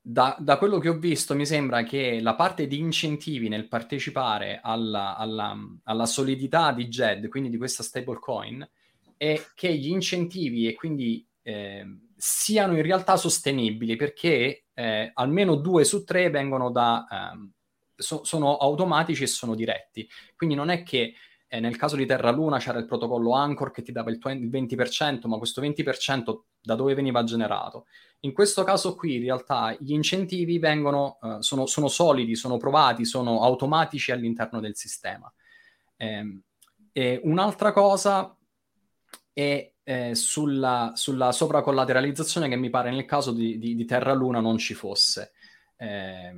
da, 0.00 0.34
da, 0.40 0.56
quello 0.56 0.78
che 0.78 0.88
ho 0.88 0.98
visto 0.98 1.34
mi 1.34 1.44
sembra 1.44 1.82
che 1.82 2.20
la 2.20 2.34
parte 2.34 2.66
di 2.66 2.78
incentivi 2.78 3.48
nel 3.48 3.68
partecipare 3.68 4.60
alla, 4.62 5.14
alla, 5.16 5.56
alla 5.84 6.06
solidità 6.06 6.72
di 6.72 6.88
JED, 6.88 7.28
quindi 7.28 7.50
di 7.50 7.58
questa 7.58 7.82
stablecoin, 7.82 8.66
è 9.18 9.40
che 9.54 9.76
gli 9.76 9.88
incentivi 9.88 10.66
e 10.66 10.74
quindi 10.74 11.24
eh, 11.42 11.84
siano 12.16 12.76
in 12.76 12.82
realtà 12.82 13.16
sostenibili 13.16 13.94
perché 13.96 14.61
eh, 14.74 15.10
almeno 15.14 15.56
due 15.56 15.84
su 15.84 16.04
tre 16.04 16.30
vengono 16.30 16.70
da... 16.70 17.06
Um, 17.32 17.50
so, 17.94 18.24
sono 18.24 18.56
automatici 18.56 19.22
e 19.22 19.26
sono 19.26 19.54
diretti. 19.54 20.08
Quindi 20.36 20.54
non 20.54 20.70
è 20.70 20.82
che 20.82 21.14
eh, 21.46 21.60
nel 21.60 21.76
caso 21.76 21.96
di 21.96 22.06
Terra 22.06 22.30
Luna 22.30 22.58
c'era 22.58 22.78
il 22.78 22.86
protocollo 22.86 23.32
Anchor 23.32 23.70
che 23.70 23.82
ti 23.82 23.92
dava 23.92 24.10
il, 24.10 24.18
20%, 24.18 25.26
ma 25.28 25.38
questo 25.38 25.60
20% 25.60 26.40
da 26.60 26.74
dove 26.74 26.94
veniva 26.94 27.22
generato? 27.24 27.86
In 28.20 28.32
questo 28.32 28.64
caso 28.64 28.94
qui 28.94 29.16
in 29.16 29.22
realtà 29.22 29.76
gli 29.78 29.92
incentivi 29.92 30.58
vengono, 30.58 31.18
uh, 31.20 31.40
sono, 31.40 31.66
sono, 31.66 31.88
solidi, 31.88 32.36
sono 32.36 32.56
provati, 32.56 33.04
sono 33.04 33.42
automatici 33.42 34.12
all'interno 34.12 34.60
del 34.60 34.76
sistema. 34.76 35.32
Eh, 35.96 37.20
un'altra 37.22 37.72
cosa 37.72 38.36
è 39.32 39.71
eh, 39.84 40.14
sulla, 40.14 40.92
sulla 40.94 41.32
sovracollateralizzazione 41.32 42.48
che 42.48 42.56
mi 42.56 42.70
pare 42.70 42.90
nel 42.90 43.04
caso 43.04 43.32
di, 43.32 43.58
di, 43.58 43.74
di 43.74 43.84
Terra 43.84 44.12
Luna 44.12 44.40
non 44.40 44.58
ci 44.58 44.74
fosse. 44.74 45.32
Eh, 45.76 46.32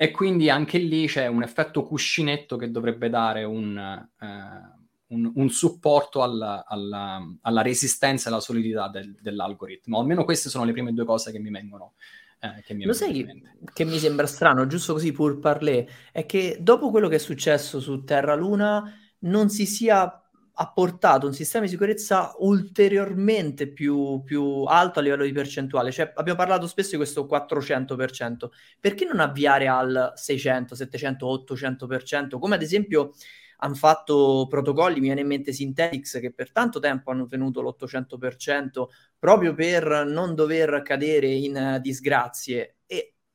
e 0.00 0.10
quindi 0.10 0.48
anche 0.48 0.78
lì 0.78 1.06
c'è 1.06 1.26
un 1.26 1.42
effetto 1.42 1.84
cuscinetto 1.84 2.56
che 2.56 2.70
dovrebbe 2.70 3.08
dare 3.08 3.44
un, 3.44 3.76
eh, 3.76 4.76
un, 5.08 5.32
un 5.34 5.48
supporto 5.50 6.22
alla, 6.22 6.64
alla, 6.66 7.20
alla, 7.42 7.62
resistenza 7.62 8.28
e 8.28 8.32
alla 8.32 8.40
solidità 8.40 8.88
del, 8.88 9.16
dell'algoritmo. 9.20 9.98
Almeno 9.98 10.24
queste 10.24 10.50
sono 10.50 10.64
le 10.64 10.72
prime 10.72 10.92
due 10.92 11.04
cose 11.04 11.32
che 11.32 11.38
mi 11.38 11.50
vengono. 11.50 11.94
Eh, 12.40 12.62
che 12.62 12.74
mi 12.74 12.84
Lo 12.84 12.92
sai 12.92 13.26
che 13.72 13.84
mi 13.84 13.98
sembra 13.98 14.26
strano, 14.26 14.68
giusto 14.68 14.92
così 14.92 15.10
pur 15.10 15.40
parlé, 15.40 15.88
è 16.12 16.24
che 16.24 16.58
dopo 16.60 16.90
quello 16.90 17.08
che 17.08 17.16
è 17.16 17.18
successo 17.18 17.80
su 17.80 18.04
Terra 18.04 18.36
Luna 18.36 18.94
non 19.20 19.48
si 19.48 19.66
sia 19.66 20.27
ha 20.60 20.72
portato 20.72 21.26
un 21.26 21.34
sistema 21.34 21.64
di 21.64 21.70
sicurezza 21.70 22.34
ulteriormente 22.38 23.68
più, 23.68 24.22
più, 24.24 24.64
alto 24.64 24.98
a 24.98 25.02
livello 25.02 25.22
di 25.22 25.30
percentuale. 25.30 25.92
Cioè, 25.92 26.12
abbiamo 26.16 26.38
parlato 26.38 26.66
spesso 26.66 26.90
di 26.90 26.96
questo 26.96 27.26
400%. 27.26 28.50
Perché 28.80 29.04
non 29.04 29.20
avviare 29.20 29.68
al 29.68 30.12
600, 30.16 30.74
700, 30.74 31.44
800%? 31.48 32.38
Come 32.40 32.56
ad 32.56 32.62
esempio 32.62 33.12
hanno 33.58 33.74
fatto 33.74 34.46
protocolli, 34.48 34.96
mi 34.96 35.06
viene 35.06 35.20
in 35.20 35.28
mente 35.28 35.52
Synthetics, 35.52 36.18
che 36.20 36.32
per 36.32 36.50
tanto 36.50 36.80
tempo 36.80 37.12
hanno 37.12 37.26
tenuto 37.26 37.62
l'800% 37.62 38.86
proprio 39.16 39.54
per 39.54 40.06
non 40.06 40.34
dover 40.34 40.82
cadere 40.82 41.28
in 41.28 41.78
disgrazie. 41.80 42.77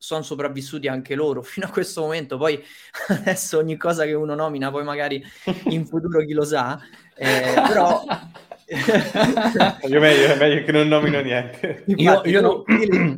Sono 0.04 0.22
sopravvissuti 0.22 0.89
anche 0.89 1.16
loro 1.16 1.41
fino 1.47 1.66
a 1.66 1.70
questo 1.70 2.01
momento. 2.01 2.36
Poi 2.38 2.62
adesso 3.08 3.58
ogni 3.58 3.78
cosa 3.78 4.04
che 4.04 4.12
uno 4.12 4.36
nomina, 4.36 4.70
poi 4.70 4.84
magari 4.84 5.24
in 5.70 5.86
futuro 5.88 6.20
chi 6.26 6.34
lo 6.34 6.43
sa, 6.43 6.78
eh, 7.16 7.54
però... 7.66 8.04
io 9.88 9.99
meglio, 10.01 10.26
è 10.26 10.38
meglio 10.38 10.66
che 10.66 10.72
non 10.74 10.89
nomino 10.89 11.22
niente. 11.22 11.86
Infatti, 11.95 12.30
io, 12.30 12.39
io 12.39 12.41
no... 12.41 12.64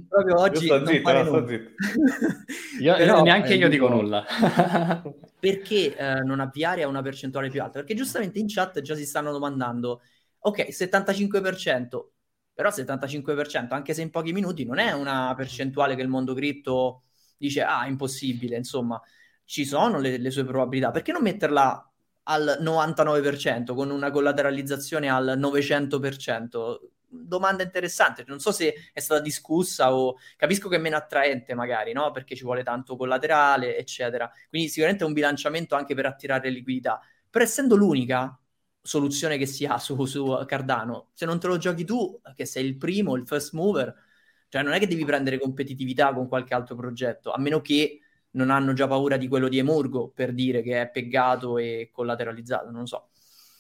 proprio 0.08 0.40
oggi 0.40 0.68
io 0.68 0.76
sto 0.76 0.86
zitto, 0.86 1.12
no, 1.12 1.26
sto 1.26 1.48
zitto. 1.48 1.72
io, 2.80 2.96
però, 2.96 3.24
neanche 3.24 3.54
eh, 3.54 3.56
io 3.56 3.68
dico 3.68 3.88
nulla. 3.88 4.24
perché 5.40 5.96
eh, 5.96 6.22
non 6.24 6.40
avviare 6.40 6.84
a 6.84 6.88
una 6.88 7.02
percentuale 7.02 7.50
più 7.50 7.64
alta? 7.64 7.80
Perché 7.80 7.96
giustamente 7.96 8.38
in 8.38 8.46
chat 8.48 8.82
già 8.82 8.94
si 8.94 9.08
stanno 9.08 9.32
domandando, 9.32 10.02
ok, 10.38 10.68
75%, 10.70 12.10
però 12.56 12.70
75%, 12.70 13.74
anche 13.74 13.94
se 13.94 14.02
in 14.02 14.10
pochi 14.10 14.32
minuti, 14.32 14.64
non 14.64 14.78
è 14.78 14.94
una 14.94 15.34
percentuale 15.36 15.94
che 15.96 16.02
il 16.02 16.08
mondo 16.08 16.34
cripto 16.34 17.04
dice, 17.38 17.62
ah, 17.62 17.86
impossibile, 17.86 18.56
insomma, 18.56 19.00
ci 19.44 19.66
sono 19.66 20.00
le, 20.00 20.18
le 20.18 20.32
sue 20.32 20.46
probabilità. 20.46 20.90
Perché 20.90 21.12
non 21.12 21.22
metterla 21.22 21.92
al 22.24 22.60
99% 22.62 23.76
con 23.76 23.92
una 23.92 24.10
collateralizzazione 24.10 25.10
al 25.10 25.38
900%? 25.38 26.80
Domanda 27.08 27.64
interessante, 27.64 28.24
non 28.26 28.40
so 28.40 28.54
se 28.54 28.74
è 28.94 29.00
stata 29.02 29.22
discussa 29.22 29.94
o 29.94 30.18
capisco 30.38 30.70
che 30.70 30.78
è 30.78 30.80
meno 30.80 30.96
attraente 30.96 31.56
magari, 31.56 31.92
no? 31.92 32.12
Perché 32.12 32.36
ci 32.38 32.44
vuole 32.44 32.64
tanto 32.64 32.96
collaterale, 32.96 33.78
eccetera. 33.78 34.32
Quindi 34.50 34.70
sicuramente 34.70 35.04
è 35.04 35.08
un 35.08 35.14
bilanciamento 35.14 35.76
anche 35.76 35.94
per 35.94 36.06
attirare 36.06 36.50
liquidità. 36.50 37.02
Però 37.30 37.44
essendo 37.44 37.76
l'unica, 37.76 38.38
soluzione 38.86 39.38
che 39.38 39.48
si 39.48 39.66
ha 39.66 39.78
su, 39.80 40.06
su 40.06 40.44
Cardano. 40.46 41.08
Se 41.14 41.26
non 41.26 41.40
te 41.40 41.48
lo 41.48 41.58
giochi 41.58 41.84
tu, 41.84 42.22
che 42.36 42.46
sei 42.46 42.66
il 42.66 42.78
primo, 42.78 43.16
il 43.16 43.26
first 43.26 43.54
mover, 43.54 43.94
cioè 44.48 44.62
non 44.62 44.74
è 44.74 44.80
che 44.80 44.88
devi 44.88 45.04
prendere 45.04 45.40
competitività 45.40 46.14
con 46.14 46.28
qualche 46.28 46.54
altro 46.54 46.76
progetto, 46.76 47.32
a 47.32 47.40
meno 47.40 47.62
che 47.62 48.00
non 48.32 48.52
hanno 48.52 48.74
già 48.74 48.88
paura 48.88 49.18
di 49.18 49.28
quello 49.28 49.48
di 49.48 49.58
Emurgo, 49.58 50.12
per 50.14 50.34
dire 50.34 50.62
che 50.62 50.82
è 50.82 50.90
peggato 50.90 51.58
e 51.58 51.90
collateralizzato, 51.92 52.70
non 52.70 52.86
so. 52.86 53.10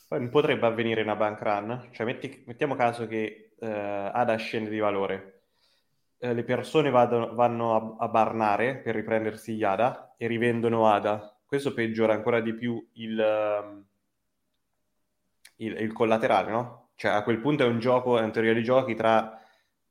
Poi 0.07 0.29
potrebbe 0.29 0.67
avvenire 0.67 1.01
una 1.01 1.15
bank 1.15 1.41
run, 1.41 1.89
cioè 1.91 2.05
metti, 2.05 2.43
mettiamo 2.45 2.75
caso 2.75 3.07
che 3.07 3.53
eh, 3.57 3.67
ADA 3.67 4.35
scende 4.35 4.69
di 4.69 4.77
valore, 4.77 5.41
eh, 6.19 6.33
le 6.33 6.43
persone 6.43 6.91
vado, 6.91 7.33
vanno 7.33 7.97
a, 7.97 8.05
a, 8.05 8.07
barnare 8.09 8.77
per 8.77 8.93
riprendersi 8.93 9.55
gli 9.55 9.63
ADA 9.63 10.13
e 10.17 10.27
rivendono 10.27 10.87
ADA. 10.87 11.35
Questo 11.45 11.73
peggiora 11.73 12.13
ancora 12.13 12.41
di 12.41 12.53
più 12.53 12.85
il... 12.93 13.17
Um, 13.17 13.85
il, 15.57 15.79
il, 15.79 15.93
collaterale, 15.93 16.51
no? 16.51 16.89
Cioè 16.95 17.11
a 17.11 17.23
quel 17.23 17.39
punto 17.39 17.63
è 17.63 17.67
un 17.67 17.79
gioco, 17.79 18.17
è 18.17 18.21
un 18.21 18.31
teoria 18.31 18.53
di 18.53 18.63
giochi 18.63 18.95
tra 18.95 19.39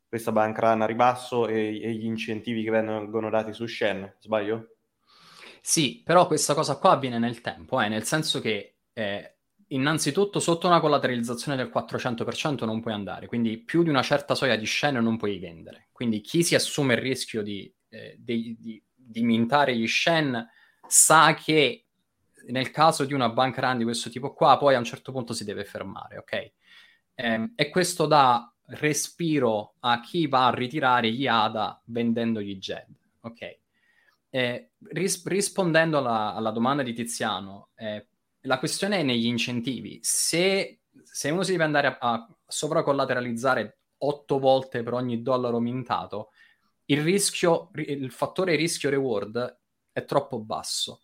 questa 0.08 0.32
bank 0.32 0.58
run 0.58 0.82
a 0.82 0.86
ribasso 0.86 1.48
e, 1.48 1.80
e 1.82 1.92
gli 1.92 2.04
incentivi 2.04 2.62
che 2.62 2.70
vengono 2.70 3.30
dati 3.30 3.52
su 3.52 3.66
Shen, 3.66 4.14
sbaglio? 4.20 4.76
Sì, 5.60 6.02
però 6.04 6.26
questa 6.26 6.54
cosa 6.54 6.76
qua 6.76 6.90
avviene 6.90 7.18
nel 7.18 7.40
tempo, 7.40 7.80
eh, 7.80 7.88
nel 7.88 8.04
senso 8.04 8.40
che 8.40 8.76
eh, 8.92 9.34
innanzitutto 9.68 10.38
sotto 10.38 10.66
una 10.66 10.80
collateralizzazione 10.80 11.56
del 11.56 11.70
400% 11.74 12.64
non 12.64 12.80
puoi 12.80 12.92
andare, 12.92 13.26
quindi 13.26 13.58
più 13.58 13.82
di 13.82 13.88
una 13.88 14.02
certa 14.02 14.34
soglia 14.34 14.56
di 14.56 14.66
Shen 14.66 14.96
non 14.96 15.16
puoi 15.16 15.38
vendere. 15.38 15.88
Quindi 15.90 16.20
chi 16.20 16.42
si 16.42 16.54
assume 16.54 16.94
il 16.94 17.00
rischio 17.00 17.42
di, 17.42 17.72
eh, 17.88 18.16
di, 18.18 18.56
di, 18.58 18.82
di 18.94 19.22
mintare 19.22 19.76
gli 19.76 19.86
Shen 19.86 20.46
sa 20.86 21.34
che 21.34 21.83
nel 22.48 22.70
caso 22.70 23.04
di 23.04 23.14
una 23.14 23.28
bank 23.28 23.58
run 23.58 23.78
di 23.78 23.84
questo 23.84 24.10
tipo 24.10 24.32
qua, 24.32 24.56
poi 24.56 24.74
a 24.74 24.78
un 24.78 24.84
certo 24.84 25.12
punto 25.12 25.32
si 25.32 25.44
deve 25.44 25.64
fermare, 25.64 26.18
ok? 26.18 26.52
Eh, 27.14 27.52
e 27.54 27.68
questo 27.70 28.06
dà 28.06 28.52
respiro 28.66 29.74
a 29.80 30.00
chi 30.00 30.26
va 30.26 30.46
a 30.46 30.54
ritirare 30.54 31.10
gli 31.10 31.26
ADA 31.26 31.80
vendendo 31.86 32.40
gli 32.40 32.56
JED, 32.56 32.96
ok? 33.20 33.58
eh, 34.34 34.70
ris- 34.88 35.24
rispondendo 35.26 35.98
alla, 35.98 36.34
alla, 36.34 36.50
domanda 36.50 36.82
di 36.82 36.92
Tiziano, 36.92 37.68
eh, 37.76 38.08
la 38.40 38.58
questione 38.58 38.98
è 38.98 39.02
negli 39.04 39.26
incentivi. 39.26 40.00
Se, 40.02 40.80
se 41.04 41.30
uno 41.30 41.44
si 41.44 41.52
deve 41.52 41.62
andare 41.62 41.86
a, 41.86 41.98
a 42.00 42.28
sovracollateralizzare 42.44 43.78
otto 43.98 44.40
volte 44.40 44.82
per 44.82 44.94
ogni 44.94 45.22
dollaro 45.22 45.60
mintato, 45.60 46.30
il 46.86 47.00
rischio, 47.00 47.70
il 47.74 48.10
fattore 48.10 48.56
rischio-reward 48.56 49.60
è 49.92 50.04
troppo 50.04 50.40
basso. 50.40 51.02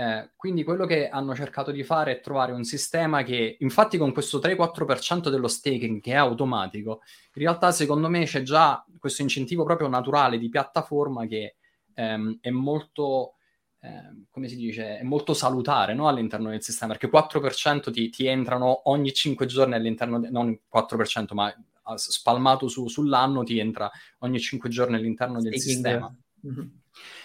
Eh, 0.00 0.30
quindi 0.34 0.64
quello 0.64 0.86
che 0.86 1.10
hanno 1.10 1.34
cercato 1.34 1.70
di 1.70 1.84
fare 1.84 2.12
è 2.12 2.20
trovare 2.20 2.52
un 2.52 2.64
sistema 2.64 3.22
che, 3.22 3.58
infatti 3.60 3.98
con 3.98 4.14
questo 4.14 4.38
3-4% 4.38 5.28
dello 5.28 5.46
staking 5.46 6.00
che 6.00 6.12
è 6.12 6.16
automatico, 6.16 7.02
in 7.34 7.42
realtà 7.42 7.70
secondo 7.70 8.08
me 8.08 8.24
c'è 8.24 8.40
già 8.40 8.82
questo 8.98 9.20
incentivo 9.20 9.62
proprio 9.62 9.88
naturale 9.88 10.38
di 10.38 10.48
piattaforma 10.48 11.26
che 11.26 11.56
ehm, 11.92 12.38
è 12.40 12.48
molto, 12.48 13.34
ehm, 13.80 14.24
come 14.30 14.48
si 14.48 14.56
dice, 14.56 15.00
è 15.00 15.02
molto 15.02 15.34
salutare 15.34 15.92
no? 15.92 16.08
all'interno 16.08 16.48
del 16.48 16.62
sistema, 16.62 16.92
perché 16.92 17.10
4% 17.10 17.90
ti, 17.90 18.08
ti 18.08 18.26
entrano 18.26 18.88
ogni 18.88 19.12
5 19.12 19.44
giorni 19.44 19.74
all'interno, 19.74 20.18
de- 20.18 20.30
non 20.30 20.58
4%, 20.66 21.34
ma 21.34 21.54
spalmato 21.96 22.68
su, 22.68 22.88
sull'anno 22.88 23.42
ti 23.42 23.58
entra 23.58 23.90
ogni 24.20 24.40
5 24.40 24.70
giorni 24.70 24.96
all'interno 24.96 25.42
del 25.42 25.58
Staking. 25.58 25.74
sistema. 25.74 26.16
Mm-hmm. 26.46 26.68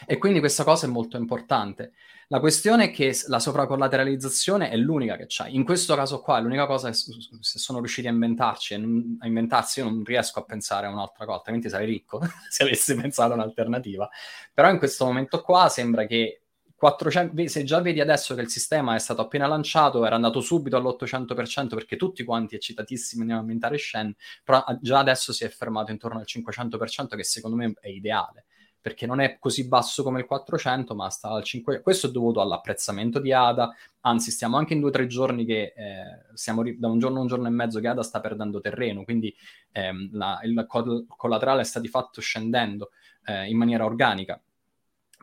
E 0.05 0.17
quindi 0.17 0.39
questa 0.39 0.63
cosa 0.63 0.85
è 0.85 0.89
molto 0.89 1.17
importante. 1.17 1.93
La 2.29 2.39
questione 2.39 2.85
è 2.85 2.91
che 2.91 3.15
la 3.27 3.39
sovracollateralizzazione 3.39 4.69
è 4.69 4.77
l'unica 4.77 5.15
che 5.15 5.27
c'è. 5.27 5.47
In 5.49 5.63
questo 5.63 5.93
caso 5.95 6.21
qua 6.21 6.39
è 6.39 6.41
l'unica 6.41 6.65
cosa 6.65 6.89
che 6.89 6.95
se 6.95 7.59
sono 7.59 7.79
riusciti 7.79 8.07
a 8.07 8.11
inventarci, 8.11 8.73
a 8.73 9.27
inventarsi, 9.27 9.79
io 9.79 9.85
non 9.85 10.03
riesco 10.03 10.39
a 10.39 10.43
pensare 10.43 10.87
a 10.87 10.89
un'altra 10.89 11.25
cosa, 11.25 11.37
altrimenti 11.37 11.69
sarei 11.69 11.85
ricco 11.85 12.21
se 12.49 12.63
avessi 12.63 12.95
pensato 12.95 13.33
a 13.33 13.35
un'alternativa. 13.35 14.09
Però 14.53 14.69
in 14.71 14.79
questo 14.79 15.05
momento 15.05 15.41
qua 15.41 15.69
sembra 15.69 16.05
che 16.07 16.41
400, 16.75 17.47
se 17.47 17.63
già 17.63 17.79
vedi 17.79 18.01
adesso 18.01 18.33
che 18.33 18.41
il 18.41 18.49
sistema 18.49 18.95
è 18.95 18.99
stato 18.99 19.21
appena 19.21 19.45
lanciato, 19.45 20.03
era 20.03 20.15
andato 20.15 20.41
subito 20.41 20.77
all'800% 20.77 21.67
perché 21.69 21.95
tutti 21.95 22.23
quanti 22.23 22.55
eccitatissimi 22.55 23.21
andiamo 23.21 23.41
a 23.41 23.45
aumentare 23.45 23.77
Shen, 23.77 24.13
però 24.43 24.63
già 24.81 24.97
adesso 24.97 25.31
si 25.31 25.43
è 25.45 25.49
fermato 25.49 25.91
intorno 25.91 26.19
al 26.19 26.25
500% 26.27 27.15
che 27.15 27.23
secondo 27.23 27.55
me 27.55 27.73
è 27.79 27.87
ideale 27.87 28.45
perché 28.85 29.07
non 29.07 29.19
è 29.19 29.39
così 29.39 29.67
basso 29.67 30.03
come 30.03 30.19
il 30.19 30.27
400, 30.27 30.93
ma 30.93 31.09
sta 31.09 31.29
al 31.29 31.43
500. 31.43 31.81
Questo 31.81 32.05
è 32.05 32.11
dovuto 32.11 32.39
all'apprezzamento 32.39 33.19
di 33.19 33.33
Ada, 33.33 33.73
anzi 34.01 34.29
stiamo 34.29 34.57
anche 34.57 34.73
in 34.75 34.79
due 34.79 34.89
o 34.89 34.91
tre 34.91 35.07
giorni 35.07 35.43
che 35.43 35.73
eh, 35.75 36.03
siamo 36.35 36.61
ri- 36.61 36.77
da 36.77 36.87
un 36.87 36.99
giorno 36.99 37.17
a 37.17 37.21
un 37.21 37.27
giorno 37.27 37.47
e 37.47 37.49
mezzo 37.49 37.79
che 37.79 37.87
Ada 37.87 38.03
sta 38.03 38.19
perdendo 38.19 38.61
terreno, 38.61 39.03
quindi 39.03 39.35
ehm, 39.71 40.09
la, 40.11 40.39
il 40.43 40.65
col- 40.67 41.03
collaterale 41.07 41.63
sta 41.63 41.79
di 41.79 41.87
fatto 41.87 42.21
scendendo 42.21 42.91
eh, 43.23 43.47
in 43.47 43.57
maniera 43.57 43.85
organica. 43.85 44.39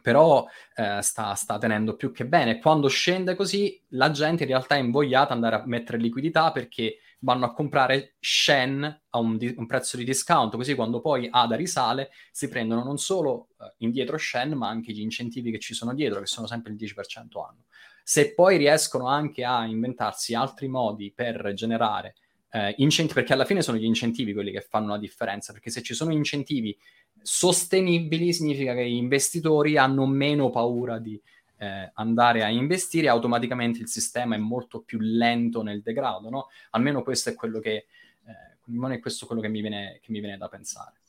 Però 0.03 0.47
eh, 0.75 1.01
sta, 1.01 1.33
sta, 1.35 1.57
tenendo 1.59 1.97
più 1.97 2.13
che 2.13 2.27
bene. 2.27 2.59
Quando 2.59 2.89
scende 2.89 3.35
così, 3.35 3.81
la 3.91 4.11
gente 4.11 4.43
in 4.43 4.49
realtà 4.51 4.75
è 4.75 4.81
invogliata 4.81 5.29
ad 5.29 5.43
andare 5.43 5.57
a 5.57 5.63
mettere 5.65 5.97
liquidità 5.99 6.53
perché 6.53 6.99
vanno 7.21 7.47
a 7.47 7.53
comprare 7.53 8.17
Shen 8.21 8.83
a 9.11 9.19
un, 9.19 9.37
di- 9.37 9.55
un, 9.57 9.67
prezzo 9.67 9.97
di 9.97 10.05
discount, 10.05 10.57
così 10.57 10.75
quando 10.75 11.01
poi 11.01 11.29
ADA 11.31 11.57
risale 11.57 12.11
si 12.31 12.49
prendono 12.49 12.83
non 12.83 12.99
solo 12.99 13.49
uh, 13.59 13.65
indietro 13.79 14.19
Shen, 14.19 14.53
ma 14.53 14.69
anche 14.69 14.93
gli 14.93 15.01
incentivi 15.01 15.51
che 15.51 15.59
ci 15.59 15.75
sono 15.75 15.95
dietro, 15.95 16.21
che 16.21 16.27
sono 16.27 16.47
sempre 16.47 16.73
il 16.73 16.79
10% 16.79 17.41
anno. 17.49 17.65
Se 18.05 18.35
poi 18.35 18.57
riescono 18.57 19.07
anche 19.07 19.45
a 19.45 19.65
inventarsi 19.65 20.35
altri 20.35 20.67
modi 20.67 21.13
per 21.15 21.53
generare 21.55 22.17
uh, 22.53 22.73
incentivi, 22.77 23.15
perché 23.21 23.33
alla 23.33 23.45
fine 23.45 23.63
sono 23.63 23.79
gli 23.79 23.85
incentivi 23.85 24.33
quelli 24.33 24.51
che 24.51 24.61
fanno 24.61 24.89
la 24.89 24.99
differenza, 24.99 25.53
perché 25.53 25.71
se 25.71 25.83
ci 25.83 25.95
sono 25.95 26.13
incentivi 26.13 26.77
sostenibili 27.23 28.33
significa 28.33 28.75
che 28.75 28.89
gli 28.89 28.97
investitori 28.97 29.77
hanno 29.77 30.07
meno 30.07 30.51
paura 30.51 30.99
di 30.99 31.21
eh, 31.63 31.91
andare 31.95 32.43
a 32.43 32.49
investire, 32.49 33.09
automaticamente 33.09 33.81
il 33.81 33.89
sistema 33.89 34.35
è 34.35 34.39
molto 34.39 34.81
più 34.81 34.99
lento 35.01 35.63
nel 35.63 35.81
degrado, 35.81 36.29
no? 36.29 36.49
Almeno 36.71 37.03
questo 37.03 37.31
è 37.31 37.35
quello 37.35 37.61
che, 37.61 37.87
eh, 38.27 38.99
questo 39.01 39.27
quello 39.27 39.41
che 39.41 39.49
mi, 39.49 39.61
viene, 39.61 40.01
che 40.03 40.11
mi 40.11 40.19
viene 40.19 40.37
da 40.37 40.49
pensare. 40.49 41.01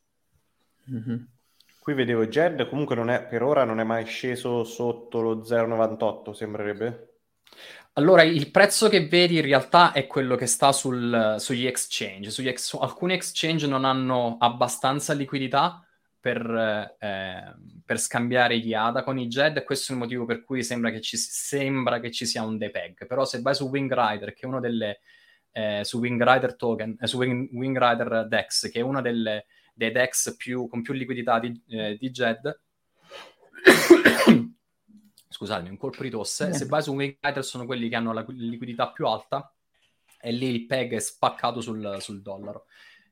Mm-hmm. 0.91 1.23
Qui 1.79 1.93
vedevo 1.95 2.27
Jed, 2.27 2.67
comunque 2.69 2.95
non 2.95 3.09
è, 3.09 3.25
per 3.25 3.41
ora 3.41 3.63
non 3.63 3.79
è 3.79 3.83
mai 3.83 4.05
sceso 4.05 4.63
sotto 4.63 5.21
lo 5.21 5.41
0,98, 5.41 6.31
sembrerebbe. 6.31 7.15
Allora, 7.95 8.23
il 8.23 8.49
prezzo 8.49 8.89
che 8.89 9.07
vedi 9.07 9.35
in 9.35 9.43
realtà 9.43 9.91
è 9.91 10.07
quello 10.07 10.35
che 10.35 10.47
sta 10.47 10.71
sul, 10.71 11.35
sugli 11.37 11.67
exchange. 11.67 12.31
Sugli 12.31 12.47
ex, 12.47 12.75
alcuni 12.79 13.13
exchange 13.13 13.67
non 13.67 13.85
hanno 13.85 14.37
abbastanza 14.39 15.13
liquidità 15.13 15.85
per, 16.19 16.95
eh, 16.99 17.55
per, 17.85 17.99
scambiare 17.99 18.57
gli 18.57 18.73
ADA 18.73 19.03
con 19.03 19.19
i 19.19 19.27
JED 19.27 19.57
e 19.57 19.63
questo 19.63 19.91
è 19.91 19.95
il 19.95 20.01
motivo 20.01 20.25
per 20.25 20.43
cui 20.43 20.63
sembra 20.63 20.89
che 20.89 21.01
ci, 21.01 21.17
sembra 21.17 21.99
che 21.99 22.09
ci 22.09 22.25
sia 22.25 22.41
un 22.41 22.57
depeg. 22.57 23.05
Però 23.05 23.25
se 23.25 23.41
vai 23.41 23.53
su 23.53 23.67
Wing 23.67 23.93
Rider, 23.93 24.33
che 24.33 24.41
è 24.41 24.45
uno 24.45 24.59
delle... 24.59 25.01
Eh, 25.51 25.81
su 25.83 25.99
Wing 25.99 26.19
Rider 26.19 26.55
Token, 26.55 26.97
eh, 26.99 27.05
su 27.05 27.17
Wing, 27.17 27.47
Wing, 27.51 27.77
Rider 27.77 28.25
Dex, 28.27 28.71
che 28.71 28.79
è 28.79 28.81
uno 28.81 29.01
delle, 29.01 29.45
dei 29.75 29.91
DEX 29.91 30.35
più, 30.35 30.67
con 30.67 30.81
più 30.81 30.93
liquidità 30.93 31.37
di, 31.37 31.61
eh, 31.67 31.95
di 31.95 32.09
JED, 32.09 32.59
scusatemi, 35.33 35.69
un 35.69 35.77
colpo 35.77 36.03
di 36.03 36.09
tosse, 36.09 36.53
se 36.53 36.65
vai 36.65 36.83
su 36.83 36.93
Wing 36.93 37.17
Rider 37.19 37.43
sono 37.43 37.65
quelli 37.65 37.89
che 37.89 37.95
hanno 37.95 38.13
la 38.13 38.23
liquidità 38.27 38.91
più 38.91 39.07
alta 39.07 39.51
e 40.21 40.31
lì 40.31 40.47
il 40.47 40.65
PEG 40.65 40.93
è 40.93 40.99
spaccato 40.99 41.59
sul, 41.59 41.97
sul 41.99 42.21
dollaro. 42.21 42.65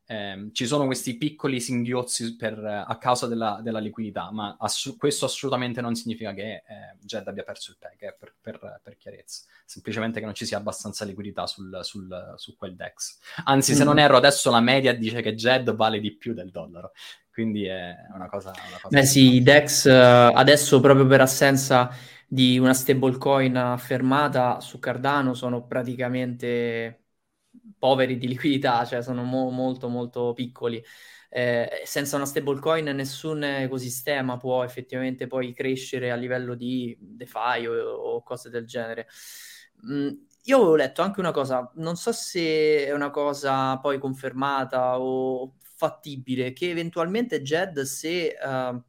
Eh, 0.06 0.50
ci 0.52 0.66
sono 0.66 0.86
questi 0.86 1.16
piccoli 1.16 1.62
singhiozzi 1.62 2.36
per, 2.36 2.58
a 2.64 2.98
causa 2.98 3.28
della, 3.28 3.60
della 3.64 3.80
liquidità, 3.80 4.30
ma 4.32 4.58
ass- 4.60 4.98
questo 4.98 5.26
assolutamente 5.26 5.82
non 5.82 5.96
significa 5.96 6.34
che 6.34 6.56
eh, 6.56 6.64
Jed 7.00 7.28
abbia 7.28 7.44
perso 7.44 7.72
il 7.72 7.78
PEG, 7.80 8.10
eh, 8.10 8.16
per, 8.20 8.36
per, 8.42 8.82
per, 8.84 8.98
chiarezza, 8.98 9.46
semplicemente 9.66 10.20
che 10.20 10.26
non 10.26 10.34
ci 10.34 10.46
sia 10.46 10.58
abbastanza 10.58 11.06
liquidità 11.06 11.48
sul, 11.48 11.80
sul, 11.84 12.34
su 12.36 12.56
quel 12.56 12.76
DEX. 12.76 13.20
Anzi, 13.46 13.74
se 13.74 13.84
non 13.84 13.96
mm. 13.96 14.00
erro, 14.00 14.18
adesso 14.18 14.52
la 14.52 14.60
media 14.60 14.94
dice 14.94 15.22
che 15.22 15.34
Jed 15.34 15.74
vale 15.76 16.00
di 16.00 16.12
più 16.12 16.34
del 16.34 16.52
dollaro, 16.52 16.92
quindi 17.32 17.66
è 17.66 17.96
una 18.14 18.28
cosa... 18.28 18.52
Una 18.52 18.80
cosa 18.82 18.88
Beh 18.90 19.06
sì, 19.06 19.36
i 19.36 19.44
DEX 19.44 19.86
uh, 19.86 20.36
adesso 20.36 20.80
proprio 20.80 21.06
per 21.08 21.22
assenza 21.22 21.90
di 22.28 22.58
una 22.58 22.74
stablecoin 22.74 23.56
affermata 23.58 24.60
su 24.60 24.80
Cardano 24.80 25.34
sono 25.34 25.66
praticamente 25.66 27.06
poveri 27.78 28.18
di 28.18 28.28
liquidità, 28.28 28.86
cioè 28.86 29.02
sono 29.02 29.24
mo- 29.24 29.50
molto 29.50 29.88
molto 29.90 30.34
piccoli. 30.34 30.84
Eh, 31.34 31.84
senza 31.86 32.18
una 32.18 32.26
stablecoin 32.26 32.86
nessun 32.86 33.44
ecosistema 33.44 34.38
può 34.38 34.64
effettivamente 34.64 35.28
poi 35.28 35.54
crescere 35.54 36.12
a 36.12 36.16
livello 36.16 36.56
di 36.56 36.98
DeFi 37.00 37.66
o, 37.68 37.74
o 37.94 38.24
cose 38.24 38.50
del 38.50 38.66
genere. 38.66 39.08
Mm, 39.86 40.10
io 40.44 40.58
avevo 40.58 40.76
letto 40.76 41.02
anche 41.02 41.20
una 41.20 41.32
cosa, 41.32 41.72
non 41.76 41.96
so 41.96 42.12
se 42.12 42.86
è 42.86 42.92
una 42.94 43.10
cosa 43.12 43.78
poi 43.80 44.00
confermata 44.00 45.00
o 45.00 45.56
fattibile, 45.82 46.54
che 46.54 46.70
eventualmente 46.70 47.42
JED, 47.42 47.82
se, 47.82 48.36
uh, 48.40 48.80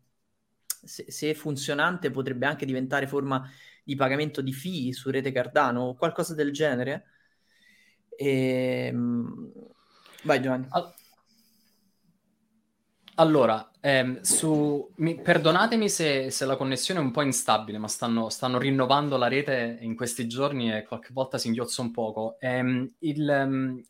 se, 0.66 1.06
se 1.08 1.34
funzionante, 1.34 2.10
potrebbe 2.10 2.44
anche 2.44 2.66
diventare 2.66 3.06
forma 3.06 3.50
di 3.82 3.94
pagamento 3.94 4.42
di 4.42 4.52
fee 4.52 4.92
su 4.92 5.10
rete 5.10 5.32
Cardano 5.32 5.80
o 5.80 5.94
qualcosa 5.94 6.34
del 6.34 6.52
genere. 6.52 7.04
E... 8.14 8.88
Ehm, 8.88 9.52
vai 10.24 10.42
Giovanni. 10.42 10.68
Allora, 13.14 13.70
ehm, 13.80 14.20
su... 14.20 14.92
Mi... 14.96 15.18
perdonatemi 15.18 15.88
se, 15.88 16.30
se, 16.30 16.44
la 16.44 16.56
connessione 16.56 17.00
è 17.00 17.02
un 17.02 17.10
po' 17.10 17.22
instabile, 17.22 17.78
ma 17.78 17.88
stanno, 17.88 18.28
stanno, 18.28 18.58
rinnovando 18.58 19.16
la 19.16 19.28
rete 19.28 19.78
in 19.80 19.96
questi 19.96 20.26
giorni 20.26 20.70
e 20.70 20.84
qualche 20.84 21.10
volta 21.12 21.38
si 21.38 21.46
inghiozza 21.46 21.80
un 21.80 21.90
poco. 21.90 22.36
Ehm, 22.38 22.96
il, 23.00 23.44
um, 23.46 23.82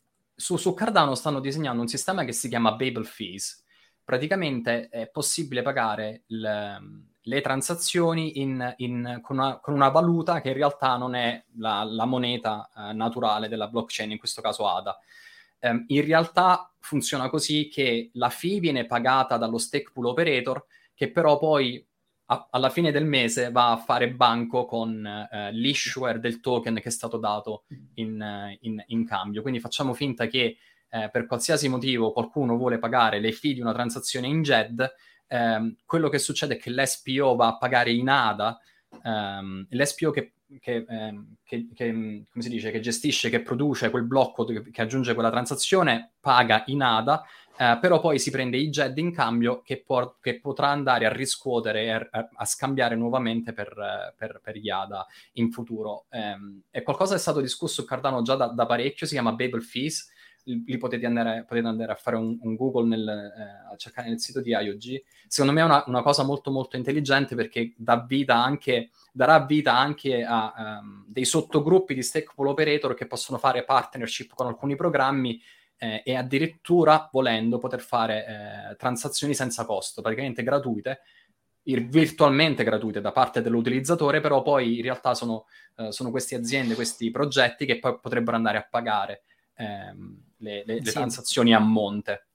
su, 0.43 0.57
su, 0.57 0.73
Cardano 0.73 1.15
stanno 1.15 1.39
disegnando 1.39 1.81
un 1.81 1.87
sistema 1.87 2.25
che 2.25 2.33
si 2.33 2.49
chiama 2.49 2.73
Babel 2.73 3.05
Fees. 3.05 3.63
Praticamente 4.03 4.89
è 4.89 5.07
possibile 5.07 5.61
pagare 5.61 6.23
il, 6.27 7.07
le 7.21 7.41
transazioni 7.41 8.41
in, 8.41 8.73
in, 8.79 9.19
con, 9.21 9.37
una, 9.37 9.59
con, 9.61 9.73
una, 9.73 9.87
valuta 9.87 10.41
che 10.41 10.49
in 10.49 10.55
realtà 10.55 10.97
non 10.97 11.15
è 11.15 11.45
la, 11.55 11.85
la 11.85 12.03
moneta 12.03 12.69
eh, 12.75 12.91
naturale 12.91 13.47
della 13.47 13.69
blockchain, 13.69 14.11
in 14.11 14.17
questo 14.17 14.41
caso 14.41 14.67
ADA. 14.67 14.99
Um, 15.61 15.85
in 15.87 16.03
realtà 16.03 16.73
funziona 16.79 17.29
così 17.29 17.69
che 17.69 18.09
la 18.15 18.29
fee 18.29 18.59
viene 18.59 18.85
pagata 18.85 19.37
dallo 19.37 19.57
stake 19.57 19.91
pool 19.93 20.07
operator, 20.07 20.65
che 20.93 21.09
però 21.09 21.39
poi 21.39 21.87
a, 22.25 22.47
alla 22.51 22.69
fine 22.69 22.91
del 22.91 23.05
mese 23.05 23.51
va 23.51 23.71
a 23.71 23.77
fare 23.77 24.11
banco 24.11 24.65
con 24.65 25.27
uh, 25.29 25.49
l'issuer 25.51 26.19
del 26.19 26.39
token 26.39 26.75
che 26.75 26.89
è 26.89 26.91
stato 26.91 27.17
dato 27.17 27.65
in, 27.95 28.57
in, 28.61 28.83
in 28.87 29.05
cambio. 29.05 29.41
Quindi 29.41 29.59
facciamo 29.59 29.93
finta 29.93 30.27
che 30.27 30.57
uh, 30.89 31.09
per 31.11 31.25
qualsiasi 31.25 31.67
motivo 31.67 32.11
qualcuno 32.11 32.57
vuole 32.57 32.79
pagare 32.79 33.19
le 33.19 33.31
fee 33.31 33.53
di 33.53 33.61
una 33.61 33.73
transazione 33.73 34.27
in 34.27 34.41
JED, 34.41 34.93
ehm, 35.27 35.77
quello 35.85 36.09
che 36.09 36.19
succede 36.19 36.55
è 36.55 36.57
che 36.57 36.69
l'SPO 36.69 37.35
va 37.35 37.47
a 37.47 37.57
pagare 37.57 37.91
in 37.91 38.07
ADA, 38.07 38.59
ehm, 39.03 39.67
l'SPO 39.69 40.11
che, 40.11 40.33
che, 40.59 40.85
ehm, 40.87 41.35
che, 41.43 41.67
che, 41.73 42.23
dice, 42.33 42.71
che 42.71 42.79
gestisce, 42.79 43.29
che 43.29 43.41
produce 43.41 43.89
quel 43.89 44.05
blocco 44.05 44.45
che, 44.45 44.69
che 44.69 44.81
aggiunge 44.81 45.13
quella 45.13 45.31
transazione, 45.31 46.13
paga 46.19 46.63
in 46.67 46.83
ADA, 46.83 47.23
eh, 47.57 47.77
però 47.79 47.99
poi 47.99 48.17
si 48.17 48.31
prende 48.31 48.57
i 48.57 48.69
JED 48.69 48.97
in 48.97 49.13
cambio 49.13 49.61
che, 49.61 49.83
por- 49.85 50.17
che 50.19 50.39
potrà 50.39 50.69
andare 50.69 51.05
a 51.05 51.11
riscuotere 51.11 52.09
a, 52.11 52.29
a 52.33 52.45
scambiare 52.45 52.95
nuovamente 52.95 53.53
per, 53.53 54.13
per, 54.17 54.39
per 54.43 54.55
IADA 54.55 55.05
in 55.33 55.51
futuro. 55.51 56.05
Um, 56.09 56.61
è 56.71 56.81
qualcosa 56.81 57.11
che 57.11 57.17
è 57.17 57.21
stato 57.21 57.41
discusso 57.41 57.81
su 57.81 57.87
Cardano 57.87 58.21
già 58.21 58.35
da, 58.35 58.47
da 58.47 58.65
parecchio, 58.65 59.05
si 59.05 59.13
chiama 59.13 59.33
Babel 59.33 59.61
Fees, 59.61 60.11
lì 60.45 60.77
potete 60.77 61.05
andare, 61.05 61.45
potete 61.47 61.67
andare, 61.67 61.91
a 61.91 61.95
fare 61.95 62.17
un, 62.17 62.37
un 62.41 62.55
Google 62.55 62.87
nel, 62.87 63.07
eh, 63.07 63.73
a 63.73 63.75
cercare 63.77 64.09
nel 64.09 64.19
sito 64.19 64.41
di 64.41 64.49
IOG. 64.49 65.03
Secondo 65.27 65.53
me 65.53 65.61
è 65.61 65.63
una, 65.65 65.83
una, 65.87 66.01
cosa 66.01 66.23
molto 66.23 66.51
molto 66.51 66.75
intelligente 66.75 67.35
perché 67.35 67.73
dà 67.77 68.03
vita 68.05 68.43
anche, 68.43 68.89
darà 69.11 69.45
vita 69.45 69.77
anche 69.77 70.23
a 70.23 70.79
um, 70.81 71.05
dei 71.07 71.25
sottogruppi 71.25 71.93
di 71.93 72.03
stakeholder 72.03 72.53
operator 72.53 72.93
che 72.93 73.07
possono 73.07 73.37
fare 73.37 73.63
partnership 73.63 74.33
con 74.33 74.47
alcuni 74.47 74.75
programmi 74.75 75.39
eh, 75.77 76.01
e 76.05 76.15
addirittura 76.15 77.09
volendo 77.11 77.57
poter 77.57 77.81
fare 77.81 78.25
eh, 78.71 78.75
transazioni 78.75 79.33
senza 79.33 79.65
costo, 79.65 80.01
praticamente 80.01 80.43
gratuite, 80.43 81.01
virtualmente 81.63 82.63
gratuite 82.63 83.01
da 83.01 83.11
parte 83.11 83.41
dell'utilizzatore, 83.41 84.19
però 84.19 84.41
poi 84.41 84.77
in 84.77 84.83
realtà 84.83 85.13
sono, 85.13 85.45
eh, 85.77 85.91
sono 85.91 86.11
queste 86.11 86.35
aziende, 86.35 86.75
questi 86.75 87.09
progetti 87.09 87.65
che 87.65 87.79
poi 87.79 87.97
potrebbero 87.99 88.35
andare 88.35 88.57
a 88.57 88.67
pagare 88.69 89.23
ehm, 89.55 90.23
le, 90.37 90.63
le, 90.65 90.73
le 90.79 90.85
sì. 90.85 90.91
transazioni 90.91 91.53
a 91.53 91.59
monte. 91.59 92.27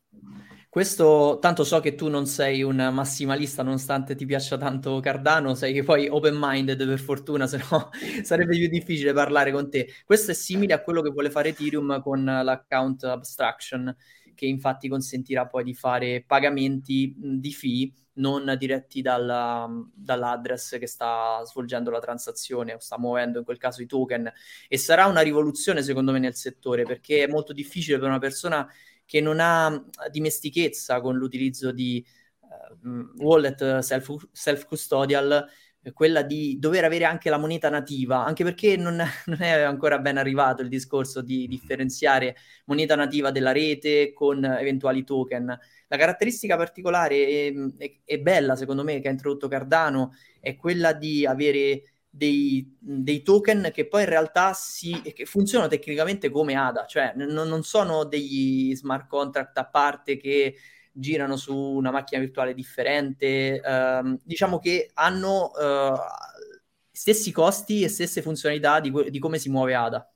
Questo, 0.78 1.38
tanto 1.40 1.64
so 1.64 1.80
che 1.80 1.96
tu 1.96 2.06
non 2.06 2.24
sei 2.26 2.62
un 2.62 2.76
massimalista, 2.92 3.64
nonostante 3.64 4.14
ti 4.14 4.24
piaccia 4.26 4.56
tanto 4.56 5.00
Cardano, 5.00 5.56
sei 5.56 5.72
che 5.72 5.82
poi 5.82 6.06
open-minded 6.06 6.86
per 6.86 7.00
fortuna, 7.00 7.48
se 7.50 7.60
no 7.68 7.90
sarebbe 8.22 8.56
più 8.56 8.68
difficile 8.68 9.12
parlare 9.12 9.50
con 9.50 9.68
te. 9.68 9.92
Questo 10.04 10.30
è 10.30 10.34
simile 10.34 10.74
a 10.74 10.80
quello 10.80 11.02
che 11.02 11.10
vuole 11.10 11.30
fare 11.30 11.48
Ethereum 11.48 12.00
con 12.00 12.24
l'account 12.24 13.02
abstraction, 13.02 13.92
che 14.36 14.46
infatti 14.46 14.88
consentirà 14.88 15.48
poi 15.48 15.64
di 15.64 15.74
fare 15.74 16.22
pagamenti 16.24 17.12
di 17.18 17.52
fee 17.52 17.90
non 18.18 18.54
diretti 18.56 19.02
dalla, 19.02 19.68
dall'address 19.92 20.78
che 20.78 20.86
sta 20.86 21.42
svolgendo 21.44 21.90
la 21.90 21.98
transazione 21.98 22.74
o 22.74 22.78
sta 22.78 22.98
muovendo 23.00 23.38
in 23.38 23.44
quel 23.44 23.58
caso 23.58 23.82
i 23.82 23.86
token 23.86 24.32
e 24.68 24.78
sarà 24.78 25.06
una 25.06 25.20
rivoluzione 25.22 25.82
secondo 25.82 26.12
me 26.12 26.18
nel 26.18 26.34
settore 26.34 26.84
perché 26.84 27.24
è 27.24 27.28
molto 27.28 27.52
difficile 27.52 27.98
per 27.98 28.08
una 28.08 28.18
persona 28.18 28.68
che 29.08 29.22
non 29.22 29.38
ha 29.40 29.82
dimestichezza 30.10 31.00
con 31.00 31.16
l'utilizzo 31.16 31.72
di 31.72 32.04
uh, 32.40 33.22
wallet 33.22 33.78
self, 33.78 34.28
self-custodial, 34.30 35.46
quella 35.94 36.20
di 36.20 36.58
dover 36.58 36.84
avere 36.84 37.06
anche 37.06 37.30
la 37.30 37.38
moneta 37.38 37.70
nativa, 37.70 38.22
anche 38.22 38.44
perché 38.44 38.76
non, 38.76 38.96
non, 39.24 39.40
è 39.40 39.62
ancora 39.62 39.98
ben 39.98 40.18
arrivato 40.18 40.60
il 40.60 40.68
discorso 40.68 41.22
di 41.22 41.48
differenziare 41.48 42.36
moneta 42.66 42.96
nativa 42.96 43.30
della 43.30 43.52
rete 43.52 44.12
con 44.12 44.44
eventuali 44.44 45.04
token. 45.04 45.58
La 45.86 45.96
caratteristica 45.96 46.58
particolare 46.58 47.16
e 48.04 48.20
bella, 48.20 48.56
secondo 48.56 48.84
me, 48.84 49.00
che 49.00 49.08
ha 49.08 49.10
introdotto 49.12 49.48
Cardano 49.48 50.12
è 50.38 50.54
quella 50.54 50.92
di 50.92 51.24
avere 51.24 51.82
dei, 52.10 52.76
dei, 52.78 53.22
token 53.22 53.70
che 53.72 53.86
poi 53.86 54.02
in 54.02 54.08
realtà 54.08 54.52
si, 54.52 55.00
che 55.14 55.26
funzionano 55.26 55.70
tecnicamente 55.70 56.30
come 56.30 56.56
ADA, 56.56 56.86
cioè 56.86 57.12
n- 57.14 57.32
non 57.32 57.62
sono 57.62 58.04
degli 58.04 58.74
smart 58.74 59.08
contract 59.08 59.56
a 59.58 59.66
parte 59.66 60.16
che 60.16 60.56
girano 60.92 61.36
su 61.36 61.54
una 61.54 61.90
macchina 61.90 62.20
virtuale 62.20 62.54
differente, 62.54 63.60
uh, 63.62 64.18
diciamo 64.22 64.58
che 64.58 64.90
hanno 64.94 65.50
uh, 65.54 65.98
stessi 66.90 67.30
costi 67.30 67.82
e 67.82 67.88
stesse 67.88 68.22
funzionalità 68.22 68.80
di, 68.80 68.92
di 69.10 69.18
come 69.18 69.38
si 69.38 69.48
muove 69.48 69.74
ADA. 69.74 70.10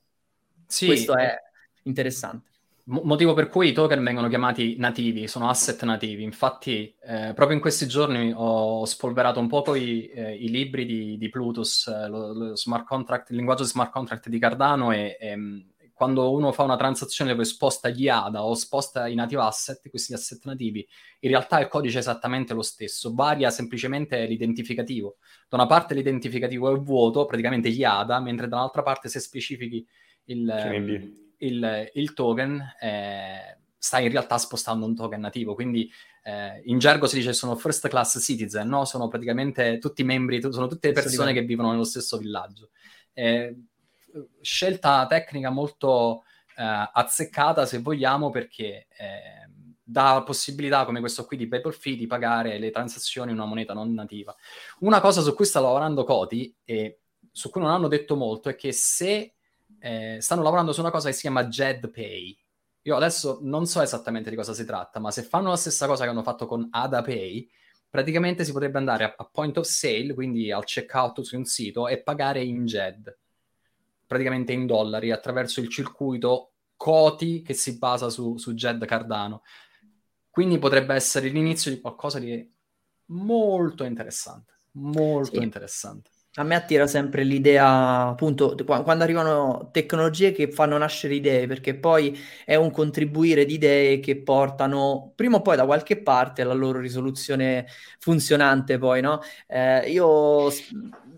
Sì, 0.67 0.87
Questo 0.87 1.15
è 1.15 1.35
interessante 1.83 2.52
motivo 2.85 3.33
per 3.33 3.47
cui 3.47 3.69
i 3.69 3.73
token 3.73 4.03
vengono 4.03 4.27
chiamati 4.27 4.75
nativi, 4.77 5.27
sono 5.27 5.49
asset 5.49 5.83
nativi. 5.83 6.23
Infatti, 6.23 6.93
eh, 7.01 7.31
proprio 7.33 7.55
in 7.55 7.61
questi 7.61 7.87
giorni 7.87 8.33
ho 8.35 8.83
spolverato 8.85 9.39
un 9.39 9.47
po' 9.47 9.75
i, 9.75 10.07
eh, 10.07 10.35
i 10.35 10.49
libri 10.49 10.85
di, 10.85 11.17
di 11.17 11.29
Plutus, 11.29 11.87
eh, 11.87 12.07
lo, 12.07 12.33
lo 12.33 12.55
smart 12.55 12.85
contract, 12.85 13.29
il 13.29 13.37
linguaggio 13.37 13.63
smart 13.63 13.91
contract 13.91 14.27
di 14.27 14.39
Cardano 14.39 14.91
e, 14.91 15.17
e 15.19 15.35
mm, 15.35 15.59
quando 15.93 16.31
uno 16.33 16.51
fa 16.51 16.63
una 16.63 16.75
transazione 16.75 17.31
dove 17.31 17.45
sposta 17.45 17.87
gli 17.87 18.09
ADA 18.09 18.43
o 18.43 18.53
sposta 18.55 19.07
i 19.07 19.15
native 19.15 19.41
asset, 19.41 19.89
questi 19.89 20.13
asset 20.13 20.43
nativi, 20.45 20.85
in 21.19 21.29
realtà 21.29 21.59
il 21.61 21.67
codice 21.67 21.97
è 21.97 21.99
esattamente 21.99 22.53
lo 22.53 22.63
stesso, 22.63 23.13
varia 23.13 23.49
semplicemente 23.51 24.25
l'identificativo. 24.25 25.17
Da 25.47 25.55
una 25.55 25.67
parte 25.67 25.93
l'identificativo 25.93 26.73
è 26.73 26.77
vuoto, 26.79 27.25
praticamente 27.25 27.69
gli 27.69 27.83
ADA, 27.83 28.19
mentre 28.19 28.47
dall'altra 28.49 28.81
parte 28.81 29.07
se 29.07 29.19
specifichi 29.19 29.85
il, 30.25 31.22
il, 31.45 31.91
il 31.93 32.13
token 32.13 32.75
eh, 32.79 33.57
sta 33.77 33.99
in 33.99 34.09
realtà 34.11 34.37
spostando 34.37 34.85
un 34.85 34.95
token 34.95 35.19
nativo, 35.19 35.55
quindi 35.55 35.91
eh, 36.23 36.61
in 36.65 36.79
gergo 36.79 37.05
si 37.05 37.17
dice 37.17 37.33
sono 37.33 37.55
first 37.55 37.87
class 37.89 38.19
citizen, 38.21 38.67
no? 38.67 38.85
sono 38.85 39.07
praticamente 39.07 39.77
tutti 39.77 40.03
membri, 40.03 40.41
sono 40.41 40.67
tutte 40.67 40.87
le 40.87 40.93
persone 40.93 41.33
che 41.33 41.41
vivono 41.41 41.71
nello 41.71 41.83
stesso 41.83 42.17
villaggio. 42.17 42.69
Eh, 43.13 43.55
scelta 44.41 45.05
tecnica 45.07 45.49
molto 45.49 46.23
eh, 46.55 46.89
azzeccata, 46.93 47.65
se 47.65 47.79
vogliamo, 47.79 48.29
perché 48.29 48.87
eh, 48.97 49.49
dà 49.83 50.13
la 50.13 50.23
possibilità, 50.23 50.85
come 50.85 51.01
questo 51.01 51.25
qui 51.25 51.35
di 51.35 51.47
PayPal 51.47 51.73
Fee, 51.73 51.97
di 51.97 52.07
pagare 52.07 52.57
le 52.57 52.71
transazioni 52.71 53.31
in 53.31 53.37
una 53.37 53.47
moneta 53.47 53.73
non 53.73 53.93
nativa. 53.93 54.33
Una 54.79 55.01
cosa 55.01 55.21
su 55.21 55.33
cui 55.33 55.45
sta 55.45 55.59
lavorando 55.59 56.05
Coti 56.05 56.55
e 56.63 57.01
su 57.31 57.49
cui 57.49 57.61
non 57.61 57.71
hanno 57.71 57.87
detto 57.87 58.15
molto 58.15 58.49
è 58.49 58.55
che 58.55 58.71
se 58.71 59.33
eh, 59.83 60.19
stanno 60.21 60.43
lavorando 60.43 60.71
su 60.71 60.79
una 60.79 60.91
cosa 60.91 61.09
che 61.09 61.13
si 61.13 61.21
chiama 61.21 61.45
Jed 61.47 61.89
Pay. 61.91 62.37
Io 62.83 62.95
adesso 62.95 63.39
non 63.41 63.65
so 63.65 63.81
esattamente 63.81 64.29
di 64.29 64.35
cosa 64.37 64.53
si 64.53 64.63
tratta, 64.63 64.99
ma 65.01 65.11
se 65.11 65.23
fanno 65.23 65.49
la 65.49 65.57
stessa 65.57 65.87
cosa 65.87 66.05
che 66.05 66.09
hanno 66.09 66.23
fatto 66.23 66.45
con 66.45 66.69
Ada 66.71 67.01
Pay, 67.01 67.49
praticamente 67.89 68.45
si 68.45 68.53
potrebbe 68.53 68.77
andare 68.77 69.03
a, 69.03 69.13
a 69.17 69.25
point 69.29 69.57
of 69.57 69.65
sale, 69.65 70.13
quindi 70.13 70.51
al 70.51 70.63
checkout 70.63 71.19
su 71.21 71.35
un 71.35 71.43
sito, 71.43 71.89
e 71.89 72.01
pagare 72.01 72.41
in 72.41 72.65
JED, 72.65 73.17
praticamente 74.07 74.53
in 74.53 74.65
dollari, 74.65 75.11
attraverso 75.11 75.59
il 75.59 75.67
circuito 75.67 76.51
Coti 76.77 77.41
che 77.41 77.53
si 77.53 77.77
basa 77.77 78.09
su, 78.09 78.37
su 78.37 78.53
JED 78.53 78.85
Cardano. 78.85 79.43
Quindi 80.29 80.59
potrebbe 80.59 80.95
essere 80.95 81.27
l'inizio 81.27 81.71
di 81.71 81.81
qualcosa 81.81 82.19
di 82.19 82.49
molto 83.07 83.83
interessante, 83.83 84.53
molto 84.71 85.39
sì. 85.39 85.43
interessante. 85.43 86.09
A 86.35 86.43
me 86.43 86.55
attira 86.55 86.87
sempre 86.87 87.23
l'idea, 87.23 88.07
appunto, 88.07 88.55
quando 88.65 89.03
arrivano 89.03 89.69
tecnologie 89.71 90.31
che 90.31 90.51
fanno 90.51 90.75
nascere 90.79 91.13
idee, 91.13 91.45
perché 91.45 91.75
poi 91.75 92.17
è 92.43 92.55
un 92.55 92.71
contribuire 92.71 93.45
di 93.45 93.53
idee 93.53 93.99
che 93.99 94.19
portano 94.19 95.11
prima 95.15 95.37
o 95.37 95.41
poi 95.43 95.55
da 95.57 95.65
qualche 95.65 96.01
parte 96.01 96.41
alla 96.41 96.53
loro 96.53 96.79
risoluzione 96.79 97.67
funzionante, 97.99 98.79
poi, 98.79 99.01
no? 99.01 99.19
Eh, 99.47 99.91
io 99.91 100.49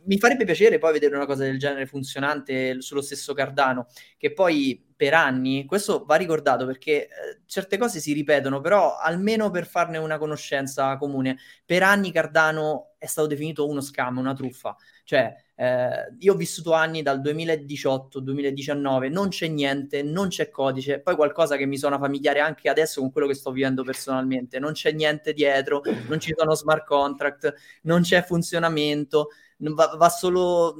mi 0.08 0.18
farebbe 0.20 0.44
piacere 0.44 0.78
poi 0.80 0.92
vedere 0.92 1.16
una 1.16 1.26
cosa 1.26 1.44
del 1.46 1.58
genere 1.60 1.86
funzionante 1.86 2.82
sullo 2.82 3.02
stesso 3.02 3.34
Cardano, 3.34 3.88
che 4.18 4.34
poi 4.34 4.84
per 4.98 5.14
anni, 5.14 5.66
questo 5.66 6.04
va 6.06 6.16
ricordato 6.16 6.66
perché 6.66 7.04
eh, 7.08 7.10
certe 7.46 7.78
cose 7.78 8.00
si 8.00 8.12
ripetono, 8.14 8.60
però 8.62 8.98
almeno 8.98 9.50
per 9.50 9.66
farne 9.66 9.98
una 9.98 10.18
conoscenza 10.18 10.96
comune, 10.98 11.38
per 11.66 11.84
anni 11.84 12.12
Cardano 12.12 12.92
è 12.98 13.06
stato 13.08 13.28
definito 13.28 13.68
uno 13.68 13.82
scam, 13.82 14.18
una 14.18 14.34
truffa. 14.34 14.76
Cioè, 15.06 15.36
eh, 15.56 16.16
io 16.20 16.34
ho 16.34 16.36
vissuto 16.36 16.74
anni 16.74 17.02
dal 17.04 17.22
2018-2019, 17.22 19.08
non 19.10 19.30
c'è 19.30 19.48
niente, 19.48 20.02
non 20.04 20.30
c'è 20.30 20.50
codice, 20.50 21.00
poi 21.00 21.16
qualcosa 21.16 21.58
che 21.58 21.66
mi 21.68 21.78
suona 21.78 22.00
familiare 22.00 22.40
anche 22.40 22.70
adesso 22.70 23.02
con 23.02 23.12
quello 23.12 23.28
che 23.28 23.36
sto 23.36 23.52
vivendo 23.52 23.84
personalmente, 23.84 24.60
non 24.60 24.74
c'è 24.74 24.92
niente 24.92 25.34
dietro, 25.34 25.84
non 26.08 26.20
ci 26.20 26.34
sono 26.36 26.56
smart 26.56 26.86
contract, 26.86 27.54
non 27.84 28.02
c'è 28.02 28.24
funzionamento, 28.24 29.30
va, 29.58 29.96
va 29.96 30.10
solo, 30.10 30.76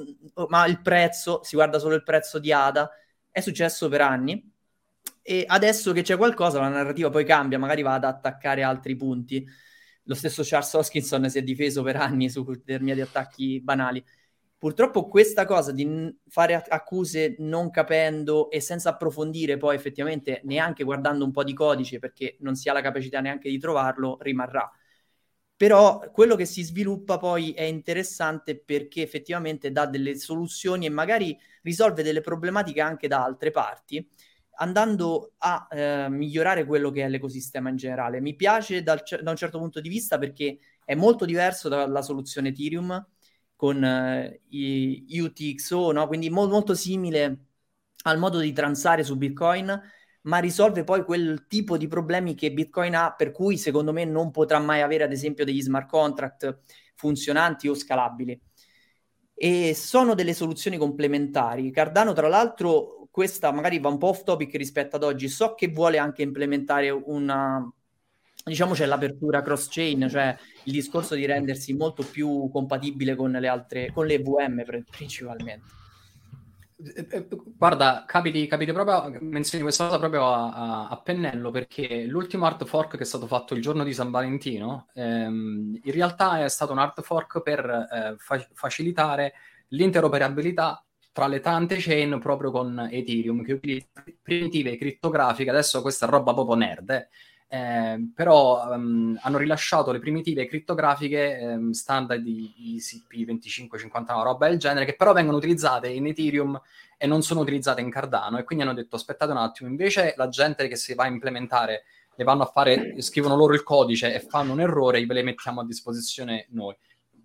ma 0.50 0.66
il 0.66 0.82
prezzo, 0.82 1.42
si 1.44 1.56
guarda 1.56 1.78
solo 1.80 1.94
il 1.96 2.04
prezzo 2.04 2.40
di 2.40 2.52
ADA, 2.52 2.90
è 3.30 3.42
successo 3.42 3.88
per 3.90 4.02
anni. 4.02 4.52
E 5.28 5.44
adesso 5.48 5.92
che 5.92 6.04
c'è 6.04 6.18
qualcosa, 6.18 6.60
la 6.60 6.68
narrativa 6.70 7.10
poi 7.10 7.26
cambia, 7.26 7.58
magari 7.58 7.82
va 7.82 7.96
ad 7.96 8.04
attaccare 8.04 8.62
altri 8.64 8.96
punti. 8.96 9.46
Lo 10.06 10.16
stesso 10.16 10.42
Charles 10.44 10.74
Hoskinson 10.74 11.30
si 11.30 11.40
è 11.40 11.42
difeso 11.44 11.82
per 11.84 11.96
anni 11.96 12.30
su 12.30 12.44
determinati 12.44 13.02
attacchi 13.02 13.60
banali. 13.62 14.04
Purtroppo 14.58 15.08
questa 15.08 15.46
cosa 15.46 15.72
di 15.72 16.16
fare 16.28 16.56
accuse 16.56 17.36
non 17.40 17.70
capendo 17.70 18.50
e 18.50 18.62
senza 18.62 18.90
approfondire 18.90 19.58
poi 19.58 19.76
effettivamente 19.76 20.42
neanche 20.46 20.84
guardando 20.84 21.26
un 21.26 21.32
po' 21.32 21.44
di 21.44 21.54
codice 21.54 22.00
perché 22.00 22.38
non 22.40 22.56
si 22.56 22.70
ha 22.70 22.74
la 22.74 22.82
capacità 22.82 23.20
neanche 23.20 23.50
di 23.50 23.58
trovarlo, 23.60 24.18
rimarrà. 24.22 24.72
Però 25.58 26.00
quello 26.12 26.36
che 26.36 26.46
si 26.46 26.64
sviluppa 26.64 27.18
poi 27.18 27.52
è 27.54 27.64
interessante 27.64 28.58
perché 28.60 29.02
effettivamente 29.02 29.72
dà 29.72 29.86
delle 29.86 30.16
soluzioni 30.18 30.86
e 30.86 30.90
magari 30.90 31.38
risolve 31.62 32.04
delle 32.04 32.22
problematiche 32.22 32.82
anche 32.82 33.08
da 33.08 33.24
altre 33.24 33.52
parti 33.52 34.06
andando 34.58 35.34
a 35.40 35.68
eh, 35.70 36.10
migliorare 36.10 36.66
quello 36.66 36.92
che 36.92 37.04
è 37.04 37.10
l'ecosistema 37.10 37.70
in 37.70 37.76
generale. 37.76 38.22
Mi 38.22 38.36
piace 38.36 38.84
dal, 38.84 39.02
da 39.22 39.30
un 39.30 39.36
certo 39.36 39.60
punto 39.60 39.82
di 39.82 39.90
vista 39.90 40.18
perché 40.18 40.60
è 40.84 40.96
molto 40.96 41.26
diverso 41.26 41.70
dalla 41.70 42.02
soluzione 42.02 42.50
Ethereum 42.50 43.06
con 43.56 43.84
eh, 43.84 44.42
i 44.50 45.20
UTXO, 45.20 45.92
no? 45.92 46.08
quindi 46.08 46.30
mo- 46.30 46.48
molto 46.48 46.76
simile 46.76 47.46
al 48.04 48.18
modo 48.18 48.40
di 48.40 48.54
transare 48.54 49.04
su 49.04 49.18
Bitcoin, 49.18 49.82
ma 50.24 50.38
risolve 50.40 50.84
poi 50.84 51.04
quel 51.04 51.46
tipo 51.48 51.78
di 51.78 51.88
problemi 51.88 52.36
che 52.36 52.52
Bitcoin 52.52 52.96
ha, 52.96 53.14
per 53.14 53.32
cui 53.32 53.58
secondo 53.58 53.92
me 53.94 54.06
non 54.06 54.32
potrà 54.32 54.60
mai 54.60 54.82
avere 54.82 55.04
ad 55.04 55.12
esempio 55.12 55.46
degli 55.46 55.62
smart 55.62 55.88
contract 55.90 56.60
funzionanti 56.96 57.68
o 57.68 57.74
scalabili. 57.76 58.40
E 59.38 59.74
sono 59.76 60.16
delle 60.16 60.34
soluzioni 60.34 60.78
complementari. 60.78 61.70
Cardano, 61.72 62.14
tra 62.14 62.28
l'altro, 62.28 62.95
questa 63.16 63.50
magari 63.54 63.80
va 63.80 63.88
un 63.88 63.98
po' 63.98 64.08
off 64.08 64.24
topic 64.24 64.56
rispetto 64.56 64.98
ad 64.98 65.04
oggi, 65.04 65.30
so 65.30 65.56
che 65.56 65.70
vuole 65.70 65.98
anche 65.98 66.22
implementare 66.22 66.90
una, 66.90 67.66
diciamo 68.44 68.74
c'è 68.74 68.86
l'apertura 68.86 69.42
cross 69.42 69.70
chain, 69.70 70.10
cioè 70.10 70.38
il 70.64 70.74
discorso 70.74 71.16
di 71.16 71.26
rendersi 71.26 71.74
molto 71.74 72.04
più 72.04 72.50
compatibile 72.52 73.16
con 73.16 73.32
le 73.32 73.48
altre, 73.48 73.90
con 73.94 74.06
le 74.06 74.20
VM 74.20 74.66
principalmente. 74.92 75.64
Guarda, 77.56 78.04
capiti, 78.06 78.48
capiti 78.48 78.74
proprio, 78.74 79.18
menzioni 79.22 79.64
questa 79.64 79.86
cosa 79.86 79.98
proprio 79.98 80.28
a, 80.28 80.52
a, 80.52 80.88
a, 80.90 81.00
pennello 81.00 81.52
perché 81.52 82.04
l'ultimo 82.04 82.46
hard 82.48 82.66
fork 82.66 82.98
che 82.98 83.04
è 83.04 83.06
stato 83.06 83.28
fatto 83.28 83.54
il 83.54 83.62
giorno 83.62 83.86
di 83.86 83.94
San 83.94 84.12
Valentino 84.12 84.88
ehm, 84.94 85.80
in 85.82 85.92
realtà 85.94 86.44
è 86.44 86.50
stato 86.50 86.74
un 86.74 86.80
hard 86.80 87.02
fork 87.02 87.42
per 87.42 87.66
eh, 87.66 88.16
fa- 88.18 88.46
facilitare 88.52 89.36
l'interoperabilità 89.70 90.85
tra 91.16 91.28
le 91.28 91.40
tante 91.40 91.78
chain 91.78 92.20
proprio 92.20 92.52
con 92.52 92.90
Ethereum 92.92 93.42
che 93.42 93.54
utilizza 93.54 94.04
primitive 94.22 94.76
criptografiche, 94.76 95.50
adesso 95.50 95.82
questa 95.82 96.08
è 96.08 96.10
roba 96.10 96.34
proprio 96.34 96.58
nerd, 96.58 96.90
eh 96.90 97.08
eh, 97.48 98.12
però 98.14 98.70
um, 98.70 99.18
hanno 99.22 99.38
rilasciato 99.38 99.94
le 99.94 100.00
primitive 100.00 100.46
crittografiche 100.46 101.40
um, 101.42 101.72
standard 101.72 102.22
di 102.22 102.54
ICP2550, 102.76 104.14
una 104.14 104.24
roba 104.24 104.50
del 104.50 104.58
genere, 104.58 104.84
che 104.84 104.96
però 104.98 105.14
vengono 105.14 105.38
utilizzate 105.38 105.88
in 105.88 106.06
Ethereum 106.06 106.60
e 106.98 107.08
non 107.08 107.22
sono 107.22 107.40
utilizzate 107.40 107.80
in 107.80 107.90
Cardano. 107.90 108.38
E 108.38 108.44
quindi 108.44 108.66
hanno 108.66 108.74
detto: 108.74 108.98
aspettate 108.98 109.32
un 109.32 109.38
attimo, 109.38 109.70
invece 109.70 110.16
la 110.18 110.28
gente 110.28 110.68
che 110.68 110.76
si 110.76 110.94
va 110.96 111.04
a 111.04 111.08
implementare 111.08 111.84
le 112.18 112.24
vanno 112.26 112.44
a 112.44 112.48
fare, 112.48 113.02
scrivono 113.02 113.38
loro 113.38 113.54
il 113.54 113.64
codice 113.64 114.14
e 114.14 114.20
fanno 114.20 114.52
un 114.54 114.62
errore, 114.62 115.06
ve 115.06 115.14
le 115.14 115.24
mettiamo 115.24 115.62
a 115.62 115.66
disposizione 115.66 116.48
noi. 116.50 116.76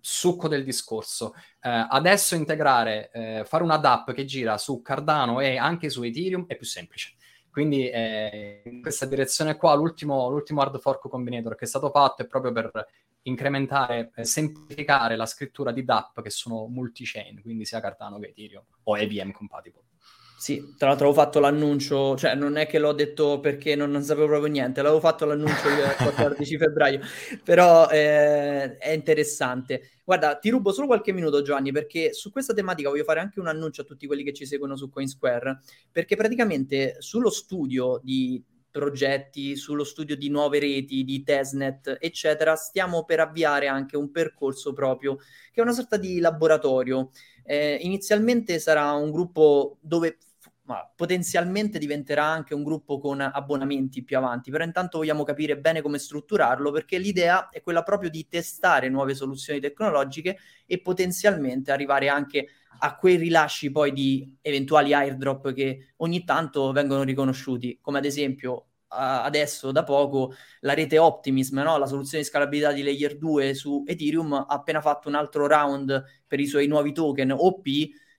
Succo 0.01 0.47
del 0.47 0.63
discorso. 0.63 1.33
Eh, 1.61 1.87
adesso 1.89 2.35
integrare, 2.35 3.11
eh, 3.11 3.45
fare 3.45 3.63
una 3.63 3.77
DApp 3.77 4.11
che 4.11 4.25
gira 4.25 4.57
su 4.57 4.81
Cardano 4.81 5.39
e 5.39 5.57
anche 5.57 5.89
su 5.89 6.03
Ethereum 6.03 6.45
è 6.47 6.55
più 6.57 6.65
semplice 6.65 7.13
quindi 7.51 7.89
eh, 7.89 8.61
in 8.63 8.81
questa 8.81 9.05
direzione 9.05 9.57
qua 9.57 9.75
l'ultimo, 9.75 10.29
l'ultimo 10.29 10.61
hard 10.61 10.79
fork 10.79 11.09
combinator 11.09 11.55
che 11.55 11.65
è 11.65 11.67
stato 11.67 11.89
fatto 11.89 12.21
è 12.21 12.25
proprio 12.25 12.53
per 12.53 12.87
incrementare, 13.23 14.11
eh, 14.15 14.23
semplificare 14.23 15.15
la 15.15 15.25
scrittura 15.25 15.71
di 15.71 15.83
DApp 15.83 16.21
che 16.21 16.29
sono 16.29 16.65
multi-chain, 16.67 17.41
quindi 17.41 17.65
sia 17.65 17.81
Cardano 17.81 18.19
che 18.19 18.27
Ethereum 18.27 18.63
o 18.83 18.97
EVM 18.97 19.31
compatible. 19.31 19.90
Sì, 20.41 20.73
tra 20.75 20.87
l'altro 20.87 21.09
avevo 21.09 21.21
fatto 21.21 21.39
l'annuncio, 21.39 22.17
cioè 22.17 22.33
non 22.33 22.57
è 22.57 22.65
che 22.65 22.79
l'ho 22.79 22.93
detto 22.93 23.39
perché 23.39 23.75
non, 23.75 23.91
non 23.91 24.01
sapevo 24.01 24.25
proprio 24.25 24.51
niente, 24.51 24.81
l'avevo 24.81 24.99
fatto 24.99 25.25
l'annuncio 25.25 25.69
il 25.69 25.93
14 25.95 26.57
febbraio, 26.57 26.99
però 27.43 27.87
eh, 27.87 28.75
è 28.75 28.89
interessante. 28.89 29.91
Guarda, 30.03 30.37
ti 30.37 30.49
rubo 30.49 30.71
solo 30.71 30.87
qualche 30.87 31.11
minuto 31.11 31.43
Giovanni, 31.43 31.71
perché 31.71 32.13
su 32.13 32.31
questa 32.31 32.55
tematica 32.55 32.89
voglio 32.89 33.03
fare 33.03 33.19
anche 33.19 33.39
un 33.39 33.45
annuncio 33.45 33.83
a 33.83 33.85
tutti 33.85 34.07
quelli 34.07 34.23
che 34.23 34.33
ci 34.33 34.47
seguono 34.47 34.75
su 34.75 34.89
Coinsquare, 34.89 35.59
perché 35.91 36.15
praticamente 36.15 36.95
sullo 36.97 37.29
studio 37.29 37.99
di 38.01 38.43
progetti, 38.71 39.55
sullo 39.55 39.83
studio 39.83 40.15
di 40.15 40.29
nuove 40.29 40.57
reti, 40.57 41.03
di 41.03 41.21
testnet, 41.21 41.97
eccetera, 41.99 42.55
stiamo 42.55 43.03
per 43.03 43.19
avviare 43.19 43.67
anche 43.67 43.95
un 43.95 44.09
percorso 44.09 44.73
proprio 44.73 45.17
che 45.17 45.59
è 45.59 45.61
una 45.61 45.73
sorta 45.73 45.97
di 45.97 46.19
laboratorio. 46.19 47.11
Eh, 47.43 47.77
inizialmente 47.81 48.57
sarà 48.59 48.91
un 48.93 49.11
gruppo 49.11 49.77
dove 49.81 50.17
ma 50.71 50.89
potenzialmente 50.95 51.77
diventerà 51.77 52.23
anche 52.23 52.53
un 52.53 52.63
gruppo 52.63 52.97
con 52.97 53.19
abbonamenti 53.19 54.03
più 54.03 54.17
avanti, 54.17 54.51
però 54.51 54.63
intanto 54.63 54.99
vogliamo 54.99 55.23
capire 55.23 55.57
bene 55.57 55.81
come 55.81 55.99
strutturarlo 55.99 56.71
perché 56.71 56.97
l'idea 56.97 57.49
è 57.49 57.61
quella 57.61 57.83
proprio 57.83 58.09
di 58.09 58.27
testare 58.29 58.87
nuove 58.87 59.13
soluzioni 59.13 59.59
tecnologiche 59.59 60.37
e 60.65 60.81
potenzialmente 60.81 61.71
arrivare 61.71 62.07
anche 62.07 62.47
a 62.79 62.95
quei 62.95 63.17
rilasci 63.17 63.69
poi 63.69 63.91
di 63.91 64.37
eventuali 64.41 64.93
airdrop 64.93 65.51
che 65.53 65.93
ogni 65.97 66.23
tanto 66.23 66.71
vengono 66.71 67.03
riconosciuti, 67.03 67.79
come 67.81 67.97
ad 67.97 68.05
esempio 68.05 68.67
adesso 68.93 69.71
da 69.71 69.83
poco 69.83 70.33
la 70.61 70.73
rete 70.73 70.97
Optimism, 70.97 71.59
no? 71.59 71.77
la 71.77 71.85
soluzione 71.85 72.23
di 72.23 72.29
scalabilità 72.29 72.71
di 72.71 72.83
layer 72.83 73.17
2 73.17 73.53
su 73.53 73.83
Ethereum 73.85 74.33
ha 74.33 74.45
appena 74.47 74.81
fatto 74.81 75.07
un 75.07 75.15
altro 75.15 75.47
round 75.47 76.03
per 76.27 76.39
i 76.39 76.47
suoi 76.47 76.67
nuovi 76.67 76.91
token 76.91 77.31
OP 77.31 77.65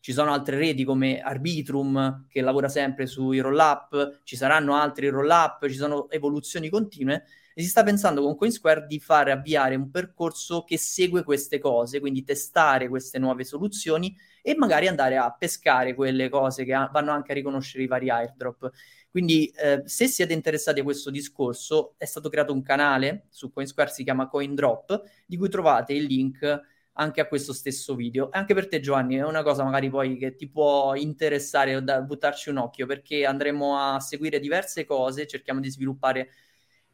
ci 0.03 0.13
sono 0.13 0.33
altre 0.33 0.59
reti 0.59 0.83
come 0.83 1.21
Arbitrum 1.21 2.27
che 2.29 2.41
lavora 2.41 2.69
sempre 2.69 3.07
sui 3.07 3.39
roll-up, 3.39 4.23
ci 4.25 4.35
saranno 4.35 4.75
altri 4.75 5.07
roll-up, 5.07 5.69
ci 5.69 5.77
sono 5.77 6.11
evoluzioni 6.11 6.69
continue 6.69 7.23
e 7.55 7.63
si 7.63 7.69
sta 7.69 7.85
pensando 7.85 8.21
con 8.21 8.35
CoinSquare 8.35 8.87
di 8.89 8.99
fare 8.99 9.31
avviare 9.31 9.77
un 9.77 9.93
percorso 9.93 10.65
che 10.65 10.77
segue 10.77 11.23
queste 11.23 11.61
cose, 11.61 12.01
quindi 12.01 12.25
testare 12.25 12.89
queste 12.89 13.21
nuove 13.21 13.45
soluzioni 13.45 14.13
e 14.43 14.57
magari 14.57 14.89
andare 14.89 15.19
a 15.19 15.31
pescare 15.31 15.95
quelle 15.95 16.29
cose 16.29 16.65
che 16.65 16.73
vanno 16.73 17.13
anche 17.13 17.31
a 17.31 17.37
riconoscere 17.37 17.85
i 17.85 17.87
vari 17.87 18.11
airdrop. 18.11 18.71
Quindi 19.09 19.47
eh, 19.55 19.83
se 19.85 20.09
siete 20.09 20.33
interessati 20.33 20.81
a 20.81 20.83
questo 20.83 21.11
discorso, 21.11 21.95
è 21.97 22.07
stato 22.07 22.29
creato 22.29 22.53
un 22.53 22.63
canale 22.63 23.27
su 23.31 23.53
CoinSquare, 23.53 23.91
si 23.91 24.03
chiama 24.03 24.27
CoinDrop, 24.27 25.01
di 25.27 25.37
cui 25.37 25.49
trovate 25.49 25.93
il 25.93 26.07
link 26.07 26.61
anche 26.95 27.21
a 27.21 27.27
questo 27.27 27.53
stesso 27.53 27.95
video. 27.95 28.29
Anche 28.31 28.55
per 28.55 28.69
te, 28.69 28.81
Giovanni, 28.81 29.17
è 29.17 29.25
una 29.25 29.43
cosa 29.43 29.65
magari 29.65 29.89
poi 29.91 30.17
che 30.17 30.35
ti 30.35 30.49
può 30.49 30.95
interessare 30.95 31.77
o 31.77 31.81
da 31.81 32.01
buttarci 32.03 32.51
un 32.51 32.59
occhio, 32.59 32.87
perché 32.87 33.25
andremo 33.27 33.79
a 33.79 34.01
seguire 34.01 34.41
diverse 34.41 34.85
cose, 34.85 35.27
cerchiamo 35.27 35.61
di 35.61 35.71
sviluppare, 35.71 36.31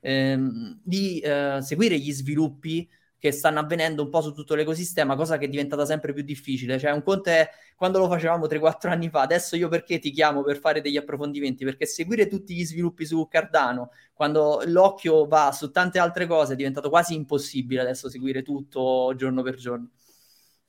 ehm, 0.01 0.81
di 0.83 1.21
eh, 1.21 1.59
seguire 1.63 1.99
gli 1.99 2.13
sviluppi 2.13 2.89
che 3.19 3.33
stanno 3.33 3.59
avvenendo 3.59 4.03
un 4.03 4.11
po' 4.11 4.21
su 4.21 4.33
tutto 4.33 4.55
l'ecosistema, 4.55 5.17
cosa 5.17 5.39
che 5.39 5.47
è 5.47 5.49
diventata 5.49 5.85
sempre 5.85 6.13
più 6.13 6.23
difficile. 6.23 6.79
Cioè, 6.79 6.93
un 6.93 7.03
conto 7.03 7.31
è 7.31 7.49
quando 7.75 7.99
lo 7.99 8.09
facevamo 8.09 8.47
3-4 8.47 8.89
anni 8.91 9.11
fa, 9.11 9.23
adesso 9.23 9.57
io 9.57 9.69
perché 9.69 9.99
ti 9.99 10.11
chiamo 10.11 10.43
per 10.43 10.59
fare 10.59 10.81
degli 10.81 10.97
approfondimenti? 10.97 11.65
Perché 11.65 11.87
seguire 11.87 12.29
tutti 12.29 12.55
gli 12.55 12.65
sviluppi 12.65 13.05
su 13.05 13.27
Cardano, 13.29 13.91
quando 14.13 14.63
l'occhio 14.67 15.27
va 15.27 15.51
su 15.53 15.71
tante 15.71 15.99
altre 15.99 16.27
cose, 16.27 16.53
è 16.53 16.57
diventato 16.57 16.89
quasi 16.89 17.15
impossibile 17.15 17.81
adesso 17.81 18.09
seguire 18.09 18.43
tutto 18.43 19.13
giorno 19.17 19.43
per 19.43 19.57
giorno. 19.57 19.91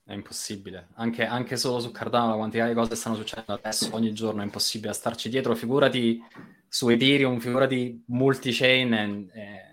È 0.04 0.14
impossibile, 0.14 0.88
anche, 0.95 1.24
anche 1.24 1.56
solo 1.56 1.80
su 1.80 1.91
Cardano 1.91 2.30
la 2.32 2.36
quantità 2.36 2.68
di 2.68 2.74
cose 2.74 2.95
stanno 2.95 3.16
succedendo 3.16 3.54
adesso, 3.54 3.89
ogni 3.91 4.12
giorno 4.12 4.41
è 4.41 4.43
impossibile 4.43 4.91
starci 4.93 5.30
dietro, 5.30 5.54
figurati 5.54 6.20
su 6.68 6.89
Ethereum, 6.89 7.39
figurati 7.39 8.04
multi-chain. 8.08 8.93
Eh, 9.32 9.68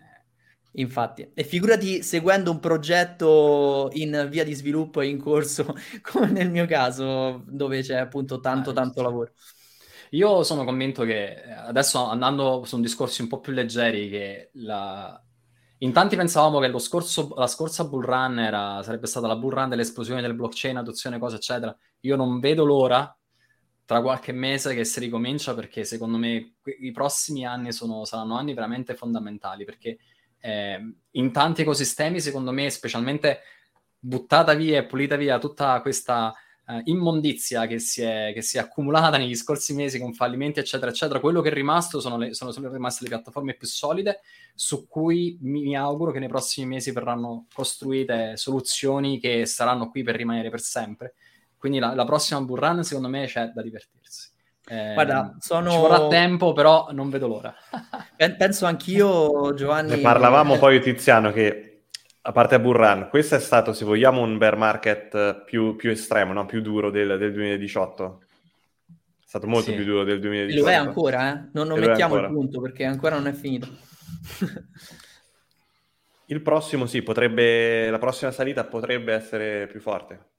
Infatti, 0.78 1.30
e 1.32 1.42
figurati 1.44 2.02
seguendo 2.02 2.50
un 2.50 2.60
progetto 2.60 3.88
in 3.92 4.26
via 4.30 4.44
di 4.44 4.52
sviluppo 4.52 5.00
e 5.00 5.08
in 5.08 5.18
corso, 5.18 5.74
come 6.02 6.30
nel 6.30 6.50
mio 6.50 6.66
caso, 6.66 7.44
dove 7.46 7.80
c'è 7.80 7.96
appunto 7.96 8.40
tanto, 8.40 8.70
ah, 8.70 8.72
tanto 8.74 9.00
lavoro. 9.00 9.32
Io 10.10 10.42
sono 10.42 10.64
convinto 10.64 11.04
che 11.04 11.42
adesso 11.44 12.04
andando 12.04 12.64
su 12.64 12.78
discorsi 12.80 13.22
un 13.22 13.28
po' 13.28 13.40
più 13.40 13.52
leggeri, 13.52 14.10
che 14.10 14.50
la... 14.54 15.18
in 15.78 15.92
tanti 15.92 16.14
pensavamo 16.14 16.60
che 16.60 16.78
scorso, 16.78 17.32
la 17.36 17.46
scorsa 17.46 17.84
bull 17.84 18.04
run 18.04 18.38
era, 18.38 18.82
sarebbe 18.82 19.06
stata 19.06 19.26
la 19.26 19.36
bull 19.36 19.54
run 19.54 19.70
dell'esplosione 19.70 20.20
del 20.20 20.34
blockchain, 20.34 20.76
adozione, 20.76 21.18
cose 21.18 21.36
eccetera. 21.36 21.74
Io 22.00 22.16
non 22.16 22.38
vedo 22.38 22.64
l'ora 22.66 23.16
tra 23.86 24.02
qualche 24.02 24.32
mese 24.32 24.74
che 24.74 24.84
si 24.84 25.00
ricomincia 25.00 25.54
perché 25.54 25.84
secondo 25.84 26.18
me 26.18 26.56
i 26.80 26.90
prossimi 26.92 27.46
anni 27.46 27.72
sono, 27.72 28.04
saranno 28.04 28.36
anni 28.36 28.52
veramente 28.52 28.94
fondamentali 28.94 29.64
perché 29.64 29.98
eh, 30.40 30.78
in 31.12 31.32
tanti 31.32 31.62
ecosistemi, 31.62 32.20
secondo 32.20 32.52
me, 32.52 32.70
specialmente 32.70 33.40
buttata 33.98 34.54
via 34.54 34.78
e 34.78 34.86
pulita 34.86 35.16
via 35.16 35.38
tutta 35.38 35.80
questa 35.80 36.34
uh, 36.66 36.80
immondizia 36.84 37.66
che 37.66 37.78
si, 37.78 38.02
è, 38.02 38.32
che 38.34 38.42
si, 38.42 38.56
è, 38.56 38.60
accumulata 38.60 39.16
negli 39.16 39.34
scorsi 39.34 39.74
mesi 39.74 39.98
con 39.98 40.12
fallimenti, 40.12 40.60
eccetera, 40.60 40.90
eccetera. 40.90 41.20
Quello 41.20 41.40
che 41.40 41.50
è 41.50 41.52
rimasto 41.52 42.00
sono, 42.00 42.16
le, 42.16 42.34
sono, 42.34 42.52
sono 42.52 42.70
rimaste 42.72 43.04
le 43.04 43.10
piattaforme 43.10 43.54
più 43.54 43.66
solide 43.66 44.20
su 44.54 44.86
cui 44.88 45.38
mi, 45.42 45.76
auguro 45.76 46.12
che 46.12 46.18
nei 46.18 46.28
prossimi 46.28 46.66
mesi 46.66 46.90
verranno 46.92 47.46
costruite 47.52 48.36
soluzioni 48.36 49.18
che 49.18 49.46
saranno 49.46 49.90
qui 49.90 50.02
per 50.02 50.16
rimanere 50.16 50.50
per 50.50 50.60
sempre. 50.60 51.14
Quindi 51.56 51.78
la, 51.78 51.94
la 51.94 52.04
prossima 52.04 52.40
bull 52.40 52.58
run, 52.58 52.84
secondo 52.84 53.08
me, 53.08 53.26
c'è 53.26 53.48
da 53.48 53.62
divertirsi. 53.62 54.34
Eh, 54.68 54.94
Guarda, 54.94 55.36
sono... 55.38 55.70
Ci 55.70 55.76
vorrà 55.76 56.08
tempo, 56.08 56.52
però 56.52 56.88
non 56.90 57.08
vedo 57.08 57.28
l'ora. 57.28 57.54
Penso 58.16 58.66
anch'io, 58.66 59.54
Giovanni. 59.54 59.90
Ne 59.90 59.98
parlavamo 59.98 60.58
poi, 60.58 60.80
Tiziano, 60.80 61.30
che 61.30 61.66
a 62.20 62.32
parte 62.32 62.56
a 62.56 62.58
Burran, 62.58 63.08
questo 63.08 63.36
è 63.36 63.38
stato, 63.38 63.72
se 63.72 63.84
vogliamo, 63.84 64.20
un 64.20 64.36
bear 64.38 64.56
market 64.56 65.44
più, 65.44 65.76
più 65.76 65.90
estremo, 65.90 66.32
no? 66.32 66.46
più 66.46 66.60
duro 66.60 66.90
del, 66.90 67.16
del, 67.18 67.32
2018. 67.32 68.22
È 68.88 68.92
stato 69.24 69.46
molto 69.46 69.70
sì. 69.70 69.76
più 69.76 69.84
duro 69.84 70.02
del 70.02 70.18
2018. 70.18 70.64
Lo 70.64 70.70
è 70.70 70.74
ancora, 70.74 71.32
eh? 71.32 71.48
Non, 71.52 71.68
non 71.68 71.78
mettiamo 71.78 72.16
il 72.16 72.26
punto 72.26 72.60
perché 72.60 72.84
ancora 72.84 73.14
non 73.14 73.28
è 73.28 73.32
finito. 73.32 73.68
il 76.26 76.40
prossimo, 76.42 76.86
sì, 76.86 77.02
potrebbe, 77.02 77.88
la 77.90 77.98
prossima 77.98 78.32
salita 78.32 78.64
potrebbe 78.64 79.14
essere 79.14 79.68
più 79.68 79.78
forte. 79.80 80.34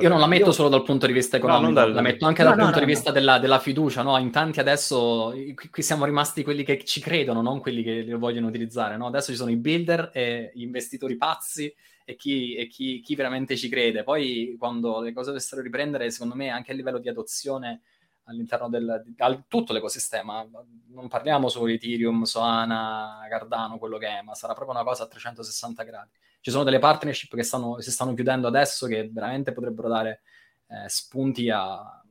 Io 0.00 0.08
non 0.08 0.18
la 0.18 0.26
metto 0.26 0.50
solo 0.50 0.68
dal 0.68 0.82
punto 0.82 1.06
di 1.06 1.12
vista 1.12 1.36
economico, 1.36 1.72
dal- 1.72 1.92
la 1.92 2.00
metto 2.00 2.26
anche 2.26 2.42
No, 2.42 2.48
dal 2.48 2.56
no, 2.56 2.64
punto 2.64 2.78
no, 2.78 2.80
di 2.80 2.84
no. 2.84 2.86
vista 2.86 3.12
della, 3.12 3.38
della 3.38 3.60
fiducia, 3.60 4.02
no? 4.02 4.18
In 4.18 4.30
tanti 4.32 4.58
adesso, 4.58 5.32
qui, 5.54 5.70
qui 5.70 5.82
siamo 5.84 6.04
rimasti 6.04 6.42
quelli 6.42 6.64
che 6.64 6.82
ci 6.84 7.00
credono, 7.00 7.42
non 7.42 7.60
quelli 7.60 7.82
che 7.84 8.02
lo 8.04 8.18
vogliono 8.18 8.48
utilizzare, 8.48 8.96
no? 8.96 9.06
Adesso 9.06 9.30
ci 9.30 9.36
sono 9.36 9.50
i 9.50 9.56
builder 9.56 10.10
e 10.12 10.50
gli 10.54 10.62
investitori 10.62 11.16
pazzi 11.16 11.72
e 12.04 12.16
chi, 12.16 12.54
e 12.56 12.66
chi- 12.66 13.00
chi 13.00 13.14
veramente 13.14 13.56
ci 13.56 13.68
crede. 13.68 14.02
Poi 14.02 14.56
quando 14.58 15.00
le 15.00 15.12
cose 15.12 15.28
dovessero 15.28 15.62
riprendere, 15.62 16.10
secondo 16.10 16.34
me 16.34 16.48
anche 16.48 16.72
a 16.72 16.74
livello 16.74 16.98
di 16.98 17.08
adozione 17.08 17.82
all'interno 18.28 18.68
del 18.68 19.02
di- 19.04 19.14
al- 19.18 19.44
tutto 19.48 19.72
l'ecosistema, 19.72 20.46
non 20.88 21.08
parliamo 21.08 21.48
solo 21.48 21.66
di 21.66 21.74
Ethereum, 21.74 22.22
Solana, 22.24 23.26
Cardano, 23.28 23.78
quello 23.78 23.98
che 23.98 24.06
è, 24.08 24.22
ma 24.22 24.34
sarà 24.34 24.54
proprio 24.54 24.76
una 24.76 24.84
cosa 24.84 25.04
a 25.04 25.06
360 25.08 25.82
gradi. 25.84 26.10
Ci 26.40 26.50
sono 26.50 26.64
delle 26.64 26.78
partnership 26.78 27.34
che 27.34 27.42
stanno- 27.42 27.80
si 27.80 27.90
stanno 27.90 28.14
chiudendo 28.14 28.46
adesso 28.46 28.86
che 28.86 29.08
veramente 29.10 29.52
potrebbero 29.52 29.88
dare 29.88 30.22
eh, 30.70 30.88
spunti 30.88 31.50
a 31.50 32.02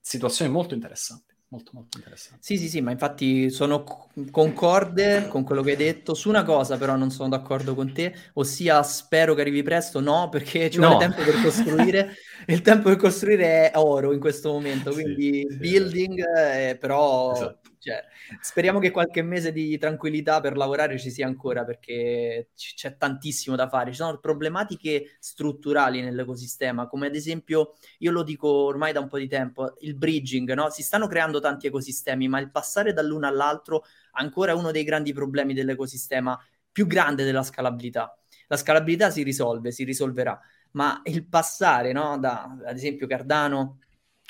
situazioni 0.00 0.50
molto 0.50 0.74
interessanti. 0.74 1.31
Molto, 1.52 1.70
molto 1.74 1.98
interessanti. 1.98 2.44
Sì, 2.44 2.58
sì, 2.58 2.68
sì, 2.68 2.80
ma 2.80 2.90
infatti 2.90 3.50
sono 3.50 3.84
co- 3.84 4.10
concorde 4.32 5.28
con 5.28 5.44
quello 5.44 5.62
che 5.62 5.70
hai 5.70 5.76
detto. 5.76 6.12
Su 6.12 6.28
una 6.28 6.42
cosa 6.42 6.76
però 6.76 6.96
non 6.96 7.10
sono 7.12 7.28
d'accordo 7.28 7.76
con 7.76 7.92
te, 7.92 8.12
ossia 8.34 8.82
spero 8.82 9.34
che 9.34 9.42
arrivi 9.42 9.62
presto, 9.62 10.00
no, 10.00 10.28
perché 10.28 10.68
ci 10.68 10.78
vuole 10.78 10.96
No. 10.96 10.96
tempo 10.96 11.22
per 11.22 11.38
costruire. 11.38 12.14
Il 12.48 12.60
tempo 12.62 12.88
per 12.88 12.96
costruire 12.98 13.70
è 13.70 13.78
oro 13.78 14.12
in 14.12 14.18
questo 14.18 14.50
momento, 14.50 14.92
Sì, 14.92 14.92
quindi 14.92 15.46
sì, 15.46 15.56
building, 15.56 16.20
eh, 16.36 16.76
però 16.78 17.32
Esatto. 17.32 17.71
Cioè, 17.82 18.00
speriamo 18.40 18.78
che 18.78 18.92
qualche 18.92 19.22
mese 19.22 19.50
di 19.50 19.76
tranquillità 19.76 20.40
per 20.40 20.56
lavorare 20.56 20.98
ci 21.00 21.10
sia 21.10 21.26
ancora, 21.26 21.64
perché 21.64 22.50
c- 22.54 22.74
c'è 22.74 22.96
tantissimo 22.96 23.56
da 23.56 23.68
fare. 23.68 23.90
Ci 23.90 23.96
sono 23.96 24.18
problematiche 24.20 25.16
strutturali 25.18 26.00
nell'ecosistema, 26.00 26.86
come 26.86 27.08
ad 27.08 27.16
esempio 27.16 27.74
io 27.98 28.12
lo 28.12 28.22
dico 28.22 28.46
ormai 28.48 28.92
da 28.92 29.00
un 29.00 29.08
po' 29.08 29.18
di 29.18 29.26
tempo, 29.26 29.74
il 29.80 29.96
bridging, 29.96 30.52
no? 30.52 30.70
Si 30.70 30.82
stanno 30.82 31.08
creando 31.08 31.40
tanti 31.40 31.66
ecosistemi, 31.66 32.28
ma 32.28 32.38
il 32.38 32.52
passare 32.52 32.92
dall'uno 32.92 33.26
all'altro 33.26 33.82
ancora 34.12 34.52
è 34.52 34.54
uno 34.54 34.70
dei 34.70 34.84
grandi 34.84 35.12
problemi 35.12 35.52
dell'ecosistema, 35.52 36.38
più 36.70 36.86
grande 36.86 37.24
della 37.24 37.42
scalabilità. 37.42 38.16
La 38.46 38.56
scalabilità 38.56 39.10
si 39.10 39.24
risolve, 39.24 39.72
si 39.72 39.82
risolverà, 39.82 40.38
ma 40.72 41.00
il 41.04 41.26
passare, 41.26 41.90
no? 41.92 42.16
Da, 42.18 42.44
ad 42.64 42.76
esempio, 42.76 43.08
Cardano 43.08 43.78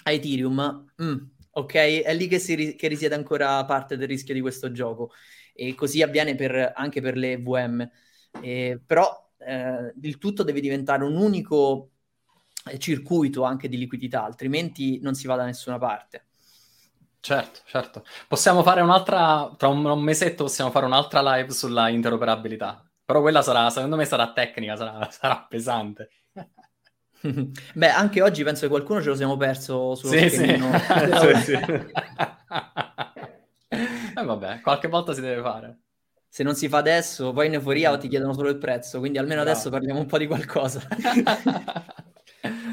a 0.05 0.11
Ethereum, 0.11 0.87
mm, 1.03 1.17
ok? 1.53 1.75
È 2.03 2.15
lì 2.15 2.27
che, 2.29 2.39
si 2.39 2.75
che 2.77 2.89
risiede 2.89 3.15
ancora 3.15 3.65
parte 3.65 3.97
del 3.97 4.09
rischio 4.09 4.35
di 4.35 4.41
questo 4.41 4.73
gioco. 4.73 5.13
E 5.55 5.75
così 5.75 6.03
avviene 6.03 6.35
per- 6.35 6.73
anche 6.75 7.01
per 7.01 7.17
le 7.17 7.39
VM. 7.39 7.91
Eh, 8.41 8.81
però 8.85 9.31
eh, 9.39 9.93
il 10.01 10.19
tutto 10.19 10.43
deve 10.43 10.61
diventare 10.61 11.05
un 11.05 11.17
unico 11.17 11.91
eh, 12.71 12.79
circuito 12.79 13.43
anche 13.45 13.69
di 13.69 13.77
liquidità, 13.79 14.25
altrimenti 14.25 14.99
non 15.01 15.15
si 15.15 15.27
va 15.27 15.37
da 15.37 15.45
nessuna 15.45 15.79
parte. 15.79 16.27
Certo, 17.21 17.61
certo. 17.67 18.05
Possiamo 18.27 18.63
fare 18.65 18.81
un'altra, 18.81 19.55
tra 19.57 19.69
un, 19.69 19.85
un 19.85 20.03
mesetto 20.03 20.45
possiamo 20.45 20.71
fare 20.73 20.87
un'altra 20.87 21.23
live 21.37 21.53
sulla 21.53 21.89
interoperabilità. 21.89 22.85
Però 23.05 23.21
quella 23.21 23.43
sarà, 23.43 23.71
secondo 23.71 23.95
me 23.97 24.05
sarà 24.07 24.33
tecnica, 24.33 24.75
sarà, 24.77 25.09
sarà 25.11 25.45
pesante. 25.49 26.11
Beh, 27.75 27.89
anche 27.89 28.23
oggi 28.23 28.43
penso 28.43 28.63
che 28.63 28.69
qualcuno 28.69 29.01
ce 29.01 29.09
lo 29.09 29.15
siamo 29.15 29.37
perso 29.37 29.95
sullo 29.95 30.13
Sì, 30.19 30.29
schermino. 30.29 30.71
Sì, 31.21 31.35
sì. 31.37 31.59
Eh, 34.15 34.23
vabbè, 34.25 34.61
qualche 34.61 34.89
volta 34.89 35.15
si 35.15 35.21
deve 35.23 35.41
fare. 35.41 35.79
Se 36.29 36.43
non 36.43 36.55
si 36.55 36.69
fa 36.69 36.79
adesso, 36.79 37.33
poi 37.33 37.47
in 37.47 37.55
euforia 37.55 37.97
ti 37.97 38.09
chiedono 38.09 38.35
solo 38.35 38.51
il 38.51 38.59
prezzo, 38.59 38.99
quindi 38.99 39.19
almeno 39.19 39.43
Bravo. 39.43 39.51
adesso 39.51 39.71
parliamo 39.71 40.01
un 40.01 40.07
po' 40.07 40.19
di 40.19 40.27
qualcosa. 40.27 40.87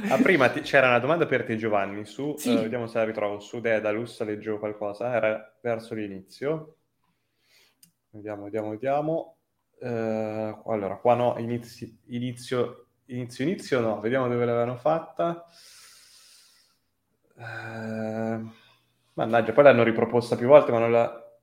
Ah, 0.09 0.17
prima 0.21 0.49
ti- 0.49 0.61
c'era 0.61 0.87
una 0.87 0.99
domanda 0.99 1.25
per 1.25 1.43
te, 1.45 1.55
Giovanni, 1.55 2.05
su, 2.05 2.35
Sì. 2.37 2.51
eh, 2.51 2.61
vediamo 2.63 2.87
se 2.87 2.97
la 2.97 3.03
ritrovo, 3.05 3.39
su 3.39 3.59
Dedalus 3.59 4.21
leggevo 4.23 4.57
qualcosa, 4.59 5.13
era 5.13 5.57
verso 5.61 5.93
l'inizio. 5.93 6.75
Vediamo, 8.11 8.43
vediamo, 8.45 8.69
vediamo. 8.71 9.37
Eh, 9.79 10.61
allora, 10.65 10.97
qua 10.97 11.15
no, 11.15 11.35
inizi- 11.37 11.97
inizio, 12.07 12.87
inizio, 13.09 13.43
inizio 13.45 13.79
no, 13.79 13.99
vediamo 13.99 14.27
dove 14.27 14.45
l'avevano 14.45 14.75
fatta. 14.77 15.45
Eh, 17.37 18.39
mannaggia, 19.13 19.53
poi 19.53 19.63
l'hanno 19.63 19.83
riproposta 19.83 20.35
più 20.35 20.47
volte, 20.47 20.71
ma 20.71 20.79
non 20.79 20.91
la, 20.91 21.39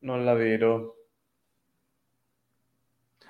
non 0.00 0.24
la 0.24 0.34
vedo. 0.34 0.92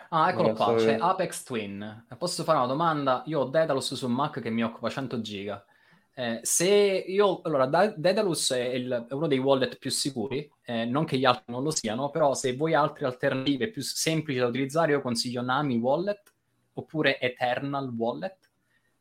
Ah, 0.08 0.30
eccolo 0.30 0.52
qua, 0.54 0.66
c'è 0.66 0.74
vedere. 0.74 0.98
Apex 0.98 1.42
Twin. 1.42 2.06
Posso 2.18 2.44
fare 2.44 2.58
una 2.58 2.66
domanda? 2.66 3.22
Io 3.26 3.40
ho 3.40 3.44
Daedalus 3.44 3.94
su 3.94 4.06
un 4.06 4.12
Mac 4.12 4.40
che 4.40 4.50
mi 4.50 4.62
occupa 4.62 4.88
100 4.88 5.20
giga. 5.20 5.64
Eh, 6.14 6.40
se 6.42 6.66
io, 6.68 7.42
allora, 7.42 7.66
Da- 7.66 7.92
Daedalus 7.94 8.52
è, 8.52 8.60
il- 8.68 9.06
è 9.08 9.12
uno 9.12 9.26
dei 9.26 9.38
wallet 9.38 9.76
più 9.78 9.90
sicuri, 9.90 10.50
eh, 10.62 10.84
non 10.86 11.04
che 11.04 11.18
gli 11.18 11.24
altri 11.26 11.44
non 11.52 11.62
lo 11.62 11.70
siano, 11.70 12.10
però 12.10 12.32
se 12.34 12.54
vuoi 12.56 12.72
altre 12.74 13.04
alternative 13.06 13.68
più 13.70 13.82
semplici 13.82 14.38
da 14.38 14.46
utilizzare, 14.46 14.92
io 14.92 15.02
consiglio 15.02 15.42
Nami 15.42 15.76
Wallet 15.78 16.32
oppure 16.76 17.20
Eternal 17.20 17.88
Wallet. 17.90 18.50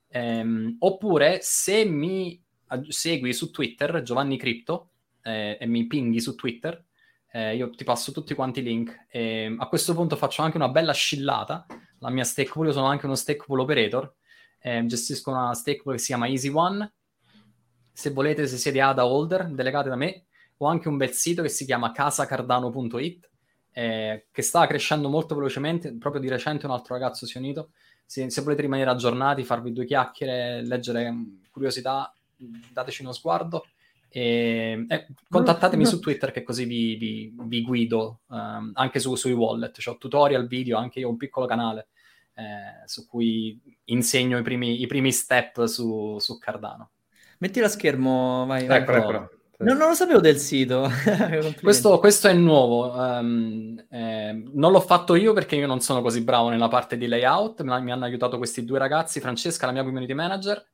Ehm, 0.10 0.78
oppure 0.80 1.40
se 1.42 1.86
mi 1.86 2.42
segui 2.90 3.34
su 3.34 3.52
Twitter, 3.52 4.02
Giovanni 4.02 4.38
Crypto, 4.38 4.90
eh, 5.22 5.58
e 5.60 5.66
mi 5.66 5.88
pinghi 5.88 6.20
su 6.20 6.36
Twitter, 6.36 6.84
eh, 7.32 7.56
io 7.56 7.70
ti 7.72 7.84
passo 7.84 8.12
tutti 8.12 8.34
quanti 8.34 8.60
i 8.60 8.64
link. 8.64 9.08
E 9.10 9.54
a 9.58 9.68
questo 9.68 9.94
punto 9.94 10.16
faccio 10.16 10.42
anche 10.42 10.58
una 10.58 10.70
bella 10.70 10.94
scillata. 10.94 11.66
La 12.00 12.10
mia 12.10 12.24
stake 12.24 12.52
pool, 12.52 12.68
io 12.68 12.74
sono 12.74 12.86
anche 12.86 13.06
uno 13.06 13.16
stake 13.16 13.44
pool 13.46 13.60
operator. 13.60 14.14
Eh, 14.60 14.86
gestisco 14.86 15.32
una 15.32 15.54
stake 15.54 15.82
pool 15.82 15.96
che 15.96 16.02
si 16.02 16.08
chiama 16.08 16.28
Easy 16.28 16.50
One. 16.50 16.94
Se 17.92 18.12
volete, 18.12 18.48
se 18.48 18.58
siete 18.58 18.80
ADA 18.80 19.06
holder, 19.06 19.48
delegate 19.48 19.90
da 19.90 19.96
me. 19.96 20.26
Ho 20.58 20.68
anche 20.68 20.88
un 20.88 20.96
bel 20.96 21.12
sito 21.12 21.42
che 21.42 21.50
si 21.50 21.66
chiama 21.66 21.92
casacardano.it, 21.92 23.30
eh, 23.78 24.28
che 24.32 24.42
sta 24.42 24.66
crescendo 24.68 25.10
molto 25.10 25.36
velocemente. 25.36 25.94
Proprio 25.98 26.22
di 26.22 26.30
recente 26.30 26.66
un 26.66 26.72
altro 26.72 26.94
ragazzo 26.94 27.26
si 27.26 27.36
è 27.36 27.40
unito. 27.40 27.72
Se, 28.06 28.30
se 28.30 28.42
volete 28.42 28.62
rimanere 28.62 28.90
aggiornati, 28.90 29.44
farvi 29.44 29.74
due 29.74 29.86
chiacchiere, 29.86 30.62
leggere 30.66 31.12
mm, 31.12 31.24
curiosità, 31.52 32.14
dateci 32.38 33.02
uno 33.02 33.12
sguardo. 33.12 33.66
E, 34.08 34.86
eh, 34.88 35.08
contattatemi 35.28 35.84
No, 35.84 35.90
no. 35.90 35.96
su 35.96 36.00
Twitter 36.00 36.32
che 36.32 36.44
così 36.44 36.64
vi, 36.64 36.96
vi- 36.96 37.34
vi 37.38 37.62
guido 37.62 38.22
ehm, 38.32 38.72
anche 38.76 39.00
su- 39.00 39.16
sui 39.16 39.34
wallet. 39.34 39.78
C'ho 39.82 39.98
tutorial, 39.98 40.48
video, 40.48 40.78
anche 40.78 41.00
io 41.00 41.08
ho 41.08 41.12
un 41.12 41.18
piccolo 41.18 41.46
canale 41.46 41.90
eh, 42.36 42.88
su 42.88 43.06
cui 43.06 43.60
insegno 43.86 44.38
i 44.38 44.42
primi, 44.42 44.82
i 44.82 44.88
primi 44.88 45.12
step 45.12 45.66
su, 45.66 46.18
su 46.20 46.38
Cardano. 46.38 46.92
Metti 47.40 47.60
la 47.60 47.68
schermo, 47.68 48.46
vai. 48.46 48.66
vai. 48.68 48.78
Eccolo, 48.78 48.98
eccolo. 48.98 49.30
No, 49.58 49.74
non 49.74 49.88
lo 49.88 49.94
sapevo 49.94 50.20
del 50.20 50.38
sito. 50.38 50.90
Questo, 51.62 52.00
questo 52.00 52.28
è 52.28 52.34
nuovo, 52.34 52.94
ehm, 52.94 53.86
ehm, 53.90 54.52
non 54.54 54.72
l'ho 54.72 54.82
fatto 54.82 55.16
io 55.16 55.32
perché 55.32 55.56
io 55.56 55.66
non 55.66 55.80
sono 55.80 56.02
così 56.02 56.22
bravo 56.22 56.50
nella 56.50 56.68
parte 56.68 56.98
di 56.98 57.08
layout, 57.08 57.62
mi 57.62 57.92
hanno 57.92 58.04
aiutato 58.04 58.38
questi 58.38 58.66
due 58.66 58.80
ragazzi, 58.80 59.22
Francesca, 59.22 59.66
la 59.66 59.72
mia 59.72 59.84
community 59.84 60.14
manager, 60.14 60.66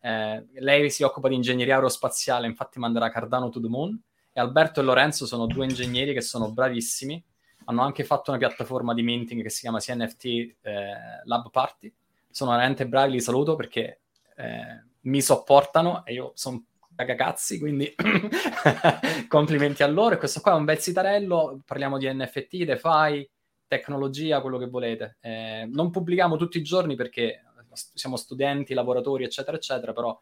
eh, 0.00 0.46
lei 0.54 0.90
si 0.90 1.02
occupa 1.02 1.28
di 1.28 1.34
ingegneria 1.34 1.74
aerospaziale, 1.74 2.46
infatti 2.46 2.78
manderà 2.78 3.10
Cardano 3.10 3.50
to 3.50 3.60
the 3.60 3.68
Moon, 3.68 4.00
e 4.32 4.40
Alberto 4.40 4.80
e 4.80 4.84
Lorenzo 4.84 5.26
sono 5.26 5.46
due 5.46 5.64
ingegneri 5.64 6.14
che 6.14 6.22
sono 6.22 6.50
bravissimi, 6.50 7.22
hanno 7.66 7.82
anche 7.82 8.04
fatto 8.04 8.30
una 8.30 8.38
piattaforma 8.38 8.94
di 8.94 9.02
minting 9.02 9.42
che 9.42 9.50
si 9.50 9.60
chiama 9.60 9.78
CNFT 9.78 10.24
eh, 10.24 10.54
Lab 11.24 11.50
Party, 11.50 11.92
sono 12.30 12.50
veramente 12.50 12.86
bravi, 12.86 13.12
li 13.12 13.20
saluto 13.20 13.54
perché 13.54 14.00
eh, 14.36 14.82
mi 15.02 15.20
sopportano 15.20 16.04
e 16.04 16.14
io 16.14 16.32
sono 16.34 16.64
cagacazzi, 16.94 17.58
quindi 17.58 17.92
complimenti 19.28 19.82
a 19.82 19.86
loro. 19.86 20.14
E 20.14 20.18
questo 20.18 20.40
qua 20.40 20.52
è 20.52 20.56
un 20.56 20.64
bel 20.64 20.78
sitarello, 20.78 21.62
parliamo 21.64 21.98
di 21.98 22.12
NFT, 22.12 22.64
DeFi, 22.64 23.30
tecnologia, 23.66 24.40
quello 24.40 24.58
che 24.58 24.68
volete. 24.68 25.18
Eh, 25.20 25.68
non 25.70 25.90
pubblichiamo 25.90 26.36
tutti 26.36 26.58
i 26.58 26.62
giorni 26.62 26.94
perché 26.94 27.42
siamo 27.72 28.16
studenti, 28.16 28.74
lavoratori, 28.74 29.24
eccetera, 29.24 29.56
eccetera, 29.56 29.92
però 29.92 30.18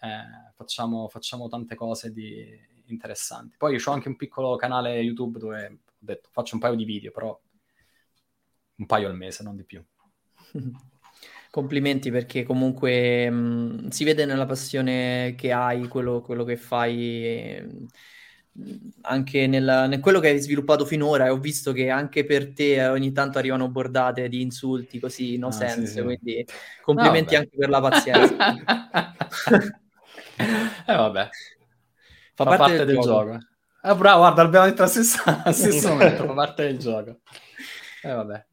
eh, 0.00 0.52
facciamo, 0.54 1.08
facciamo 1.08 1.48
tante 1.48 1.74
cose 1.74 2.12
di 2.12 2.70
interessanti. 2.86 3.56
Poi 3.56 3.80
ho 3.82 3.90
anche 3.92 4.08
un 4.08 4.16
piccolo 4.16 4.56
canale 4.56 5.00
YouTube 5.00 5.38
dove 5.38 5.66
ho 5.66 5.78
detto 5.98 6.28
faccio 6.32 6.54
un 6.54 6.60
paio 6.60 6.74
di 6.74 6.84
video, 6.84 7.10
però 7.10 7.38
un 8.76 8.86
paio 8.86 9.08
al 9.08 9.16
mese, 9.16 9.42
non 9.42 9.56
di 9.56 9.64
più. 9.64 9.84
Complimenti 11.52 12.10
perché 12.10 12.44
comunque 12.44 13.28
mh, 13.28 13.88
si 13.88 14.04
vede 14.04 14.24
nella 14.24 14.46
passione 14.46 15.34
che 15.36 15.52
hai, 15.52 15.86
quello, 15.86 16.22
quello 16.22 16.44
che 16.44 16.56
fai, 16.56 17.26
e, 17.26 17.66
mh, 18.52 18.88
anche 19.02 19.46
nel, 19.46 19.84
nel 19.88 20.00
quello 20.00 20.18
che 20.18 20.28
hai 20.28 20.38
sviluppato 20.40 20.86
finora. 20.86 21.26
E 21.26 21.28
ho 21.28 21.36
visto 21.38 21.72
che 21.72 21.90
anche 21.90 22.24
per 22.24 22.54
te 22.54 22.76
eh, 22.76 22.88
ogni 22.88 23.12
tanto 23.12 23.36
arrivano 23.36 23.68
bordate 23.68 24.30
di 24.30 24.40
insulti 24.40 24.98
così, 24.98 25.36
no 25.36 25.48
Ah, 25.48 25.50
sì, 25.52 25.68
sense, 25.68 25.86
sì. 25.86 26.00
quindi 26.02 26.46
complimenti 26.80 27.34
Ah, 27.34 27.40
vabbè. 27.40 27.44
anche 27.44 27.56
per 27.58 27.68
la 27.68 27.80
pazienza. 27.80 28.34
eh 30.86 30.94
vabbè, 30.96 31.28
Fa 32.34 32.44
fa 32.44 32.56
parte 32.56 32.84
del 32.86 32.98
gioco. 32.98 33.38
Eh, 33.84 33.94
bravo, 33.94 34.20
guarda, 34.20 34.42
abbiamo 34.42 34.64
detto 34.66 34.82
allo 34.82 34.90
stesso, 34.90 35.18
stesso 35.52 35.88
momento, 35.88 36.24
fa 36.24 36.32
parte 36.32 36.62
del 36.62 36.78
gioco. 36.78 37.20
Eh 38.02 38.12
vabbè. 38.12 38.46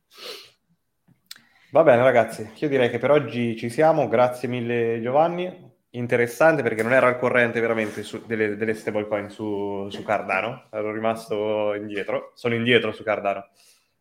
Va 1.72 1.84
bene 1.84 2.02
ragazzi, 2.02 2.50
io 2.56 2.68
direi 2.68 2.90
che 2.90 2.98
per 2.98 3.12
oggi 3.12 3.56
ci 3.56 3.70
siamo, 3.70 4.08
grazie 4.08 4.48
mille 4.48 5.00
Giovanni, 5.02 5.72
interessante 5.92 6.64
perché 6.64 6.82
non 6.82 6.94
ero 6.94 7.06
al 7.06 7.20
corrente 7.20 7.60
veramente 7.60 8.02
su, 8.02 8.26
delle, 8.26 8.56
delle 8.56 8.74
stablecoin 8.74 9.30
su, 9.30 9.88
su 9.90 10.04
Cardano, 10.04 10.66
ero 10.72 10.92
rimasto 10.92 11.76
indietro, 11.76 12.32
sono 12.34 12.56
indietro 12.56 12.92
su 12.92 13.04
Cardano. 13.04 13.50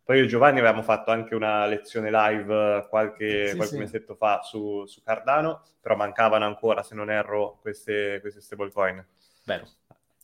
Poi 0.03 0.17
io 0.17 0.23
e 0.23 0.27
Giovanni 0.27 0.57
avevamo 0.57 0.81
fatto 0.81 1.11
anche 1.11 1.35
una 1.35 1.67
lezione 1.67 2.09
live 2.09 2.87
qualche, 2.89 3.49
Sì, 3.49 3.55
qualche 3.55 3.75
sì. 3.75 3.77
mesetto 3.77 4.15
fa 4.15 4.41
su, 4.41 4.85
su 4.87 5.03
Cardano, 5.03 5.61
però 5.79 5.95
mancavano 5.95 6.45
ancora, 6.45 6.81
se 6.81 6.95
non 6.95 7.11
erro, 7.11 7.59
queste, 7.61 8.17
queste 8.21 8.41
stablecoin. 8.41 9.05
Vero. 9.43 9.67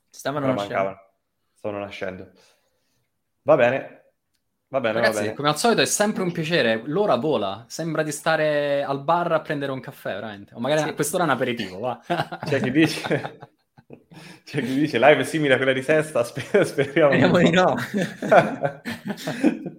Stavano 0.10 0.46
Però 0.46 0.54
nascendo. 0.54 0.74
mancavano, 0.74 1.02
stavano 1.54 1.84
nascendo. 1.84 2.32
Va 3.44 3.56
bene, 3.56 4.05
va 4.76 4.82
bene, 4.82 4.94
va 5.02 5.08
Ragazzi, 5.08 5.12
bene. 5.12 5.34
come 5.34 5.50
al 5.50 5.58
solito 5.58 5.82
è 5.82 5.86
sempre 5.86 6.22
un 6.24 6.32
piacere, 6.32 6.82
l'ora 6.86 7.16
vola, 7.16 7.66
sembra 7.68 8.04
di 8.04 8.12
stare 8.12 8.84
al 8.84 9.04
bar 9.04 9.32
a 9.32 9.42
prendere 9.42 9.72
un 9.72 9.80
caffè, 9.80 10.14
veramente. 10.14 10.54
O 10.56 10.60
magari 10.60 10.82
Sì. 10.82 10.84
a 10.84 10.94
quest'ora 10.94 11.24
è 11.24 11.26
un 11.28 11.32
aperitivo, 11.34 11.80
va. 11.80 12.00
C'è 12.44 12.62
chi 12.62 12.72
dice, 12.72 13.38
c'è 14.44 14.62
chi 14.64 14.74
dice 14.76 15.00
live 15.00 15.24
simile 15.26 15.54
a 15.56 15.58
quella 15.58 15.74
di 15.74 15.82
sesta, 15.82 16.24
sper- 16.24 16.64
speriamo, 16.66 17.12
Speriamo 17.14 17.38
di 17.40 17.50
no. 17.52 17.76
no. 18.22 18.82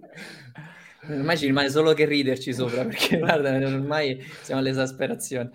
Ormai 1.09 1.37
ci 1.37 1.45
rimane 1.45 1.69
solo 1.69 1.93
che 1.93 2.05
riderci 2.05 2.53
sopra, 2.53 2.83
perché 2.83 3.17
guarda, 3.17 3.51
ormai 3.55 4.21
siamo 4.41 4.59
all'esasperazione. 4.59 5.51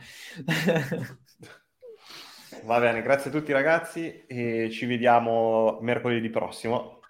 Va 2.64 2.78
bene, 2.78 3.02
grazie 3.02 3.30
a 3.30 3.32
tutti 3.32 3.52
ragazzi 3.52 4.24
e 4.26 4.70
ci 4.70 4.86
vediamo 4.86 5.78
mercoledì 5.82 6.30
prossimo. 6.30 7.00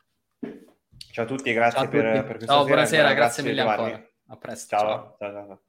Ciao 1.10 1.24
a 1.24 1.28
tutti 1.28 1.52
grazie 1.52 1.86
a 1.86 1.88
per, 1.88 2.04
tutti. 2.04 2.26
per 2.26 2.36
questa 2.36 2.46
Ciao, 2.46 2.62
sera. 2.62 2.74
buonasera, 2.74 3.02
Ancora 3.08 3.24
grazie 3.24 3.42
mille 3.42 3.60
ancora. 3.60 4.10
A 4.28 4.36
presto. 4.36 4.76
Ciao. 4.76 5.16
ciao, 5.18 5.32
ciao. 5.32 5.46
ciao. 5.46 5.62